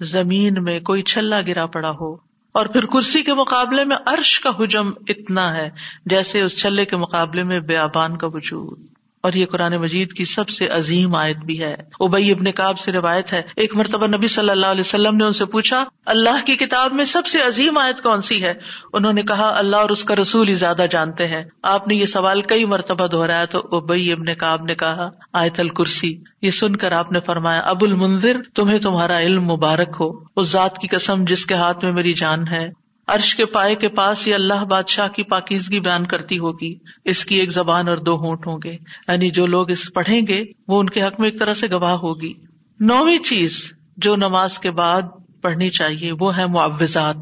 زمین 0.00 0.54
میں 0.64 0.80
کوئی 0.80 1.02
چھلا 1.02 1.40
گرا 1.46 1.66
پڑا 1.66 1.90
ہو۔ 1.90 2.14
اور 2.52 2.66
پھر 2.66 2.86
کرسی 2.86 3.22
کے 3.22 3.34
مقابلے 3.34 3.84
میں 3.84 3.96
عرش 4.06 4.40
کا 4.40 4.50
حجم 4.58 4.90
اتنا 5.08 5.56
ہے، 5.56 5.70
جیسے 6.06 6.40
اس 6.40 6.60
چھلے 6.60 6.84
کے 6.84 6.96
مقابلے 6.96 7.42
میں 7.42 7.60
بیابان 7.60 8.16
کا 8.16 8.26
وجود۔ 8.26 8.91
اور 9.22 9.32
یہ 9.32 9.46
قرآن 9.46 9.76
مجید 9.76 10.12
کی 10.12 10.24
سب 10.24 10.48
سے 10.48 10.66
عظیم 10.66 11.14
آیت 11.14 11.36
بھی 11.36 11.60
ہے۔ 11.62 11.74
ابئی 12.00 12.30
ابن 12.30 12.52
کاب 12.52 12.78
سے 12.78 12.92
روایت 12.92 13.32
ہے۔ 13.32 13.42
ایک 13.56 13.76
مرتبہ 13.76 14.06
نبی 14.06 14.26
صلی 14.26 14.50
اللہ 14.50 14.66
علیہ 14.66 14.80
وسلم 14.80 15.16
نے 15.16 15.24
ان 15.24 15.32
سے 15.32 15.44
پوچھا، 15.44 15.84
اللہ 16.06 16.46
کی 16.46 16.56
کتاب 16.56 16.92
میں 16.92 17.04
سب 17.04 17.26
سے 17.26 17.40
عظیم 17.40 17.78
آیت 17.78 18.02
کون 18.02 18.20
سی 18.20 18.44
ہے؟ 18.44 18.52
انہوں 18.92 19.12
نے 19.12 19.22
کہا، 19.22 19.52
اللہ 19.56 19.76
اور 19.76 19.90
اس 19.90 20.04
کا 20.04 20.16
رسول 20.16 20.48
ہی 20.48 20.54
زیادہ 20.54 20.84
جانتے 20.90 21.28
ہیں۔ 21.28 21.44
آپ 21.62 21.88
نے 21.88 21.94
یہ 21.94 22.06
سوال 22.06 22.42
کئی 22.42 22.64
مرتبہ 22.64 23.06
دہرایا 23.06 23.44
تو 23.44 23.68
ابئی 23.72 24.12
ابن 24.12 24.34
کاب 24.34 24.64
نے 24.64 24.74
کہا، 24.74 25.08
آیت 25.32 25.60
الکرسی، 25.60 26.16
یہ 26.42 26.50
سن 26.50 26.76
کر 26.76 26.92
آپ 26.92 27.12
نے 27.12 27.20
فرمایا، 27.26 27.60
ابو 27.60 27.86
المنظر 27.86 28.36
تمہیں 28.54 28.78
تمہارا 28.78 29.18
علم 29.18 29.44
مبارک 29.44 29.96
ہو۔ 30.00 30.10
اس 30.36 30.48
ذات 30.48 30.78
کی 30.78 30.88
قسم 30.88 31.24
جس 31.24 31.46
کے 31.46 31.54
ہاتھ 31.54 31.84
میں 31.84 31.92
میری 31.92 32.12
جان 32.12 32.48
ہے 32.48 32.81
عرش 33.06 33.34
کے 33.36 33.46
پائے 33.46 33.74
کے 33.74 33.88
پاس 33.88 34.28
یہ 34.28 34.34
اللہ 34.34 34.64
بادشاہ 34.64 35.08
کی 35.08 35.22
پاکیزگی 35.22 35.80
بیان 35.80 36.06
کرتی 36.06 36.38
ہوگی۔ 36.38 36.78
اس 37.04 37.24
کی 37.24 37.36
ایک 37.36 37.50
زبان 37.50 37.88
اور 37.88 37.96
دو 37.96 38.14
ہونٹ 38.16 38.46
ہوں 38.46 38.58
گے۔ 38.64 38.72
یعنی 39.08 39.30
جو 39.30 39.46
لوگ 39.46 39.70
اس 39.70 39.92
پڑھیں 39.94 40.20
گے، 40.26 40.44
وہ 40.68 40.80
ان 40.80 40.90
کے 40.90 41.02
حق 41.02 41.20
میں 41.20 41.30
ایک 41.30 41.40
طرح 41.40 41.54
سے 41.54 41.66
گواہ 41.70 41.92
ہوگی۔ 41.92 42.32
نویں 42.80 43.18
چیز 43.18 43.72
جو 43.96 44.16
نماز 44.16 44.58
کے 44.58 44.70
بعد 44.70 45.02
پڑھنی 45.42 45.70
چاہیے، 45.70 46.12
وہ 46.20 46.36
ہے 46.36 46.46
معوضات۔ 46.46 47.16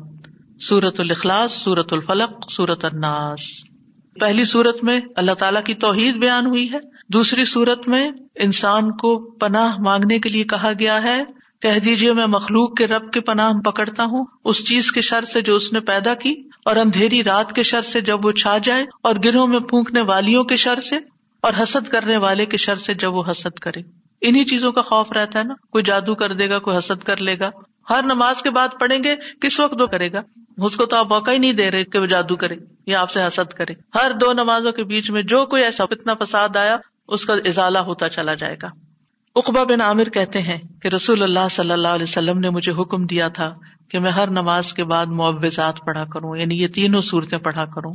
سورت 0.61 1.01
الخلاص 1.01 1.53
سورت 1.53 1.93
الفلق 1.93 2.51
سورت 2.51 2.85
الناس۔ 2.85 3.40
پہلی 4.21 4.45
صورت 4.45 4.85
میں 4.85 5.01
اللہ 5.16 5.33
تعالیٰ 5.33 5.62
کی 5.62 5.75
توحید 5.75 6.16
بیان 6.16 6.47
ہوئی 6.47 6.73
ہے۔ 6.73 6.79
دوسری 7.09 7.45
صورت 7.45 7.88
میں 7.88 8.11
انسان 8.35 8.97
کو 8.97 9.31
پناہ 9.31 9.77
مانگنے 9.79 10.19
کے 10.19 10.29
لیے 10.29 10.45
کہا 10.45 10.73
گیا 10.79 11.03
ہے۔ 11.03 11.23
کہہ 11.62 11.79
دیجیے 11.79 12.12
میں 12.12 12.27
مخلوق 12.27 12.77
کے 12.77 12.87
رب 12.87 13.12
کے 13.12 13.20
پناہ 13.20 13.53
پکڑتا 13.64 14.05
ہوں، 14.05 14.25
اس 14.44 14.68
چیز 14.68 14.92
کے 14.92 15.01
شر 15.01 15.25
سے 15.25 15.40
جو 15.40 15.55
اس 15.55 15.73
نے 15.73 15.81
پیدا 15.81 16.14
کی، 16.14 16.35
اور 16.64 16.77
اندھیری 16.77 17.25
رات 17.25 17.53
کے 17.53 17.62
شر 17.62 17.83
سے 17.83 18.01
جب 18.01 18.27
وہ 18.27 18.33
چھا 18.33 18.59
جائے، 18.59 18.87
اور 19.03 19.16
گروہ 19.25 19.46
میں 19.46 19.61
پھونکنے 19.61 20.03
والیوں 20.03 20.44
کے 20.44 20.57
شر 20.57 20.81
سے، 20.81 20.96
اور 21.40 21.53
حسد 21.62 21.88
کرنے 21.88 22.16
والے 22.16 22.46
کے 22.46 22.57
شر 22.57 22.77
سے 22.77 22.94
جب 22.94 23.14
وہ 23.14 23.25
حسد 23.31 23.59
کرے۔ 23.59 23.81
انہیں 24.20 24.44
چیزوں 24.44 24.73
کا 24.73 24.83
خوف 24.83 25.12
رہتا 25.12 25.38
ہے 25.38 25.44
نا، 25.44 25.55
کوئی 25.70 25.85
جادو 25.85 26.14
کر 26.14 26.33
دے 26.33 26.51
گا، 26.51 26.59
کوئی 26.59 26.79
حسد 26.79 27.05
کر 27.05 27.23
لے 27.23 27.38
گا۔ 27.38 27.51
ہر 27.90 28.03
نماز 28.03 28.42
کے 28.42 28.51
بعد 28.51 28.68
پڑھیں 28.81 29.05
گے، 29.05 29.16
کس 29.40 29.61
وقت 29.61 29.81
وہ 29.81 29.87
کرے 29.87 30.12
گا؟ 30.12 30.20
اس 30.64 30.77
کو 30.77 30.87
تو 30.87 30.96
آپ 30.96 31.07
موقع 31.09 31.31
ہی 31.31 31.38
نہیں 31.38 31.53
دے 31.53 31.70
رہے 31.70 31.85
کہ 31.85 31.99
وہ 31.99 32.07
جادو 32.07 32.37
کرے 32.37 32.55
یا 32.87 33.01
آپ 33.01 33.11
سے 33.11 33.27
حسد 33.27 33.53
کرے۔ 33.53 33.73
ہر 33.94 34.12
دو 34.20 34.33
نمازوں 34.33 34.73
کے 34.73 34.85
بیچ 34.85 35.11
میں 35.11 35.23
جو 35.23 35.46
کوئی 35.46 35.62
ایسا 35.62 35.85
اتنا 35.90 36.14
فساد 36.14 36.57
آیا، 36.57 36.77
اس 37.09 37.25
کا 37.25 37.35
ازالہ 37.44 37.79
ہوتا 37.79 38.09
چلا 38.09 38.35
جائے 38.35 38.57
گا۔ 38.62 38.68
اقبا 39.35 39.62
بن 39.64 39.81
عامر 39.81 40.09
کہتے 40.09 40.38
ہیں 40.38 40.59
کہ 40.83 40.88
رسول 40.88 41.23
اللہ 41.23 41.49
صلی 41.51 41.71
اللہ 41.71 41.88
علیہ 41.88 42.03
وسلم 42.03 42.38
نے 42.38 42.51
مجھے 42.51 42.73
حکم 42.73 43.07
دیا 43.07 43.29
تھا 43.29 43.55
کہ 43.88 43.99
میں 43.99 44.11
ہر 44.11 44.31
نماز 44.31 44.73
کے 44.73 44.85
بعد 44.85 45.07
معوضات 45.07 45.81
پڑھا 45.81 46.05
کروں 46.05 46.37
یعنی 46.37 46.62
یہ 46.62 46.69
تینوں 46.69 47.01
صورتیں 47.01 47.38
پڑھا 47.38 47.64
کروں۔ 47.64 47.95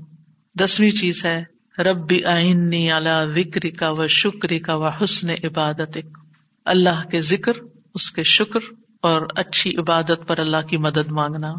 دسویں 0.56 0.90
چیز 0.90 1.26
ہے، 1.26 1.44
ربی 1.80 2.26
آئنی 2.26 2.92
اللہ 2.92 3.26
وکری 3.36 3.72
کا 3.72 3.90
و 3.90 4.08
شکری 4.08 4.60
کا 4.60 4.76
و 4.76 4.86
حسن 4.86 5.30
عبادت 5.30 5.98
اللہ 6.66 7.08
کے 7.12 7.22
ذکر، 7.22 7.54
اس 7.94 8.12
کے 8.12 8.24
شکر 8.24 8.60
اور 9.02 9.22
اچھی 9.36 9.78
عبادت 9.78 10.28
پر 10.28 10.40
اللہ 10.40 10.68
کی 10.70 10.78
مدد 10.78 11.12
مانگنا۔ 11.12 11.54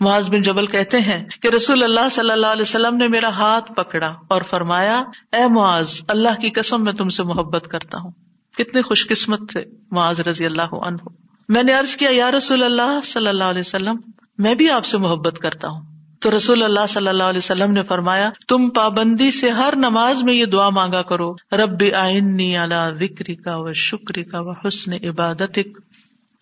معاذ 0.00 0.30
بن 0.30 0.42
جبل 0.42 0.66
کہتے 0.66 1.00
ہیں 1.00 1.26
کہ 1.42 1.48
رسول 1.48 1.82
اللہ 1.82 2.08
صلی 2.10 2.30
اللہ 2.30 2.46
علیہ 2.46 2.62
وسلم 2.62 2.96
نے 2.96 3.08
میرا 3.08 3.28
ہاتھ 3.28 3.72
پکڑا 3.72 4.14
اور 4.28 4.42
فرمایا، 4.42 5.02
اے 5.32 5.48
معاذ، 5.48 6.00
اللہ 6.08 6.40
کی 6.40 6.50
قسم 6.50 6.84
میں 6.84 6.92
تم 6.92 7.08
سے 7.08 7.22
محبت 7.22 7.68
کرتا 7.68 7.98
ہوں۔ 7.98 8.10
کتنے 8.58 8.82
خوش 8.82 9.06
قسمت 9.06 9.50
تھے 9.52 9.64
معاذ 9.90 10.20
رضی 10.20 10.46
اللہ 10.46 10.74
عنہ۔ 10.74 11.08
میں 11.48 11.62
نے 11.62 11.72
عرض 11.72 11.96
کیا، 11.96 12.10
یا 12.12 12.30
رسول 12.30 12.62
اللہ 12.62 13.00
صلی 13.04 13.26
اللہ 13.26 13.44
علیہ 13.44 13.60
وسلم، 13.60 13.96
میں 14.38 14.54
بھی 14.54 14.70
آپ 14.70 14.84
سے 14.84 14.98
محبت 14.98 15.38
کرتا 15.38 15.68
ہوں۔ 15.68 15.82
تو 16.20 16.36
رسول 16.36 16.62
اللہ 16.62 16.86
صلی 16.88 17.08
اللہ 17.08 17.22
علیہ 17.22 17.38
وسلم 17.38 17.72
نے 17.72 17.82
فرمایا، 17.82 18.30
تم 18.48 18.70
پابندی 18.70 19.30
سے 19.30 19.50
ہر 19.50 19.72
نماز 19.76 20.22
میں 20.22 20.34
یہ 20.34 20.44
دعا 20.44 20.70
مانگا 20.70 21.02
کرو۔ 21.02 21.34
رب 21.52 21.82
آئنی 21.94 22.56
اللہ 22.56 22.90
ذکری 23.00 23.34
کا 23.34 23.56
و 23.56 23.72
شکری 23.72 24.24
کا 24.24 24.40
و 24.40 24.50
حسن 24.50 24.92
عبادت 24.92 25.58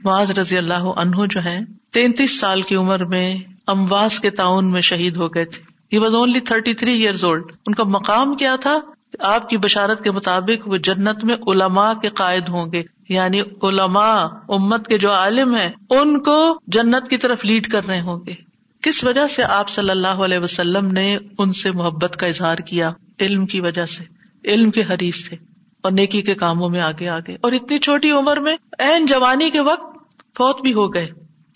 معاذ 0.05 0.31
رضی 0.31 0.59
اللہ 0.59 0.74
عنہ 0.74 1.16
جو 1.31 1.44
ہے 1.44 1.61
تینتیس 1.92 2.40
سال 2.40 2.62
کی 2.62 2.74
عمر 2.74 3.05
میں 3.05 3.35
امواس 3.66 4.20
کے 4.20 4.31
تعاون 4.31 4.70
میں 4.70 4.81
شہید 4.81 5.16
ہو 5.16 5.29
گئے 5.29 5.44
تھے۔ 5.44 5.62
He 5.92 5.98
was 5.98 6.14
only 6.14 6.40
thirty 6.40 6.74
three 6.74 6.92
years 6.92 7.24
old 7.24 7.44
ان 7.66 7.74
کا 7.74 7.85
مقام 7.85 8.37
کیا 8.37 8.57
تھا؟ 8.61 8.77
آپ 9.20 9.48
کی 9.48 9.57
بشارت 9.57 10.05
کے 10.05 10.11
مطابق 10.11 10.68
وہ 10.68 10.77
جنت 10.77 11.24
میں 11.24 11.35
علماء 11.35 11.92
کے 11.92 12.09
قائد 12.09 12.48
ہوں 12.48 12.72
گے۔ 12.72 12.83
یعنی 13.09 13.40
علماء 13.40 14.16
امت 14.48 14.87
کے 14.87 14.98
جو 14.98 15.12
عالم 15.12 15.55
ہیں، 15.55 15.70
ان 15.90 16.22
کو 16.22 16.61
جنت 16.66 17.09
کی 17.09 17.16
طرف 17.16 17.44
لیڈ 17.44 17.72
کر 17.72 17.85
رہے 17.85 18.00
ہوں 18.00 18.20
گے۔ 18.27 18.35
کس 18.83 19.05
وجہ 19.05 19.27
سے 19.27 19.44
آپ 19.44 19.68
صلی 19.68 19.90
اللہ 19.90 20.09
علیہ 20.09 20.38
وسلم 20.38 20.90
نے 20.90 21.18
ان 21.38 21.53
سے 21.53 21.70
محبت 21.70 22.16
کا 22.16 22.27
اظہار 22.27 22.57
کیا؟ 22.57 22.90
علم 23.20 23.46
کی 23.46 23.61
وجہ 23.61 23.85
سے۔ 23.85 24.05
علم 24.44 24.70
کے 24.70 24.83
حریث 24.83 25.29
سے 25.29 25.35
اور 25.83 25.92
نیکی 25.92 26.22
کے 26.22 26.35
کاموں 26.35 26.68
میں 26.68 26.81
آگے 26.81 27.09
آگے۔ 27.09 27.35
اور 27.35 27.53
اتنی 27.53 27.79
چھوٹی 27.79 28.11
عمر 28.11 28.37
میں 28.37 28.57
این 28.79 29.07
جوانی 29.07 29.50
کے 29.50 29.61
وقت 29.61 29.98
فوت 30.37 30.61
بھی 30.61 30.72
ہو 30.72 30.94
گئے۔ 30.94 31.09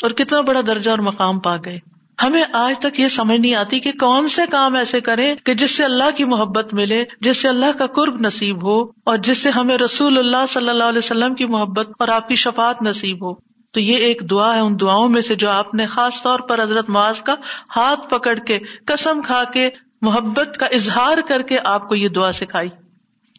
اور 0.02 0.10
کتنا 0.10 0.40
بڑا 0.40 0.60
درجہ 0.66 0.90
اور 0.90 0.98
مقام 0.98 1.38
پا 1.38 1.56
گئے۔ 1.64 1.78
ہمیں 2.22 2.44
آج 2.52 2.78
تک 2.78 3.00
یہ 3.00 3.08
سمجھ 3.08 3.40
نہیں 3.40 3.54
آتی 3.54 3.80
کہ 3.80 3.92
کون 3.92 4.28
سے 4.28 4.42
کام 4.50 4.76
ایسے 4.76 5.00
کریں 5.00 5.34
کہ 5.34 5.54
جس 5.54 5.70
سے 5.70 5.84
اللہ 5.84 6.10
کی 6.16 6.24
محبت 6.24 6.74
ملے، 6.74 7.04
جس 7.20 7.42
سے 7.42 7.48
اللہ 7.48 7.78
کا 7.78 7.86
قرب 7.86 8.20
نصیب 8.20 8.62
ہو، 8.62 8.82
اور 8.84 9.16
جس 9.16 9.38
سے 9.38 9.50
ہمیں 9.50 9.78
رسول 9.78 10.18
اللہ 10.18 10.46
صلی 10.48 10.68
اللہ 10.68 10.84
علیہ 10.84 10.98
وسلم 10.98 11.34
کی 11.34 11.44
محبت 11.44 11.88
اور 11.98 12.08
آپ 12.08 12.28
کی 12.28 12.34
شفات 12.34 12.82
نصیب 12.82 13.16
ہو۔ 13.16 13.34
تو 13.74 13.80
یہ 13.80 13.96
ایک 13.96 14.22
دعا 14.30 14.54
ہے 14.54 14.60
ان 14.60 14.80
دعاؤں 14.80 15.08
میں 15.08 15.20
سے 15.20 15.34
جو 15.34 15.50
آپ 15.50 15.74
نے 15.74 15.86
خاص 15.86 16.22
طور 16.22 16.40
پر 16.40 16.62
حضرت 16.62 16.90
معاذ 16.90 17.22
کا 17.22 17.34
ہاتھ 17.76 18.10
پکڑ 18.10 18.38
کے، 18.38 18.58
قسم 18.86 19.22
کھا 19.22 19.42
کے، 19.52 19.70
محبت 20.02 20.56
کا 20.56 20.66
اظہار 20.66 21.18
کر 21.28 21.42
کے 21.42 21.58
آپ 21.64 21.88
کو 21.88 21.94
یہ 21.94 22.08
دعا 22.08 22.32
سکھائی۔ 22.32 22.68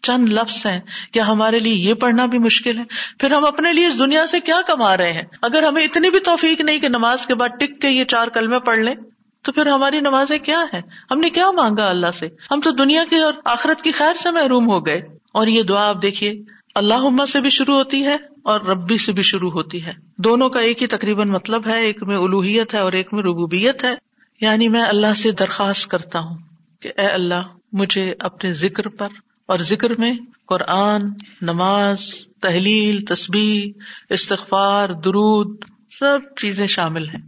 چند 0.01 0.29
لفظ 0.29 0.65
ہیں 0.65 0.79
کیا 1.11 1.27
ہمارے 1.27 1.59
لیے 1.59 1.73
یہ 1.73 1.93
پڑھنا 1.93 2.25
بھی 2.25 2.39
مشکل 2.39 2.77
ہے۔ 2.77 2.83
پھر 3.19 3.31
ہم 3.31 3.45
اپنے 3.45 3.73
لیے 3.73 3.87
اس 3.87 3.99
دنیا 3.99 4.25
سے 4.25 4.39
کیا 4.39 4.61
کما 4.67 4.97
رہے 4.97 5.13
ہیں؟ 5.13 5.23
اگر 5.41 5.63
ہمیں 5.63 5.83
اتنی 5.83 6.09
بھی 6.09 6.19
توفیق 6.19 6.61
نہیں 6.61 6.79
کہ 6.79 6.89
نماز 6.89 7.27
کے 7.27 7.35
بعد 7.35 7.49
ٹک 7.59 7.81
کے 7.81 7.89
یہ 7.89 8.03
چار 8.03 8.27
کلمے 8.27 8.59
پڑھ 8.59 8.79
لیں، 8.79 8.95
تو 9.41 9.51
پھر 9.51 9.65
ہماری 9.65 9.99
نمازیں 9.99 10.37
کیا 10.37 10.63
ہے 10.73 10.81
ہم 11.11 11.19
نے 11.19 11.29
کیا 11.29 11.51
مانگا 11.51 11.85
اللہ 11.85 12.11
سے؟ 12.11 12.27
ہم 12.51 12.61
تو 12.61 12.71
دنیا 12.71 13.03
کی 13.09 13.15
اور 13.15 13.33
آخرت 13.45 13.81
کی 13.81 13.91
خیر 13.91 14.13
سے 14.13 14.31
محروم 14.31 14.69
ہو 14.69 14.85
گئے۔ 14.85 15.01
اور 15.33 15.47
یہ 15.47 15.63
دعا 15.63 15.89
آپ 15.89 16.01
دیکھیے 16.01 16.33
اللہ 16.75 17.25
سے 17.25 17.41
بھی 17.41 17.49
شروع 17.49 17.75
ہوتی 17.75 18.03
ہے 18.03 18.17
اور 18.43 18.61
ربی 18.61 18.97
سے 18.97 19.11
بھی 19.11 19.23
شروع 19.23 19.51
ہوتی 19.51 19.85
ہے۔ 19.85 19.93
دونوں 20.17 20.49
کا 20.49 20.59
ایک 20.59 20.81
ہی 20.81 20.87
تقریباً 20.87 21.27
مطلب 21.27 21.67
ہے، 21.67 21.81
ایک 21.81 22.03
میں 22.03 22.17
الوحیت 22.17 22.73
ہے 22.73 22.79
اور 22.79 22.91
ایک 22.91 23.13
میں 23.13 23.23
ربوبیت 23.23 23.83
ہے۔ 23.83 23.93
یعنی 24.41 24.67
میں 24.67 24.81
اللہ 24.81 25.13
سے 25.13 25.31
درخواست 25.31 25.87
کرتا 25.87 26.19
ہوں 26.19 26.37
کہ 26.79 26.91
اے 26.97 27.07
اللہ، 27.07 27.41
مجھے 27.73 28.13
اپنے 28.19 28.53
ذکر 28.53 28.87
پر 28.87 29.07
اور 29.49 29.59
ذکر 29.59 29.99
میں 29.99 30.13
قرآن، 30.47 31.01
نماز، 31.41 31.99
تحلیل 32.41 33.01
تصبیح 33.01 33.79
استغفار، 34.09 34.89
درود، 34.89 35.57
سب 35.89 36.19
چیزیں 36.41 36.67
شامل 36.67 37.09
ہیں۔ 37.09 37.21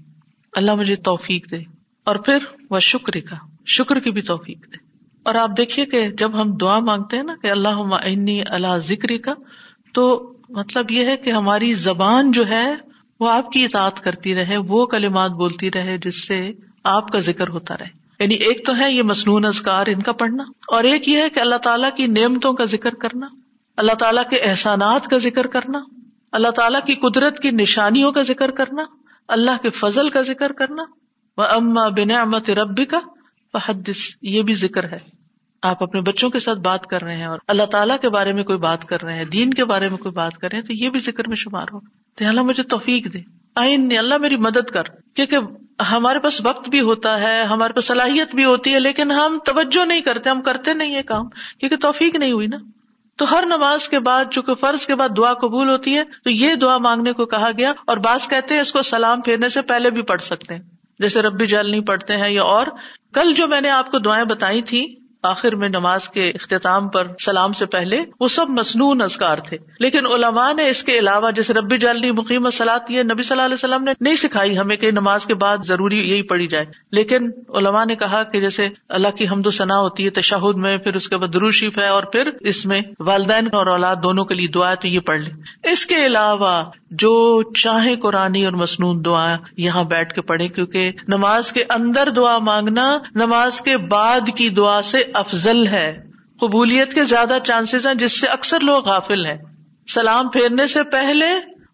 اللہ 0.54 0.76
مجھے 0.76 0.96
توفیق 0.96 1.52
دے۔ 1.52 1.58
اور 2.04 2.16
پھر 2.16 2.38
وہ 2.70 2.80
شکر 2.80 3.20
کا، 3.20 3.36
شکر 3.66 4.00
کی 4.00 4.12
بھی 4.12 4.22
توفیق 4.22 4.72
دے۔ 4.72 4.78
اور 5.24 5.36
آپ 5.36 5.50
دیکھیے 5.58 5.86
کہ 5.86 6.10
جب 6.10 6.42
ہم 6.42 6.58
دعا 6.58 6.80
مانگتے 6.80 7.16
ہیں 7.16 7.24
نا 7.24 7.34
کہ 7.42 7.52
اللہ 7.52 7.96
عنی 8.06 8.42
اللہ 8.50 8.78
ذکری 8.78 9.18
کا 9.18 9.34
تو 9.94 10.34
مطلب 10.50 10.92
یہ 10.92 11.06
ہے 11.06 11.18
کہ 11.18 11.30
ہماری 11.30 11.74
زبان 11.74 12.32
جو 12.32 12.48
ہے، 12.48 12.76
وہ 13.20 13.32
آپ 13.32 13.52
کی 13.52 13.66
اطاعت 13.66 14.00
کرتی 14.00 14.36
رہے، 14.36 14.58
وہ 14.58 14.86
کلمات 14.86 15.32
بولتی 15.32 15.70
رہے، 15.76 15.98
جس 15.98 16.28
سے 16.28 16.52
آپ 16.84 17.08
کا 17.08 17.20
ذکر 17.20 17.48
ہوتا 17.48 17.78
رہے۔ 17.78 18.01
یعنی 18.22 18.36
ایک 18.36 18.66
تو 18.66 18.78
ہے 18.78 18.92
یہ 18.92 19.04
مصنون 19.04 19.46
ازکار 19.46 19.88
ان 19.88 20.02
کا 20.02 20.12
پڑھنا 20.12 20.44
اور 20.68 20.84
ایک 20.84 21.10
یہ 21.10 21.18
ہے 21.18 21.30
کہ 21.30 21.40
اللہ 21.40 21.56
تعالیٰ 21.56 21.90
کی 21.98 22.08
نعمتوں 22.08 22.54
کا 22.54 22.66
ذکر 22.66 22.94
کرنا، 22.94 23.28
اللہ 23.78 23.92
تعالیٰ 23.92 24.24
کے 24.30 24.38
احسانات 24.38 25.08
کا 25.08 25.18
ذکر 25.18 25.48
کرنا، 25.48 25.80
اللہ 26.32 26.48
تعالیٰ 26.48 26.80
کی 26.86 26.96
قدرت 26.96 27.40
کی 27.40 27.52
نشانیوں 27.52 28.12
کا 28.12 28.22
ذکر 28.22 28.52
کرنا، 28.52 28.84
اللہ 29.28 29.58
کے 29.62 29.70
فضل 29.70 30.10
کا 30.10 30.22
ذکر 30.22 30.52
کرنا 30.52 30.84
وہ 31.38 31.44
اما 31.44 31.88
بن 31.88 32.12
امت 32.12 32.50
ربی 32.50 32.86
کا 32.86 33.00
بحدث 33.54 33.98
یہ 34.22 34.42
بھی 34.42 34.54
ذکر 34.54 34.84
ہے۔ 34.84 35.00
آپ 35.62 35.84
اپنے 35.84 36.02
بچوں 36.02 36.30
کے 36.30 36.40
ساتھ 36.40 36.60
بات 36.60 36.86
کر 36.86 37.04
رہے 37.04 37.18
ہیں 37.18 37.26
اور 37.26 37.40
اللہ 37.48 37.64
تعالیٰ 37.64 37.98
کے 38.02 38.10
بارے 38.10 38.34
میں 38.34 38.44
کوئی 38.44 38.60
بات 38.60 38.86
کر 38.86 39.04
رہے 39.04 39.18
ہیں، 39.18 39.26
دین 39.26 39.54
کے 39.54 39.66
بارے 39.66 39.90
میں 39.90 39.98
کوئی 39.98 40.12
بات 40.12 40.38
کر 40.38 40.48
رہے 40.52 40.58
ہیں، 40.58 40.66
تو 40.66 40.74
یہ 40.74 40.90
بھی 40.90 41.00
ذکر 41.00 41.28
میں 41.28 41.36
شمار 41.36 41.66
ہوگا۔ 41.74 41.90
تو 42.16 42.28
اللہ 42.28 42.42
مجھے 42.42 42.64
توفیق 42.64 43.14
دے۔ 43.14 43.41
آئین 43.56 43.88
نے 43.88 43.98
اللہ 43.98 44.18
میری 44.18 44.38
مدد 44.38 44.70
کر، 44.70 44.84
کیونکہ 45.16 45.38
ہمارے 45.84 46.20
پاس 46.20 46.42
وقت 46.46 46.70
بھی 46.70 46.82
ہوتا 46.82 47.20
ہے، 47.20 47.42
ہمارے 47.44 47.74
پاس 47.74 47.86
صلاحیت 47.86 48.36
بھی 48.36 48.46
ہوتی 48.46 48.74
ہے، 48.74 48.80
لیکن 48.80 49.12
ہم 49.12 49.38
توجہ 49.46 49.86
نہیں 49.86 50.02
کرتے، 50.02 50.30
ہم 50.30 50.42
کرتے 50.42 50.74
نہیں 50.74 50.96
ہے 50.96 51.04
کام، 51.04 51.30
کیونکہ 51.30 51.78
توفیق 51.78 52.16
نہیں 52.16 52.32
ہوئی 52.32 52.48
نا۔ 52.48 52.58
تو 53.16 53.32
ہر 53.32 53.44
نماز 53.46 53.90
کے 53.90 54.00
بعد، 54.00 54.26
چونکہ 54.32 54.56
فرض 54.56 54.86
کے 54.88 54.96
بعد 54.96 55.10
دعا 55.18 55.34
قبول 55.34 55.70
ہوتی 55.70 55.98
ہے، 55.98 56.04
تو 56.24 56.30
یہ 56.30 56.56
دعا 56.56 56.78
مانگنے 56.78 57.14
کو 57.14 57.26
کہا 57.26 57.50
گیا، 57.58 57.74
اور 57.88 57.98
بعض 57.98 58.28
کہتے 58.28 58.54
ہیں 58.54 58.62
اس 58.62 58.72
کو 58.72 58.82
سلام 58.82 59.22
پھیرنے 59.22 59.50
سے 59.50 59.62
پہلے 59.62 59.90
بھی 59.90 60.02
پڑھ 60.02 60.22
سکتے 60.22 60.56
ہیں۔ 60.56 60.62
جیسے 61.00 61.22
ربی 61.22 61.46
جل 61.46 61.72
نہیں 61.72 61.82
پڑھتے 61.82 62.18
ہیں 62.18 62.30
یا 62.30 62.42
اور، 62.42 62.68
کل 63.14 63.34
جو 63.34 63.48
میں 63.48 63.62
نے 63.62 63.70
آپ 63.70 63.92
کو 63.92 64.00
دعائیں 64.00 64.26
بتائی 64.26 64.62
تھی 64.62 64.96
آخر 65.24 65.56
میں 65.56 65.70
نماز 65.70 66.10
کے 66.10 66.30
اختتام 66.30 66.90
پر 66.90 67.08
سلام 67.26 67.54
سے 67.54 67.66
پہلے 67.66 68.04
وہ 68.20 68.28
سب 68.28 68.50
مصنون 68.50 69.02
ازکار 69.02 69.38
تھے۔ 69.38 69.58
لیکن 69.80 70.06
علماء 70.06 70.54
نے 70.54 70.70
اس 70.70 70.84
کے 70.84 71.00
علاوہ 71.00 71.32
جیسے 71.32 71.54
ربی 71.54 71.78
جالنی 71.78 72.12
مقیم 72.12 72.50
سلاد 72.50 72.80
یہ 72.90 73.04
نبی 73.04 73.24
صلی 73.24 73.32
اللہ 73.32 73.46
علیہ 73.46 73.54
وسلم 73.54 73.84
نے 73.84 73.92
نہیں 74.02 74.16
سکھائی 74.16 74.58
ہمیں 74.58 74.76
کہ 74.76 74.92
نماز 74.92 75.26
کے 75.26 75.34
بعد 75.34 75.58
ضروری 75.64 76.12
یہی 76.12 76.22
پڑھی 76.22 76.48
جائے۔ 76.48 76.66
لیکن 76.92 77.30
علماء 77.56 77.86
نے 77.86 77.96
کہا 77.96 78.24
کہ 78.24 78.42
جیسے 78.42 78.70
اللہ 78.90 79.08
کی 79.08 79.28
حمد 79.28 79.48
و 79.48 79.52
ثنا 79.52 79.80
ہوتی 79.80 80.06
ہے، 80.06 80.10
تشہد 80.10 80.58
میں 80.58 80.78
پھر 80.78 80.96
اس 80.96 81.10
کے 81.10 81.18
بعد 81.18 81.34
دروشیف 81.34 81.78
ہے 81.78 81.88
اور 81.88 82.04
پھر 82.04 82.30
اس 82.40 82.66
میں 82.66 82.82
والدین 83.00 83.46
اور 83.46 83.68
اولاد 83.68 83.96
دونوں 84.04 84.26
کے 84.26 84.36
لیے 84.36 84.48
دعا 84.48 84.74
تو 84.74 84.88
یہ 84.88 85.00
پڑھ 85.00 85.22
لیں۔ 85.22 85.34
اس 85.64 85.86
کے 85.86 86.06
علاوہ 86.06 86.64
جو 86.92 87.44
چاہے 87.44 87.96
قرآن 87.96 88.32
اور 88.46 88.52
مصنون 88.52 89.06
دعا 89.06 89.36
یہاں 89.58 89.84
بیٹھ 89.84 90.14
کے 90.14 90.22
پڑھے 90.22 90.48
کیونکہ 90.48 90.92
نماز 91.08 91.52
کے 91.52 91.64
اندر 91.70 92.10
دعا 92.16 92.38
مانگنا، 92.38 92.98
نماز 93.16 93.62
کے 93.62 93.78
بعد 93.78 94.30
کی 94.36 94.50
دعا 94.50 94.82
سے 94.82 94.98
افضل 95.14 95.68
ہے۔ 95.68 95.98
قبولیت 96.40 96.94
کے 96.94 97.04
زیادہ 97.04 97.38
چانسز 97.44 97.88
ہیں 97.88 97.94
جس 97.94 98.22
سے 98.22 98.28
اکثر 98.28 98.60
لوگ 98.60 98.88
غافل 98.88 99.26
ہیں۔ 99.26 99.38
سلام 99.94 100.30
پھیرنے 100.30 100.68
سے 100.68 100.84
پہلے 100.84 101.26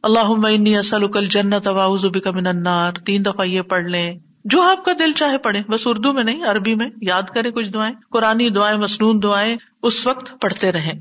اللہ 0.03 0.78
اسلکل 0.78 1.26
جنت 1.26 1.68
کا 2.24 2.32
من 2.32 2.47
النار۔ 2.47 2.91
تین 2.91 3.26
دفعہ 3.26 3.45
یہ 3.45 3.61
پڑھ 3.61 3.86
لیں۔ 3.86 4.20
جو 4.45 4.61
آپ 4.61 4.86
کا 4.86 4.91
دل 4.99 5.11
چاہے 5.11 5.38
پڑھے 5.38 5.61
بس 5.70 5.88
اردو 5.88 6.13
میں 6.13 6.24
نہیں، 6.24 6.43
عربی 6.43 6.76
میں۔ 6.76 6.89
یاد 7.01 7.24
کرے 7.24 7.51
کچھ 7.51 7.70
دعائیں۔ 7.70 7.95
قرآن 8.11 8.39
دعائیں 8.55 8.78
مصنون 8.78 9.20
دعائیں، 9.24 9.55
اس 9.84 10.07
وقت 10.07 10.41
پڑھتے 10.41 10.72
رہیں۔ 10.72 10.93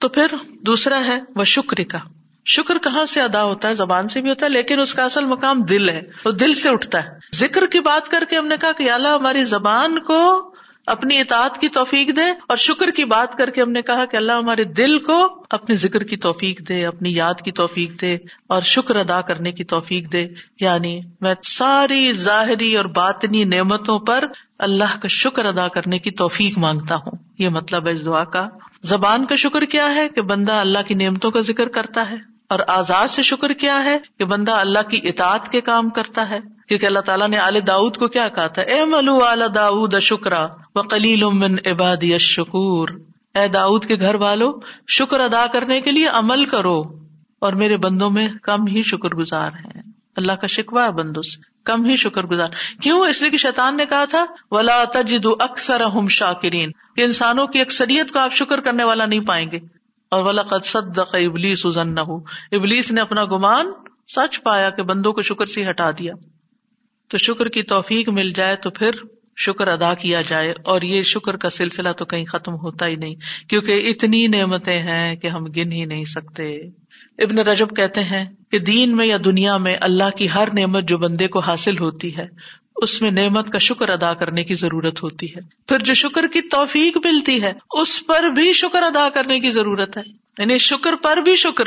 تو 0.00 0.08
پھر 0.08 0.26
دوسرا 0.66 1.00
ہے 1.04 1.20
وہ 1.36 1.44
شکر 1.44 1.84
کا 1.84 1.98
شکر 2.46 2.78
کہاں 2.78 3.04
سے 3.04 3.20
ادا 3.20 3.42
ہوتا 3.42 3.68
ہے؟ 3.68 3.74
زبان 3.74 4.08
سے 4.08 4.20
بھی 4.20 4.30
ہوتا 4.30 4.46
ہے، 4.46 4.50
لیکن 4.50 4.80
اس 4.80 4.94
کا 4.94 5.04
اصل 5.04 5.24
مقام 5.24 5.60
دل 5.60 5.88
ہے، 5.88 6.00
وہ 6.24 6.30
دل 6.30 6.54
سے 6.54 6.68
اٹھتا 6.68 7.04
ہے۔ 7.04 7.08
ذکر 7.34 7.66
کی 7.66 7.80
بات 7.80 8.08
کر 8.08 8.24
کے 8.24 8.36
ہم 8.36 8.46
نے 8.46 8.56
کہا 8.60 8.72
کہ 8.72 8.90
اللہ 8.90 9.08
ہماری 9.08 9.44
زبان 9.44 9.98
کو 9.98 10.50
اپنی 10.86 11.20
اطاعت 11.20 11.58
کی 11.60 11.68
توفیق 11.68 12.16
دے 12.16 12.22
اور 12.48 12.56
شکر 12.56 12.90
کی 12.90 13.04
بات 13.04 13.38
کر 13.38 13.50
کے 13.50 13.62
ہم 13.62 13.70
نے 13.70 13.82
کہا 13.82 14.04
کہ 14.04 14.16
اللہ 14.16 14.32
ہمارے 14.32 14.64
دل 14.64 14.98
کو 14.98 15.44
اپنے 15.50 15.74
ذکر 15.74 16.02
کی 16.02 16.16
توفیق 16.16 16.68
دے، 16.68 16.86
اپنی 16.86 17.14
یاد 17.14 17.34
کی 17.44 17.52
توفیق 17.52 18.00
دے 18.00 18.18
اور 18.46 18.60
شکر 18.60 18.96
ادا 18.96 19.20
کرنے 19.20 19.52
کی 19.52 19.64
توفیق 19.64 20.12
دے۔ 20.12 20.26
یعنی 20.60 21.00
میں 21.20 21.34
ساری 21.42 22.12
ظاہری 22.12 22.76
اور 22.76 22.84
باطنی 22.84 23.44
نعمتوں 23.44 23.98
پر 23.98 24.24
اللہ 24.58 25.00
کا 25.02 25.08
شکر 25.08 25.44
ادا 25.44 25.68
کرنے 25.68 25.98
کی 25.98 26.10
توفیق 26.10 26.58
مانگتا 26.58 26.94
ہوں۔ 26.94 27.12
یہ 27.38 27.48
مطلب 27.48 27.86
ہے 27.86 27.92
اس 27.92 28.04
دعا 28.04 28.24
کا۔ 28.24 28.48
زبان 28.82 29.26
کا 29.26 29.34
شکر 29.34 29.64
کیا 29.64 29.94
ہے 29.94 30.08
کہ 30.08 30.20
بندہ 30.20 30.52
اللہ 30.52 30.78
کی 30.86 30.94
نعمتوں 30.94 31.30
کا 31.30 31.40
ذکر 31.40 31.68
کرتا 31.68 32.04
ہے؟ 32.10 32.33
اور 32.48 32.58
آزاد 32.68 33.08
سے 33.08 33.22
شکر 33.22 33.52
کیا 33.52 33.84
ہے 33.84 33.98
کہ 34.18 34.24
بندہ 34.24 34.52
اللہ 34.52 34.88
کی 34.88 35.00
اطاعت 35.02 35.52
کے 35.52 35.60
کام 35.60 35.90
کرتا 35.90 36.30
ہے۔ 36.30 36.40
کیونکہ 36.68 36.86
اللہ 36.86 36.98
تعالیٰ 36.98 37.28
نے 37.28 37.36
عال 37.36 37.66
داود 37.66 37.96
کو 37.96 38.08
کیا 38.08 38.28
کہا 38.28 38.46
تھا؟ 38.46 38.62
اے 38.62 38.84
ملو 38.84 39.20
داود 39.54 39.98
شکرا 39.98 40.46
و 40.74 40.82
کلیل 40.82 41.24
امن 41.24 41.56
عبادی 41.66 42.18
شکور 42.18 42.88
اے 43.34 43.48
داود 43.48 43.84
کے 43.84 43.96
گھر 44.00 44.14
والو، 44.14 44.52
شکر 44.88 45.20
ادا 45.20 45.46
کرنے 45.52 45.80
کے 45.80 45.90
لیے 45.90 46.08
عمل 46.08 46.44
کرو 46.44 46.82
اور 47.38 47.52
میرے 47.52 47.76
بندوں 47.76 48.10
میں 48.10 48.28
کم 48.42 48.66
ہی 48.66 48.82
شکر 48.82 49.08
گزار 49.08 49.46
ہیں۔ 49.46 49.82
اللہ 50.16 50.32
کا 50.32 50.46
شکوا 50.46 50.84
ہے 50.84 50.90
بندو 50.90 51.22
سے، 51.22 51.40
کم 51.64 51.84
ہی 51.84 51.96
شکر 51.96 52.26
گزار۔ 52.26 52.48
کیوں؟ 52.82 53.00
اس 53.00 53.22
لیے 53.22 53.30
کہ 53.30 53.36
شیطان 53.36 53.76
نے 53.76 53.86
کہا 53.86 54.04
تھا، 54.04 54.24
ولا 54.50 54.84
تجد 54.84 55.26
اکثر 55.40 55.80
ہم 55.80 56.08
شاکرین 56.08 56.70
انسانوں 56.96 57.46
کی 57.46 57.60
اکثریت 57.60 58.12
کو 58.12 58.18
آپ 58.18 58.32
شکر 58.32 58.60
کرنے 58.60 58.84
والا 58.84 59.04
نہیں 59.06 59.20
پائیں 59.20 59.50
گے۔ 59.50 59.58
اور 60.14 60.24
ولا 60.24 60.42
قد 60.48 60.64
صدق 60.64 61.14
ابلیس 61.16 61.66
نہ 61.66 62.00
ہو 62.00 62.16
ابلیس 62.52 62.90
نے 62.92 63.00
اپنا 63.00 63.24
گمان 63.26 63.72
سچ 64.14 64.42
پایا 64.42 64.70
کہ 64.70 64.82
بندوں 64.84 65.12
کو 65.12 65.22
شکر 65.22 65.46
سے 65.46 65.68
ہٹا 65.70 65.90
دیا۔ 65.98 66.14
تو 67.10 67.18
شکر 67.18 67.48
کی 67.48 67.62
توفیق 67.68 68.08
مل 68.08 68.32
جائے 68.32 68.56
تو 68.56 68.70
پھر 68.70 69.02
شکر 69.36 69.68
ادا 69.68 69.92
کیا 69.94 70.20
جائے، 70.28 70.52
اور 70.64 70.82
یہ 70.82 71.02
شکر 71.02 71.36
کا 71.36 71.48
سلسلہ 71.50 71.92
تو 71.98 72.04
کہیں 72.04 72.24
ختم 72.24 72.54
ہوتا 72.54 72.86
ہی 72.86 72.94
نہیں، 72.94 73.14
کیونکہ 73.48 73.90
اتنی 73.90 74.26
نعمتیں 74.26 74.78
ہیں 74.80 75.14
کہ 75.16 75.28
ہم 75.28 75.44
گن 75.46 75.72
ہی 75.72 75.84
نہیں 75.84 76.04
سکتے۔ 76.08 76.50
ابن 77.18 77.38
رجب 77.38 77.74
کہتے 77.76 78.02
ہیں 78.04 78.24
کہ 78.50 78.58
دین 78.58 78.96
میں 78.96 79.06
یا 79.06 79.16
دنیا 79.24 79.56
میں 79.56 79.76
اللہ 79.80 80.16
کی 80.18 80.28
ہر 80.34 80.48
نعمت 80.52 80.88
جو 80.88 80.98
بندے 80.98 81.28
کو 81.28 81.38
حاصل 81.40 81.78
ہوتی 81.78 82.16
ہے 82.16 82.26
اس 82.76 83.02
میں 83.02 83.10
نعمت 83.10 83.50
کا 83.50 83.58
شکر 83.58 83.88
ادا 83.88 84.14
کرنے 84.14 84.44
کی 84.44 84.54
ضرورت 84.54 85.02
ہوتی 85.02 85.26
ہے۔ 85.26 85.40
پھر 85.68 85.78
جو 85.78 85.94
شکر 85.94 86.26
کی 86.26 86.40
توفیق 86.40 86.96
ملتی 86.96 87.42
ہے، 87.42 87.52
اس 87.70 88.06
پر 88.06 88.22
بھی 88.22 88.52
شکر 88.52 88.82
ادا 88.82 89.08
کرنے 89.08 89.40
کی 89.40 89.50
ضرورت 89.50 89.96
ہے۔ 89.96 90.02
یعنی 90.38 90.58
شکر 90.58 90.96
پر 90.96 91.16
بھی 91.16 91.36
شکر، 91.36 91.64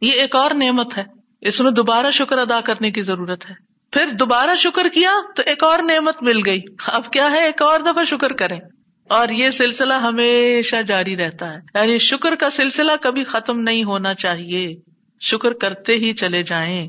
یہ 0.00 0.12
ایک 0.12 0.36
اور 0.36 0.50
نعمت 0.50 0.98
ہے۔ 0.98 1.04
اس 1.40 1.60
میں 1.60 1.70
دوبارہ 1.70 2.10
شکر 2.10 2.38
ادا 2.38 2.60
کرنے 2.60 2.90
کی 2.90 3.02
ضرورت 3.02 3.50
ہے۔ 3.50 3.54
پھر 3.92 4.06
دوبارہ 4.06 4.54
شکر 4.54 4.88
کیا 4.88 5.12
تو 5.36 5.42
ایک 5.46 5.64
اور 5.64 5.78
نعمت 5.78 6.22
مل 6.22 6.46
گئی۔ 6.46 6.60
اب 6.86 7.12
کیا 7.12 7.30
ہے؟ 7.30 7.44
ایک 7.44 7.62
اور 7.62 7.80
دفعہ 7.80 8.04
شکر 8.04 8.32
کریں۔ 8.32 8.60
اور 9.08 9.28
یہ 9.28 9.50
سلسلہ 9.50 9.94
ہمیشہ 9.94 10.82
جاری 10.82 11.16
رہتا 11.16 11.52
ہے۔ 11.52 11.58
یعنی 11.74 11.98
شکر 11.98 12.34
کا 12.34 12.50
سلسلہ 12.50 12.92
کبھی 13.00 13.24
ختم 13.24 13.60
نہیں 13.60 13.84
ہونا 13.84 14.14
چاہیے۔ 14.14 14.74
شکر 15.20 15.52
کرتے 15.52 15.92
ہی 15.92 16.12
چلے 16.12 16.42
جائیں۔ 16.42 16.88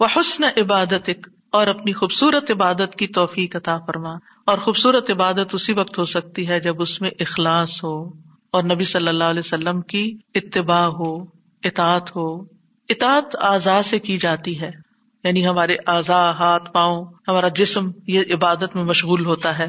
وہ 0.00 0.06
حسن 0.16 0.44
عبادت 0.44 1.10
اور 1.56 1.66
اپنی 1.66 1.92
خوبصورت 1.92 2.50
عبادت 2.50 2.96
کی 2.98 3.06
توفیق 3.06 3.56
عطا 3.56 3.78
فرما۔ 3.86 4.14
اور 4.46 4.58
خوبصورت 4.58 5.10
عبادت 5.10 5.46
اسی 5.52 5.72
وقت 5.72 5.98
ہو 5.98 6.04
سکتی 6.04 6.48
ہے 6.48 6.60
جب 6.60 6.80
اس 6.80 7.00
میں 7.00 7.10
اخلاص 7.20 7.84
ہو 7.84 8.08
اور 8.52 8.62
نبی 8.62 8.84
صلی 8.84 9.08
اللہ 9.08 9.24
علیہ 9.24 9.42
وسلم 9.44 9.80
کی 9.80 10.16
اتباع 10.34 10.84
ہو، 10.84 11.22
اطاعت 11.64 12.16
ہو۔ 12.16 12.42
اطاعت 12.88 13.36
آزاد 13.40 13.82
سے 13.82 13.98
کی 13.98 14.18
جاتی 14.18 14.60
ہے۔ 14.60 14.70
یعنی 15.24 15.46
ہمارے 15.46 15.76
اعضا 15.86 16.30
ہاتھ، 16.30 16.72
پاؤں، 16.72 17.04
ہمارا 17.28 17.48
جسم، 17.48 17.90
یہ 18.06 18.22
عبادت 18.30 18.74
میں 18.74 18.84
مشغول 18.84 19.26
ہوتا 19.26 19.58
ہے۔ 19.58 19.68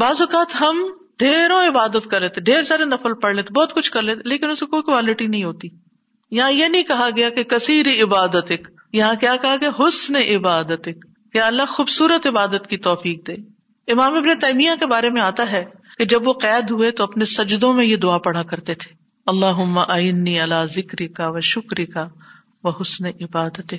بعض 0.00 0.20
اوقات 0.20 0.60
ہم 0.60 0.82
ڈھیروں 1.18 1.66
عبادت 1.66 2.10
کر 2.10 2.20
لیتے، 2.20 2.40
ڈھیر 2.40 2.62
سارے 2.62 2.84
نفل 2.84 3.14
پڑھ 3.14 3.34
لیتے، 3.34 3.52
بہت 3.52 3.74
کچھ 3.74 3.90
کر 3.90 4.02
لیتے، 4.02 4.28
لیکن 4.28 4.50
اس 4.50 4.60
کوئی 4.60 4.82
کوالٹی 4.82 5.26
نہیں 5.26 5.44
ہوتی۔ 5.44 5.68
یہاں 6.30 6.52
یہ 6.52 6.68
نہیں 6.68 6.82
کہا 6.82 7.08
گیا 7.16 7.30
کہ 7.30 7.42
کثیر 7.42 7.86
عبادت 8.02 8.52
یہاں 8.92 9.14
کیا 9.14 9.36
کہا 9.36 9.56
گیا؟ 9.60 9.70
حسن 9.78 10.16
عبادت 10.16 10.88
کہ 11.32 11.42
اللہ 11.42 11.62
خوبصورت 11.68 12.26
عبادت 12.26 12.66
کی 12.66 12.76
توفیق 12.76 13.26
دے۔ 13.26 13.32
امام 13.92 14.14
ابن 14.14 14.38
تیمیہ 14.38 14.70
کے 14.80 14.86
بارے 14.86 15.10
میں 15.10 15.20
آتا 15.20 15.52
ہے 15.52 15.64
کہ 15.98 16.04
جب 16.04 16.28
وہ 16.28 16.32
قید 16.32 16.70
ہوئے 16.70 16.90
تو 16.90 17.04
اپنے 17.04 17.24
سجدوں 17.24 17.72
میں 17.72 17.84
یہ 17.84 17.96
دعا 17.96 18.18
پڑھا 18.18 18.42
کرتے 18.42 18.74
تھے۔ 18.74 18.92
اللہ 19.26 19.84
آئنی 19.88 20.40
اللہ 20.40 20.64
ذکری 20.64 21.08
کا 21.08 21.28
و 21.28 21.40
شکری 21.40 21.86
کا 21.86 22.08
وہ 22.64 22.72
حسن 22.80 23.06
عبادت 23.06 23.74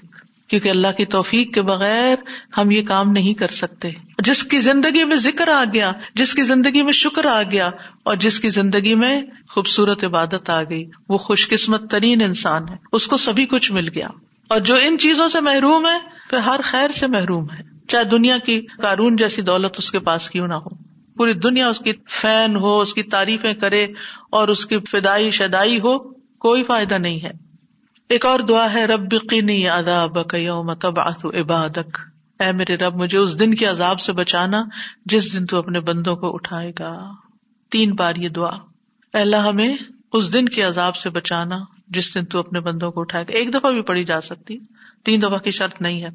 کیونکہ 0.47 0.70
اللہ 0.70 0.88
کی 0.97 1.06
توفیق 1.06 1.54
کے 1.54 1.62
بغیر 1.62 2.16
ہم 2.58 2.72
یہ 2.72 2.82
کام 2.82 3.12
نہیں 3.12 3.34
کر 3.34 3.47
سکتے۔ 3.47 3.89
جس 4.24 4.43
کی 4.43 4.60
زندگی 4.60 5.04
میں 5.04 5.16
ذکر 5.16 5.47
آ 5.47 5.64
گیا، 5.74 5.91
جس 6.16 6.34
کی 6.34 6.43
زندگی 6.43 6.84
میں 6.84 6.93
شکر 6.93 7.26
آ 7.26 7.43
گیا 7.52 7.70
اور 8.04 8.16
جس 8.16 8.39
کی 8.39 8.50
زندگی 8.50 8.95
میں 8.95 9.22
خوبصورت 9.50 10.04
عبادت 10.04 10.50
آ 10.50 10.64
گئی، 10.64 10.89
وہ 11.10 11.18
خوش 11.18 11.47
قسمت 11.47 11.91
ترین 11.91 12.22
انسان 12.22 12.70
ہے۔ 12.70 12.76
اس 12.91 13.08
کو 13.08 13.18
سبھی 13.18 13.45
کچھ 13.45 13.72
مل 13.72 13.88
گیا۔ 13.95 14.08
اور 14.50 14.60
جو 14.60 14.76
ان 14.76 14.97
چیزوں 14.97 15.28
سے 15.28 15.41
محروم 15.41 15.88
ہے، 15.88 16.00
پھر 16.30 16.38
ہر 16.38 16.60
خیر 16.64 16.89
سے 16.89 17.08
محروم 17.08 17.52
ہے۔ 17.52 17.64
چاہے 17.88 18.04
دنیا 18.04 18.38
کی 18.38 18.62
قارون 18.62 19.16
جیسی 19.16 19.41
دولت 19.41 19.72
اس 19.78 19.91
کے 19.91 20.00
پاس 20.00 20.30
کیوں 20.30 20.47
نہ 20.47 20.54
ہو۔ 20.54 20.70
پوری 21.18 21.34
دنیا 21.34 21.68
اس 21.68 21.80
کی 21.80 21.93
فین 22.10 22.56
ہو، 22.56 22.80
اس 22.80 22.93
کی 22.93 23.04
تعریفیں 23.04 23.54
کرے 23.54 23.84
اور 24.30 24.47
اس 24.47 24.66
کی 24.66 24.80
فدائی، 24.80 25.32
شدائی 25.32 25.80
ہو، 25.80 26.00
کوئی 26.14 26.64
فائدہ 26.64 26.93
نہیں 26.93 27.24
ہے۔ 27.24 27.32
ایک 28.10 28.26
اور 28.26 28.39
دعا 28.39 28.74
ہے، 28.74 28.86
رب 28.86 29.30
قینی 29.30 29.70
اداب 29.70 30.36
یوم 30.36 30.74
تبعث 30.74 31.26
عبادک۔ 31.26 31.97
اے 32.39 32.52
میرے 32.52 32.76
رب، 32.76 32.95
مجھے 32.95 33.18
اس 33.18 33.39
دن 33.39 33.54
کے 33.54 33.66
عذاب 33.66 34.00
سے 34.00 34.14
بچانا، 34.14 34.64
جس 35.06 35.39
دن 35.39 35.45
تو 35.45 35.58
اپنے 35.58 35.80
بندوں 35.80 36.16
کو 36.16 36.36
اٹھائے 36.36 36.72
گا۔ 36.80 37.12
تین 37.72 37.95
بار 37.95 38.14
یہ 38.16 38.30
دعا۔ 38.30 38.58
اللہ، 39.14 39.36
ہمیں 39.36 39.76
اس 40.14 40.34
دن 40.34 40.45
کے 40.45 40.64
عذاب 40.64 40.95
سے 40.95 41.10
بچانا۔ 41.10 41.78
جس 41.90 42.16
دن 42.16 42.26
تو 42.26 42.40
اپنے 42.40 42.60
بندوں 42.60 42.92
کو 42.92 43.02
اٹھائے 43.02 43.24
گا 43.24 43.32
ایک 43.32 43.54
دفعہ 43.54 43.72
بھی 43.72 43.82
پڑھی 43.82 44.04
جا 44.04 44.22
سکتی۔ 44.22 44.58
تین 45.06 45.22
دفعہ 45.22 45.38
کی 45.38 45.52
شرط 45.52 45.82
نہیں 45.82 46.04
ہے۔ 46.04 46.08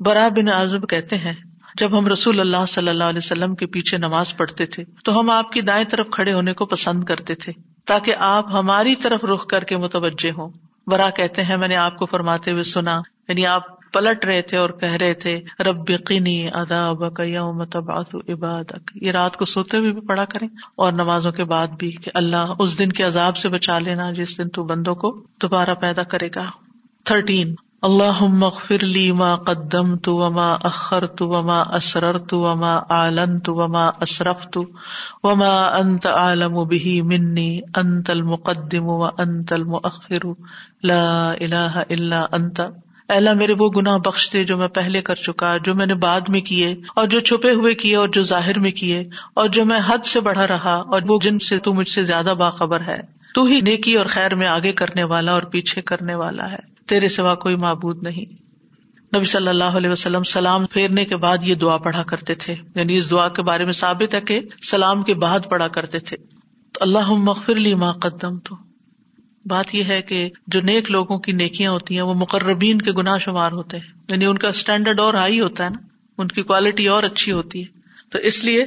برا 0.00 0.28
بن 0.28 0.48
اعظم 0.48 0.80
کہتے 0.80 1.16
ہیں، 1.16 1.32
جب 1.74 1.98
ہم 1.98 2.06
رسول 2.06 2.40
اللہ 2.40 2.64
صلی 2.68 2.88
اللہ 2.88 3.04
علیہ 3.04 3.18
وسلم 3.18 3.54
کے 3.54 3.66
پیچھے 3.66 3.98
نماز 3.98 4.36
پڑھتے 4.36 4.66
تھے، 4.66 4.84
تو 5.04 5.20
ہم 5.20 5.30
آپ 5.30 5.52
کی 5.52 5.60
دائیں 5.60 5.84
طرف 5.84 6.06
کھڑے 6.12 6.32
ہونے 6.32 6.52
کو 6.52 6.66
پسند 6.66 7.04
کرتے 7.04 7.34
تھے، 7.34 7.52
تاکہ 7.86 8.14
آپ 8.18 8.54
ہماری 8.54 8.96
طرف 8.96 9.24
رخ 9.24 9.46
کر 9.46 9.64
کے 9.64 9.76
متوجہ 9.76 10.30
ہوں۔ 10.30 10.50
برا 10.86 11.10
کہتے 11.10 11.42
ہیں، 11.42 11.56
میں 11.56 11.68
نے 11.68 11.76
آپ 11.76 11.96
کو 11.96 12.06
فرماتے 12.06 12.50
ہوئے 12.50 12.62
سنا 12.62 13.00
یعنی 13.28 13.46
آپ 13.46 13.75
پلٹ 13.96 14.24
رہے 14.24 14.42
تھے 14.42 14.56
اور 14.56 14.70
کہہ 14.70 14.92
رہے 14.92 15.14
تھے، 15.14 15.40
رب 15.60 16.04
قینی 16.04 16.48
یوم 17.18 17.64
تبعث 17.64 18.14
عبادک۔ 18.28 18.90
یہ 18.94 19.10
رات 19.10 19.36
کو 19.36 19.44
سوتے 19.44 19.76
ہوئے 19.76 19.92
بھی 19.92 20.00
پڑھا 20.00 20.24
کریں 20.24 20.48
اور 20.76 20.92
نمازوں 20.92 21.32
کے 21.32 21.44
بعد 21.44 21.66
بھی 21.78 21.90
کہ 21.90 22.10
اللہ 22.14 22.52
اس 22.58 22.78
دن 22.78 22.88
کے 22.88 23.02
عذاب 23.02 23.36
سے 23.36 23.48
بچا 23.48 23.78
لینا 23.78 24.10
جس 24.10 24.38
دن 24.38 24.48
تو 24.48 24.64
بندوں 24.64 24.94
کو 24.94 25.22
دوبارہ 25.42 25.74
پیدا 25.80 26.02
کرے 26.02 26.28
گا۔ 26.36 26.44
تھرٹین 27.04 27.54
اللہ 27.82 28.22
مغفر 28.22 28.84
لی 28.84 29.12
ما 29.12 29.36
قدم 29.36 29.96
تو 29.96 30.16
وما 30.16 30.54
اخر 30.54 31.06
تو 31.06 31.28
وما 31.28 31.60
اسرر 31.60 32.18
تو 32.18 32.40
وما 32.40 32.78
عالن 32.90 33.40
تو 33.40 33.54
وما 33.54 33.86
اسرف 33.86 34.48
تو 34.50 34.64
وما 35.22 35.66
انت 35.66 36.06
عالم 36.06 36.54
به 36.54 37.02
منی، 37.02 37.60
انت 37.74 38.10
المقدم 38.10 38.84
و 38.84 39.04
انت 39.04 39.52
المؤخر، 39.52 40.26
لا 40.82 41.32
الہ 41.32 41.82
الا 41.90 42.20
انت۔ 42.32 42.60
اللہ، 43.08 43.34
میرے 43.34 43.52
وہ 43.58 43.68
گناہ 43.76 43.98
بخش 43.98 44.32
دے 44.32 44.44
جو 44.44 44.56
میں 44.56 44.68
پہلے 44.68 45.02
کر 45.02 45.14
چکا، 45.14 45.56
جو 45.56 45.74
میں 45.74 45.86
نے 45.86 45.94
بعد 45.94 46.20
میں 46.28 46.40
کیے، 46.40 46.74
اور 46.96 47.06
جو 47.06 47.20
چھپے 47.20 47.50
ہوئے 47.50 47.74
کیے، 47.74 47.96
اور 47.96 48.08
جو 48.08 48.22
ظاہر 48.22 48.58
میں 48.58 48.70
کیے، 48.70 49.08
اور 49.34 49.48
جو 49.48 49.64
میں 49.64 49.80
حد 49.86 50.06
سے 50.06 50.20
بڑھا 50.20 50.46
رہا، 50.46 50.74
اور 50.74 51.02
وہ 51.08 51.18
جن 51.22 51.38
سے 51.38 51.58
تو 51.58 51.74
مجھ 51.74 51.88
سے 51.88 52.04
زیادہ 52.04 52.34
باخبر 52.38 52.80
ہے۔ 52.80 53.16
تو 53.34 53.44
ہی 53.44 53.60
نیکی 53.60 53.94
اور 53.94 54.06
خیر 54.06 54.34
میں 54.34 54.46
آگے 54.46 54.72
کرنے 54.72 55.04
والا 55.04 55.32
اور 55.32 55.42
پیچھے 55.42 55.82
کرنے 55.82 56.14
والا 56.14 56.50
ہے۔ 56.52 56.56
تیرے 56.86 57.08
سوا 57.08 57.34
کوئی 57.34 57.56
معبود 57.56 58.02
نہیں۔ 58.02 58.32
نبی 59.16 59.24
صلی 59.24 59.48
اللہ 59.48 59.64
علیہ 59.64 59.90
وسلم 59.90 60.22
سلام 60.22 60.66
پھیرنے 60.66 61.04
کے 61.04 61.16
بعد 61.16 61.38
یہ 61.42 61.54
دعا 61.54 61.76
پڑھا 61.76 62.02
کرتے 62.02 62.34
تھے۔ 62.34 62.54
یعنی 62.74 62.96
اس 62.96 63.10
دعا 63.10 63.28
کے 63.28 63.42
بارے 63.42 63.64
میں 63.64 63.72
ثابت 63.72 64.14
ہے 64.14 64.20
کہ 64.20 64.40
سلام 64.70 65.02
کے 65.02 65.14
بعد 65.14 65.40
پڑھا 65.50 65.68
کرتے 65.68 65.98
تھے۔ 65.98 66.16
تو 66.72 66.78
اللہ 66.80 67.12
مغفر 67.12 67.54
لی 67.54 67.74
ما 67.74 67.92
قدم 67.92 68.38
تو 68.38 68.65
بات 69.46 69.74
یہ 69.74 69.84
ہے 69.84 70.02
کہ 70.02 70.30
جو 70.46 70.60
نیک 70.60 70.90
لوگوں 70.90 71.18
کی 71.18 71.32
نیکیاں 71.32 71.70
ہوتی 71.70 71.94
ہیں، 71.94 72.02
وہ 72.02 72.14
مقربین 72.14 72.82
کے 72.82 72.92
گناہ 72.92 73.18
شمار 73.18 73.52
ہوتے 73.52 73.76
ہیں۔ 73.76 74.00
یعنی 74.08 74.24
ان 74.24 74.38
کا 74.38 74.48
اسٹینڈرڈ 74.48 75.00
اور 75.00 75.14
ہائی 75.14 75.40
ہوتا 75.40 75.64
ہے 75.64 75.70
نا۔ 75.70 75.86
ان 76.18 76.28
کی 76.28 76.42
کوالٹی 76.42 76.88
اور 76.88 77.02
اچھی 77.02 77.32
ہوتی 77.32 77.60
ہے۔ 77.60 77.78
تو 78.10 78.18
اس 78.18 78.44
لیے 78.44 78.64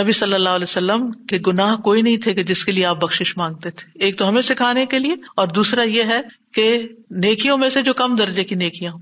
نبی 0.00 0.12
صلی 0.12 0.34
اللہ 0.34 0.48
علیہ 0.48 0.62
وسلم 0.62 1.12
کے 1.12 1.38
گناہ 1.46 1.76
کوئی 1.76 2.02
نہیں 2.02 2.16
تھے 2.16 2.34
کہ 2.34 2.42
جس 2.42 2.64
کے 2.64 2.72
لیے 2.72 2.86
آپ 2.86 3.00
بخش 3.00 3.36
مانگتے 3.36 3.70
تھے۔ 3.70 4.04
ایک 4.04 4.18
تو 4.18 4.28
ہمیں 4.28 4.42
سکھانے 4.42 4.86
کے 4.86 4.98
لیے 4.98 5.14
اور 5.36 5.48
دوسرا 5.48 5.82
یہ 5.82 6.02
ہے 6.02 6.20
کہ 6.52 6.88
نیکیوں 7.10 7.58
میں 7.58 7.68
سے 7.68 7.82
جو 7.82 7.94
کم 7.94 8.16
درجے 8.16 8.44
کی 8.44 8.54
نیکیاں 8.54 8.92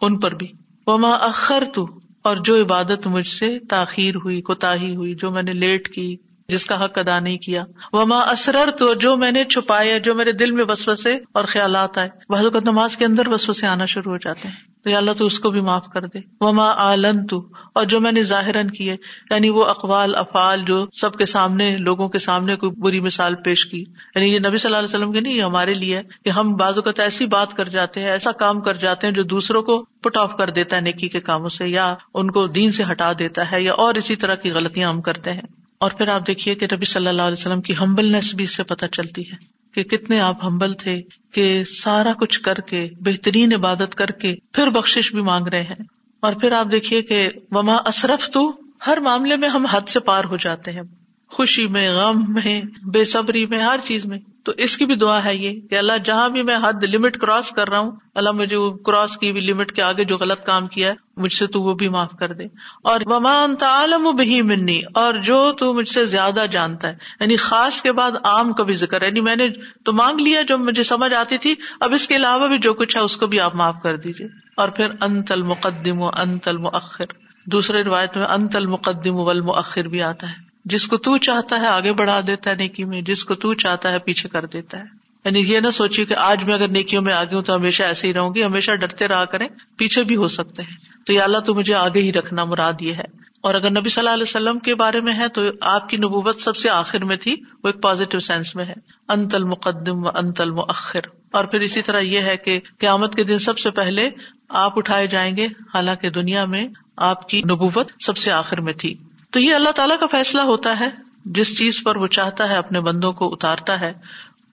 ان 0.00 0.18
پر 0.18 0.34
بھی۔ 0.34 0.46
وما 0.86 1.10
اخر 1.10 1.64
تو 1.74 1.86
اور 2.22 2.36
جو 2.36 2.62
عبادت 2.62 3.06
مجھ 3.06 3.28
سے 3.28 3.58
تاخیر 3.58 4.14
ہوئی 4.14 4.42
کوتا 4.42 4.74
ہوئی، 4.74 5.14
جو 5.14 5.30
میں 5.30 5.42
نے 5.42 5.52
لیٹ 5.52 5.88
کی 5.88 6.16
جس 6.48 6.66
کا 6.66 6.84
حق 6.84 6.98
ادا 6.98 7.20
نہیں 7.20 7.38
کیا۔ 7.38 7.64
وہ 7.92 8.04
ماں 8.04 8.26
اسرر 8.26 8.70
تو 8.70 8.94
جو 8.94 9.16
میں 9.16 9.32
نے 9.32 9.44
چھپایا، 9.44 9.98
جو 9.98 10.14
میرے 10.14 10.32
دل 10.32 10.50
میں 10.50 10.64
وسوسے 10.68 11.18
اور 11.32 11.44
خیالات 11.44 11.98
آئے۔ 11.98 12.08
بعض 12.28 12.44
اوقات 12.44 12.62
نماز 12.62 12.96
کے 12.96 13.04
اندر 13.04 13.28
وسوسے 13.28 13.66
آنا 13.66 13.84
شروع 13.84 14.12
ہو 14.12 14.16
جاتے 14.16 14.48
ہیں۔ 14.48 14.54
تو 14.84 14.96
اللہ 14.96 15.10
تو 15.12 15.24
اس 15.24 15.38
کو 15.38 15.50
بھی 15.50 15.60
معاف 15.60 15.86
کر 15.94 16.06
دے۔ 16.06 16.18
وہ 16.40 16.52
ماں 16.52 16.74
عالن 16.74 17.26
تو 17.26 17.48
اور 17.72 17.84
جو 17.84 18.00
میں 18.00 18.12
نے 18.12 18.22
ظاہر 18.22 18.68
کیے 18.68 18.96
یعنی 19.30 19.48
وہ 19.48 19.64
اقوال، 19.64 20.16
افعال 20.16 20.64
جو 20.66 20.86
سب 20.92 21.14
کے 21.14 21.26
سامنے، 21.26 21.76
لوگوں 21.76 22.08
کے 22.08 22.18
سامنے 22.18 22.56
کوئی 22.56 22.72
بری 22.72 23.00
مثال 23.00 23.34
پیش 23.34 23.66
کی۔ 23.66 23.84
یعنی 24.14 24.34
یہ 24.34 24.38
نبی 24.38 24.58
صلی 24.58 24.68
اللہ 24.68 24.78
علیہ 24.78 24.96
وسلم 24.96 25.12
کے 25.12 25.20
نہیں، 25.20 25.34
یہ 25.34 25.42
ہمارے 25.42 25.74
لیے 25.74 26.02
کہ 26.24 26.30
ہم 26.30 26.56
بعض 26.56 26.76
اوقات 26.76 27.00
ایسی 27.00 27.26
بات 27.26 27.54
کر 27.54 27.68
جاتے 27.68 28.00
ہیں، 28.00 28.10
ایسا 28.10 28.32
کام 28.32 28.60
کر 28.60 28.74
جاتے 28.74 29.06
ہیں 29.06 29.14
جو 29.14 29.22
دوسروں 29.22 29.62
کو 29.62 29.84
پٹ 29.84 30.16
آف 30.16 30.36
کر 30.36 30.50
دیتا 30.50 30.76
ہے 30.76 30.80
نیکی 30.80 31.08
کے 31.08 31.20
کاموں 31.20 31.48
سے، 31.48 31.68
یا 31.68 31.94
ان 32.14 32.30
کو 32.30 32.46
دین 32.46 32.72
سے 32.72 32.82
ہٹا 32.90 33.12
دیتا 33.18 33.50
ہے، 33.50 33.62
یا 33.62 33.72
اور 33.72 33.94
اسی 33.94 34.16
طرح 34.16 34.34
کی 34.34 34.52
غلطیاں 34.52 34.88
ہم 34.88 35.02
کرتے 35.02 35.32
ہیں۔ 35.32 35.67
اور 35.78 35.90
پھر 35.90 36.08
آپ 36.08 36.26
دیکھیے 36.26 36.54
کہ 36.54 36.66
نبی 36.72 36.84
صلی 36.84 37.06
اللہ 37.06 37.22
علیہ 37.22 37.40
وسلم 37.40 37.60
کی 37.60 37.74
ہمبلنیس 37.80 38.34
بھی 38.34 38.44
اس 38.44 38.56
سے 38.56 38.62
پتہ 38.62 38.86
چلتی 38.86 39.22
ہے 39.22 39.36
کہ 39.74 39.82
کتنے 39.82 40.20
آپ 40.20 40.44
ہمبل 40.44 40.74
تھے 40.74 41.02
کہ 41.32 41.64
سارا 41.64 42.12
کچھ 42.12 42.40
کر 42.40 42.54
کے، 42.54 42.88
بہترین 43.00 43.54
عبادت 43.54 43.94
کر 43.94 44.06
کے 44.06 44.34
پھر 44.52 44.66
بخشش 44.66 45.14
بھی 45.14 45.22
مانگ 45.22 45.46
رہے 45.46 45.62
ہیں۔ 45.62 45.82
اور 46.20 46.32
پھر 46.32 46.52
آپ 46.52 46.66
دیکھیے 46.72 47.02
کہ 47.02 47.28
وما 47.50 47.74
اصرف 47.74 48.30
تو 48.30 48.60
ہر 48.86 48.96
معاملے 48.96 49.36
میں 49.36 49.48
ہم 49.48 49.66
حد 49.66 49.88
سے 49.88 50.00
پار 50.00 50.24
ہو 50.24 50.36
جاتے 50.36 50.72
ہیں۔ 50.72 50.82
خوشی 51.28 51.66
میں، 51.66 51.90
غم 51.90 52.24
میں، 52.28 52.62
بے 52.84 53.04
صبری 53.04 53.46
میں، 53.46 53.62
ہر 53.62 53.80
چیز 53.84 54.06
میں۔ 54.06 54.18
تو 54.48 54.54
اس 54.56 54.76
کی 54.76 54.86
بھی 54.86 54.94
دعا 54.94 55.24
ہے 55.24 55.36
یہ 55.36 55.60
کہ 55.60 55.78
اللہ 55.78 55.92
جہاں 56.04 56.28
بھی 56.28 56.42
میں 56.42 56.56
حد 56.56 56.84
لمٹ 56.84 57.16
کراس 57.16 57.50
کر 57.50 57.68
رہا 57.68 57.78
ہوں، 57.78 57.90
اللہ 58.14 58.30
مجھے 58.30 58.56
وہ 58.56 58.70
کراس 58.76 59.18
کی 59.18 59.32
بھی 59.32 59.40
لمٹ 59.40 59.72
کے 59.72 59.82
آگے 59.82 60.04
جو 60.04 60.16
غلط 60.16 60.44
کام 60.44 60.66
کیا 60.66 60.88
ہے، 60.88 60.94
مجھ 61.16 61.32
سے 61.32 61.46
تو 61.46 61.62
وہ 61.62 61.74
بھی 61.74 61.88
معاف 61.88 62.10
کر 62.18 62.32
دے۔ 62.32 62.44
اور 62.84 63.00
ومان 63.06 63.56
تعالم 63.56 64.16
بہی 64.16 64.42
منی 64.42 64.80
اور 64.94 65.14
جو 65.14 65.52
تو 65.52 65.74
مجھ 65.74 65.88
سے 65.88 66.04
زیادہ 66.04 66.44
جانتا 66.50 66.88
ہے۔ 66.88 66.96
یعنی 67.20 67.36
خاص 67.36 67.82
کے 67.82 67.92
بعد 67.92 68.10
عام 68.24 68.52
کا 68.52 68.62
بھی 68.64 68.74
ذکر 68.74 69.02
ہے۔ 69.02 69.06
یعنی 69.06 69.20
میں 69.20 69.36
نے 69.36 69.48
تو 69.84 69.92
مانگ 69.92 70.20
لیا 70.20 70.42
جو 70.42 70.58
مجھے 70.58 70.82
سمجھ 70.82 71.14
آتی 71.14 71.38
تھی، 71.38 71.54
اب 71.80 71.92
اس 71.92 72.08
کے 72.08 72.16
علاوہ 72.16 72.48
بھی 72.48 72.58
جو 72.58 72.74
کچھ 72.74 72.96
ہے 72.96 73.02
اس 73.02 73.16
کو 73.16 73.26
بھی 73.26 73.40
آپ 73.40 73.54
معاف 73.54 73.76
کر 73.82 73.96
دیجیے 73.96 74.28
اور 74.56 74.68
پھر 74.68 74.88
انت 75.00 75.32
المقدم 75.32 76.00
و 76.00 76.08
انت 76.08 76.48
المؤخر۔ 76.48 77.04
دوسرے 77.46 77.82
روایت 77.82 78.16
میں 78.16 78.26
انت 78.26 78.56
المقدم 78.56 79.14
والمؤخر 79.14 79.88
بھی 79.88 80.02
آتا 80.02 80.28
ہے۔ 80.28 80.47
جس 80.64 80.86
کو 80.86 80.96
تو 80.96 81.18
چاہتا 81.18 81.60
ہے 81.60 81.66
آگے 81.66 81.92
بڑھا 81.92 82.20
دیتا 82.26 82.50
ہے 82.50 82.54
نیکی 82.54 82.84
میں، 82.84 83.02
جس 83.02 83.24
کو 83.24 83.34
تو 83.34 83.54
چاہتا 83.54 83.90
ہے 83.90 83.98
پیچھے 83.98 84.28
کر 84.28 84.46
دیتا 84.46 84.78
ہے۔ 84.78 84.84
یعنی 85.24 85.40
یہ 85.40 85.60
نہ 85.60 85.70
سوچیے 85.70 86.04
کہ 86.04 86.14
آج 86.14 86.44
میں 86.44 86.54
اگر 86.54 86.68
نیکیوں 86.68 87.02
میں 87.02 87.14
آگے 87.14 87.34
ہوں 87.34 87.42
تو 87.42 87.54
ہمیشہ 87.54 87.82
ایسے 87.82 88.08
ہی 88.08 88.14
رہوں 88.14 88.34
گی، 88.34 88.44
ہمیشہ 88.44 88.72
ڈرتے 88.72 89.08
رہا 89.08 89.24
کریں، 89.24 89.48
پیچھے 89.76 90.02
بھی 90.02 90.16
ہو 90.16 90.28
سکتے 90.28 90.62
ہیں۔ 90.62 90.76
تو 91.06 91.12
یہ 91.12 91.20
اللہ 91.20 91.38
تو 91.38 91.54
مجھے 91.54 91.74
آگے 91.74 92.00
ہی 92.00 92.12
رکھنا 92.12 92.44
مراد 92.44 92.72
یہ 92.80 92.94
ہے۔ 92.94 93.28
اور 93.40 93.54
اگر 93.54 93.70
نبی 93.70 93.88
صلی 93.88 94.00
اللہ 94.00 94.14
علیہ 94.14 94.22
وسلم 94.22 94.58
کے 94.58 94.74
بارے 94.74 95.00
میں 95.00 95.12
ہے 95.14 95.28
تو 95.28 95.42
آپ 95.60 95.88
کی 95.88 95.96
نبوت 95.96 96.38
سب 96.38 96.56
سے 96.56 96.70
آخر 96.70 97.04
میں 97.04 97.16
تھی، 97.16 97.32
وہ 97.64 97.68
ایک 97.68 97.82
پازیٹو 97.82 98.18
سینس 98.18 98.54
میں 98.54 98.64
ہے۔ 98.64 98.74
انت 99.08 99.34
المقدم 99.34 100.04
و 100.04 100.08
انت 100.08 100.40
المؤخر۔ 100.40 101.00
اور 101.30 101.44
پھر 101.44 101.60
اسی 101.60 101.82
طرح 101.82 102.00
یہ 102.00 102.20
ہے 102.20 102.36
کہ 102.36 102.60
قیامت 102.78 103.14
کے 103.14 103.24
دن 103.24 103.38
سب 103.38 103.58
سے 103.58 103.70
پہلے 103.70 104.10
آپ 104.48 104.78
اٹھائے 104.78 105.06
جائیں 105.06 105.36
گے۔ 105.36 105.46
حالانکہ 105.46 106.10
دنیا 106.10 106.44
میں 106.44 106.68
آپ 106.96 107.28
کی 107.28 107.40
نبوت 107.40 107.92
سب 108.00 108.16
سے 108.16 108.32
آخر 108.32 108.60
میں 108.60 108.72
تھی۔ 108.72 108.94
تو 109.30 109.40
یہ 109.40 109.54
اللہ 109.54 109.70
تعالیٰ 109.70 109.98
کا 109.98 110.06
فیصلہ 110.06 110.42
ہوتا 110.42 110.80
ہے، 110.80 110.90
جس 111.24 111.58
چیز 111.58 111.82
پر 111.82 111.96
وہ 111.96 112.06
چاہتا 112.06 112.48
ہے 112.48 112.56
اپنے 112.56 112.80
بندوں 112.80 113.12
کو 113.12 113.32
اتارتا 113.32 113.80
ہے، 113.80 113.92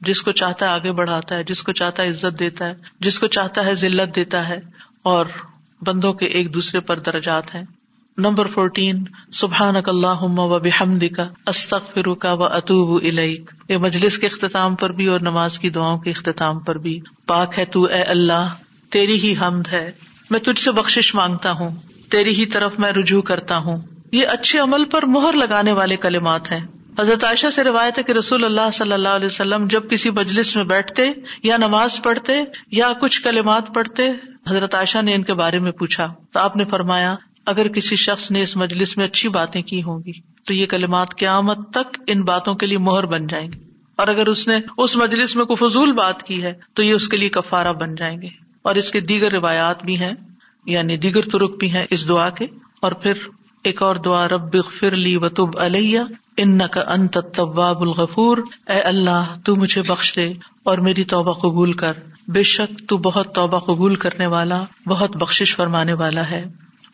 جس 0.01 0.21
کو 0.21 0.31
چاہتا 0.31 0.65
ہے 0.65 0.71
آگے 0.71 0.91
بڑھاتا 0.91 1.35
ہے، 1.35 1.43
جس 1.43 1.63
کو 1.63 1.71
چاہتا 1.71 2.03
ہے 2.03 2.09
عزت 2.09 2.39
دیتا 2.39 2.67
ہے، 2.67 2.73
جس 2.99 3.19
کو 3.19 3.27
چاہتا 3.27 3.65
ہے 3.65 3.75
ذلت 3.75 4.15
دیتا 4.15 4.47
ہے، 4.47 4.59
اور 5.03 5.25
بندوں 5.81 6.13
کے 6.13 6.25
ایک 6.25 6.53
دوسرے 6.53 6.79
پر 6.79 6.99
درجات 6.99 7.55
ہیں۔ 7.55 7.63
نمبر 8.17 8.47
فورٹین 8.47 9.03
سبحان 9.33 9.75
اک 9.75 9.89
اللہ 9.89 10.23
و 10.23 10.59
بحمد 10.59 11.03
کا 11.15 11.27
استخ 11.47 11.93
فرو 11.93 12.15
و 12.23 12.43
اطوب 12.43 13.03
الک 13.03 13.53
یہ 13.69 13.77
مجلس 13.77 14.17
کے 14.17 14.27
اختتام 14.27 14.75
پر 14.75 14.91
بھی 14.91 15.07
اور 15.07 15.19
نماز 15.19 15.59
کی 15.59 15.69
دعاؤں 15.69 15.97
کے 15.97 16.09
اختتام 16.09 16.59
پر 16.59 16.77
بھی۔ 16.77 16.99
پاک 17.25 17.59
ہے 17.59 17.65
تو 17.65 17.83
اے 17.83 18.01
اللہ، 18.03 18.53
تیری 18.89 19.19
ہی 19.19 19.35
حمد 19.41 19.67
ہے۔ 19.71 19.91
میں 20.29 20.39
تجھ 20.39 20.61
سے 20.61 20.71
بخش 20.71 21.15
مانگتا 21.15 21.51
ہوں، 21.51 21.75
تیری 22.09 22.35
ہی 22.35 22.45
طرف 22.45 22.79
میں 22.79 22.91
رجوع 22.91 23.21
کرتا 23.21 23.57
ہوں۔ 23.57 23.81
یہ 24.15 24.27
اچھے 24.27 24.59
عمل 24.59 24.85
پر 24.85 25.05
مہر 25.05 25.33
لگانے 25.33 25.71
والے 25.71 25.97
کلمات 25.97 26.51
ہیں۔ 26.51 26.59
حضرت 26.99 27.23
عائشہ 27.23 27.47
سے 27.47 27.63
روایت 27.63 27.97
ہے 27.97 28.03
کہ 28.03 28.11
رسول 28.11 28.45
اللہ 28.45 28.71
صلی 28.73 28.91
اللہ 28.91 29.09
علیہ 29.09 29.27
وسلم 29.27 29.67
جب 29.67 29.89
کسی 29.89 30.09
مجلس 30.09 30.55
میں 30.55 30.63
بیٹھتے 30.63 31.11
یا 31.43 31.57
نماز 31.57 32.01
پڑھتے 32.03 32.33
یا 32.71 32.89
کچھ 33.01 33.21
کلمات 33.21 33.73
پڑھتے، 33.73 34.03
حضرت 34.49 34.75
عائشہ 34.75 35.01
نے 35.01 35.15
ان 35.15 35.23
کے 35.23 35.33
بارے 35.33 35.59
میں 35.59 35.71
پوچھا۔ 35.71 36.13
تو 36.31 36.39
آپ 36.39 36.55
نے 36.55 36.65
فرمایا، 36.65 37.15
اگر 37.45 37.67
کسی 37.67 37.95
شخص 37.95 38.31
نے 38.31 38.41
اس 38.41 38.55
مجلس 38.55 38.97
میں 38.97 39.05
اچھی 39.05 39.29
باتیں 39.29 39.61
کی 39.61 39.83
ہوں 39.83 39.99
گی، 40.05 40.11
تو 40.47 40.53
یہ 40.53 40.65
کلمات 40.65 41.15
قیامت 41.15 41.71
تک 41.71 41.97
ان 42.07 42.23
باتوں 42.23 42.55
کے 42.55 42.65
لیے 42.65 42.77
مہر 42.77 43.05
بن 43.05 43.27
جائیں 43.27 43.51
گے۔ 43.51 43.59
اور 43.95 44.07
اگر 44.07 44.27
اس 44.27 44.47
نے 44.47 44.59
اس 44.77 44.97
مجلس 44.97 45.35
میں 45.35 45.45
کوئی 45.45 45.69
فضول 45.69 45.93
بات 45.93 46.23
کی 46.23 46.43
ہے، 46.43 46.53
تو 46.73 46.83
یہ 46.83 46.93
اس 46.93 47.07
کے 47.07 47.17
لیے 47.17 47.29
کفارہ 47.29 47.73
بن 47.73 47.95
جائیں 47.95 48.21
گے۔ 48.21 48.29
اور 48.61 48.75
اس 48.75 48.91
کے 48.91 48.99
دیگر 48.99 49.31
روایات 49.31 49.83
بھی 49.83 49.99
ہیں 49.99 50.13
یعنی 50.65 50.97
دیگر 50.97 51.21
ترک 51.21 51.57
بھی 51.59 51.73
ہیں 51.73 51.85
اس 51.89 52.09
دعا 52.09 52.29
کے۔ 52.29 52.45
اور 52.79 52.91
پھر 52.91 53.13
ایک 53.65 53.81
اور 53.81 53.95
دعا، 53.95 54.27
رب 54.27 54.55
فرلی 54.79 55.17
وطب 55.17 55.59
علیہ 55.59 55.99
ان 56.37 56.57
کا 56.71 56.81
انت 56.87 57.17
طباب 57.35 57.81
الغفور۔ 57.81 58.37
اے 58.69 58.79
اللہ، 58.79 59.33
تو 59.45 59.55
مجھے 59.55 59.81
بخش 59.81 60.15
دے 60.15 60.33
اور 60.63 60.77
میری 60.77 61.03
توبہ 61.03 61.33
قبول 61.33 61.73
کر۔ 61.73 61.93
بے 62.27 62.43
شک 62.43 62.89
تو 62.89 62.97
بہت 62.97 63.35
توبہ 63.35 63.59
قبول 63.59 63.95
کرنے 63.95 64.27
والا، 64.27 64.61
بہت 64.87 65.15
بخش 65.15 65.55
فرمانے 65.55 65.93
والا 65.93 66.29
ہے۔ 66.31 66.45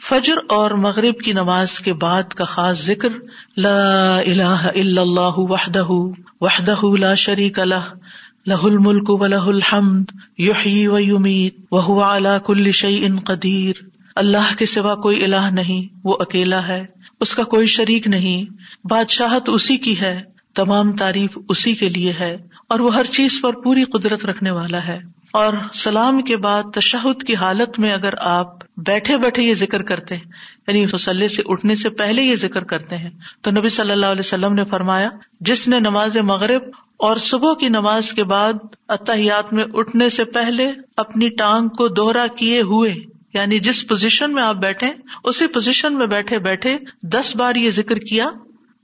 فجر 0.10 0.34
اور 0.50 0.72
مغرب 0.72 1.20
کی 1.20 1.34
نماز 1.34 1.80
کے 1.80 1.94
بعد 1.94 2.24
کا 2.24 2.46
خاص 2.46 2.86
ذکر، 2.86 3.10
لا 3.58 4.18
الہ 4.18 4.70
الا 4.76 5.02
اللہ 5.02 5.38
وحدہ 5.38 5.86
وحدہ 6.42 6.98
لا 7.00 7.14
شریک 7.14 7.60
لہ 7.60 7.94
لہ 8.46 8.64
الملک 8.64 9.10
و 9.10 9.26
لہ 9.26 9.36
الحمد، 9.36 10.06
یحیی 10.38 10.88
و 10.88 11.00
یمیت، 11.00 11.56
وہو 11.72 12.02
علی 12.02 12.30
کل 12.46 12.72
شیء 12.72 13.08
قدیر۔ 13.26 14.01
اللہ 14.16 14.53
کے 14.57 14.66
سوا 14.66 14.95
کوئی 14.95 15.24
الہ 15.24 15.49
نہیں، 15.51 15.99
وہ 16.03 16.16
اکیلا 16.20 16.68
ہے، 16.68 16.86
اس 17.20 17.36
کا 17.36 17.43
کوئی 17.43 17.66
شریک 17.66 18.07
نہیں۔ 18.07 18.53
بادشاہت 18.88 19.49
اسی 19.49 19.78
کی 19.78 20.01
ہے، 20.01 20.22
تمام 20.55 20.91
تعریف 20.91 21.38
اسی 21.49 21.76
کے 21.76 21.89
لیے 21.89 22.14
ہے، 22.20 22.38
اور 22.70 22.80
وہ 22.80 22.95
ہر 22.95 23.03
چیز 23.03 23.39
پر 23.41 23.53
پوری 23.53 23.84
قدرت 23.84 24.26
رکھنے 24.26 24.51
والا 24.51 24.88
ہے۔ 24.88 24.99
اور 25.34 25.53
سلام 25.74 26.22
کے 26.22 26.38
بعد 26.38 26.64
تشہد 26.74 27.24
کی 27.24 27.36
حالت 27.36 27.80
میں 27.80 27.93
اگر 27.93 28.14
آپ 28.20 28.47
بیٹھے 28.78 29.18
بیٹھے 29.18 29.43
یہ 29.43 29.53
ذکر 29.53 29.82
کرتے 29.82 30.16
ہیں 30.16 30.32
یعنی 30.68 30.86
مسلح 30.86 31.28
سے 31.28 31.43
اٹھنے 31.45 31.76
سے 31.76 31.89
پہلے 31.89 32.22
یہ 32.22 32.36
ذکر 32.36 32.64
کرتے 32.64 32.97
ہیں، 32.97 33.09
تو 33.41 33.51
نبی 33.51 33.70
صلی 33.70 33.91
اللہ 33.91 34.05
علیہ 34.05 34.20
وسلم 34.20 34.53
نے 34.53 34.64
فرمایا، 34.66 35.09
جس 35.39 35.68
نے 35.68 35.80
نماز 35.80 36.18
مغرب 36.18 36.62
اور 36.97 37.18
صبح 37.18 37.53
کی 37.53 37.70
نماز 37.70 38.12
کے 38.12 38.24
بعد 38.24 38.53
اتحیات 38.88 39.53
میں 39.53 39.64
اٹھنے 39.74 40.09
سے 40.09 40.26
پہلے 40.26 40.72
اپنی 40.97 41.30
ٹانگ 41.30 41.68
کو 41.68 41.88
دوہرا 41.88 42.28
کیے 42.28 42.62
ہوئے 42.62 42.93
یعنی 43.34 43.60
جس 43.60 43.88
پوزیشن 43.88 44.34
میں 44.34 44.44
آپ 44.44 44.56
بیٹھے، 44.56 44.88
اسی 45.24 45.48
پوزیشن 45.48 45.98
میں 45.98 46.08
بیٹھے 46.08 46.40
بیٹھے 46.40 46.78
دس 47.02 47.36
بار 47.36 47.56
یہ 47.56 47.72
ذکر 47.72 47.96
کیا، 47.96 48.28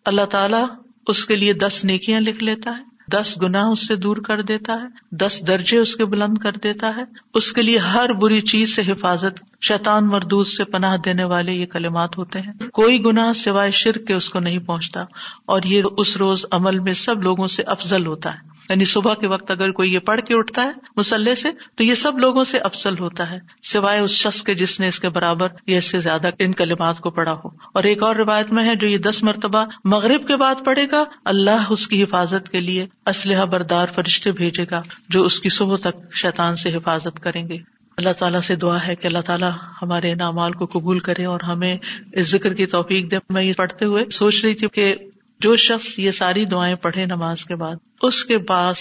اللہ 0.06 0.26
تعالیٰ 0.26 0.66
اس 1.08 1.26
کے 1.26 1.36
لیے 1.36 1.54
دس 1.54 1.84
نیکیاں 1.86 2.22
لکھ 2.22 2.44
لیتا 2.44 2.72
ہے، 2.72 2.84
دس 3.12 3.38
گنا 3.42 3.66
اس 3.68 3.88
سے 3.88 3.96
دور 3.96 4.18
کر 4.18 4.42
دیتا 4.42 4.74
ہے، 4.74 5.16
دس 5.16 5.42
درجے 5.48 5.78
اس 5.78 5.96
کے 5.96 6.06
بلند 6.06 6.38
کر 6.38 6.52
دیتا 6.52 6.92
ہے۔ 6.98 7.04
اس 7.34 7.52
کے 7.54 7.62
لیے 7.62 7.78
ہر 7.78 8.14
بری 8.14 8.40
چیز 8.42 8.76
سے 8.76 8.82
حفاظت، 8.82 9.40
شیطان 9.62 10.08
مردود 10.08 10.48
سے 10.48 10.64
پناہ 10.64 10.98
دینے 10.98 11.24
والے 11.24 11.54
یہ 11.54 11.66
کلمات 11.66 12.18
ہوتے 12.18 12.40
ہیں۔ 12.40 12.54
کوئی 12.74 13.06
گنا 13.06 13.34
سوائے 13.34 13.72
شرک 13.72 14.08
کے 14.08 14.14
اس 14.14 14.30
کو 14.30 14.40
نہیں 14.40 14.60
پہنچتا، 14.60 15.02
اور 15.46 15.62
یہ 15.66 15.84
اس 15.98 16.18
روز 16.18 16.46
عمل 16.52 16.80
میں 16.80 16.94
سب 16.94 17.24
لوگوں 17.24 17.48
سے 17.48 17.64
افضل 17.64 18.08
ہوتا 18.08 18.34
ہے۔ 18.34 18.57
یعنی 18.70 18.86
صبح 18.86 19.14
کے 19.14 19.28
وقت 19.28 19.52
اگر 19.52 19.72
کوئی 19.72 19.94
یہ 19.94 20.00
پڑھ 20.00 20.22
کے 20.22 20.36
اٹھتا 20.36 20.64
ہے 20.64 20.72
مسلح 20.96 21.36
سے، 21.36 21.50
تو 21.76 21.84
یہ 21.84 21.94
سب 21.94 22.20
لوگوں 22.20 22.44
سے 22.44 22.58
افسل 22.58 23.00
ہوتا 23.00 23.32
ہے، 23.32 23.40
سوائے 23.64 24.00
اس 24.00 24.12
شخص 24.12 24.44
کے 24.44 24.54
جس 24.56 24.80
نے 24.80 24.88
اس 24.88 25.00
کے 25.00 25.10
برابر 25.10 25.48
یا 25.68 25.78
اس 25.78 25.86
سے 25.86 26.00
زیادہ 26.00 26.30
ان 26.40 26.54
کلمات 26.54 27.00
کو 27.00 27.10
پڑھا 27.10 27.34
ہو۔ 27.34 27.48
اور 27.48 27.84
ایک 27.84 28.04
اور 28.04 28.16
روایت 28.16 28.52
میں 28.52 28.66
ہے، 28.66 28.76
جو 28.76 28.88
یہ 28.88 28.98
دس 28.98 29.24
مرتبہ 29.24 29.66
مغرب 29.84 30.28
کے 30.28 30.36
بعد 30.36 30.56
پڑھے 30.66 30.86
گا، 30.92 31.04
اللہ 31.26 31.66
اس 31.70 31.88
کی 31.88 32.04
حفاظت 32.04 32.50
کے 32.50 32.60
لیے 32.60 32.86
اسلحہ 33.06 33.46
بردار 33.46 33.88
فرشتے 33.96 34.32
بھیجے 34.32 34.66
گا، 34.72 34.82
جو 35.10 35.24
اس 35.24 35.40
کی 35.40 35.50
صبح 35.50 35.78
تک 35.78 36.16
شیطان 36.16 36.56
سے 36.56 36.70
حفاظت 36.70 37.20
کریں 37.20 37.50
گے۔ 37.50 37.58
اللہ 37.98 38.10
تعالیٰ 38.20 38.42
سے 38.42 38.56
دعا 38.56 38.88
ہے 38.88 38.96
کہ 38.96 39.08
اللہ 39.08 39.22
تعالیٰ 39.26 39.52
ہمارے 39.82 40.16
نامال 40.16 40.52
کو 40.52 40.66
قبول 40.66 41.00
کرے 41.00 41.26
اور 41.26 41.40
ہمیں 41.40 41.78
اس 42.14 42.32
ذکر 42.32 42.54
کی 42.54 42.66
توفیق 42.66 43.12
دے۔ 43.12 43.16
میں 43.30 43.44
یہ 43.44 43.54
پڑھتے 43.54 43.86
ہوئے 43.86 44.06
سوچ 44.10 44.46
رہی 44.46 44.54
تھی 44.54 44.68
کہ 44.68 44.96
جو 45.40 45.56
شخص 45.56 46.00
یہ 46.00 46.12
ساری 46.12 46.46
دعائیں 46.46 46.76
پڑھے 46.76 47.06
نماز 47.06 47.46
کے 47.46 47.56
بعد، 47.56 47.76
اس 48.02 48.26
کے 48.26 48.38
پاس 48.38 48.78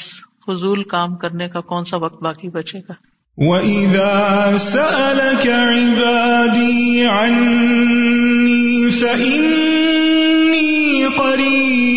فضول 0.46 0.82
کام 0.82 1.16
کرنے 1.16 1.48
کا 1.48 1.60
کون 1.60 1.84
سا 1.84 1.96
وقت 1.96 2.22
باقی 2.22 2.48
بچے 2.48 2.78
گا؟ 2.78 2.92
وَإِذَا 3.38 4.58
سَأَلَكَ 4.58 5.48
عِبَادِي 5.48 7.06
عَنِّي 7.06 8.90
فَإِنِّي 8.90 11.08
قَرِيبٌ 11.16 11.96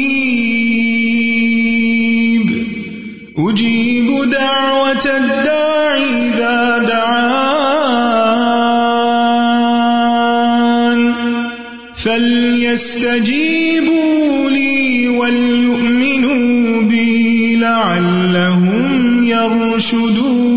أُجِيبُ 3.47 4.32
دَعْوَةَ 4.32 5.18
الدَّاعِ 5.18 5.95
إِذَا 5.95 6.78
دَعَانِ 6.78 7.39
فَلْيَسْتَجِيبُوا 11.95 13.68
وليؤمنوا 15.30 16.82
بي 16.82 17.55
لعلهم 17.55 19.23
يرشدون. 19.23 20.49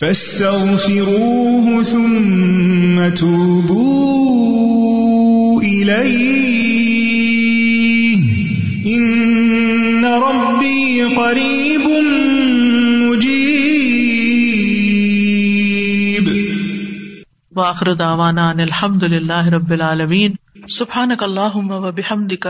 فاستغفروه 0.00 1.82
ثم 1.82 3.08
توبوا 3.14 4.02
إليه. 5.62 6.62
إن 8.96 10.04
ربي 10.04 11.02
قريب 11.02 11.82
واخر 17.56 17.94
دعوانا 17.94 18.50
ان 18.50 18.60
الحمد 18.60 19.02
للہ 19.02 19.46
رب 19.48 19.70
العالمین. 19.70 20.34
سبحانک 20.68 21.22
اللہم 21.22 21.70
و 21.70 21.92
بحمدک، 21.92 22.46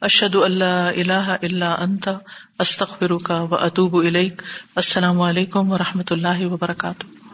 اشہد 0.00 0.34
ان 0.34 0.52
لا 0.52 0.88
الہ 0.88 1.36
الا 1.42 1.72
انت، 1.72 2.08
استغفرک 2.58 3.32
و 3.50 3.54
اتوب 3.54 3.96
الیک. 3.96 4.42
السلام 4.76 5.20
علیکم 5.20 5.72
و 5.72 5.78
رحمۃ 5.78 6.10
اللہ 6.10 6.46
وبرکاتہ. 6.46 7.25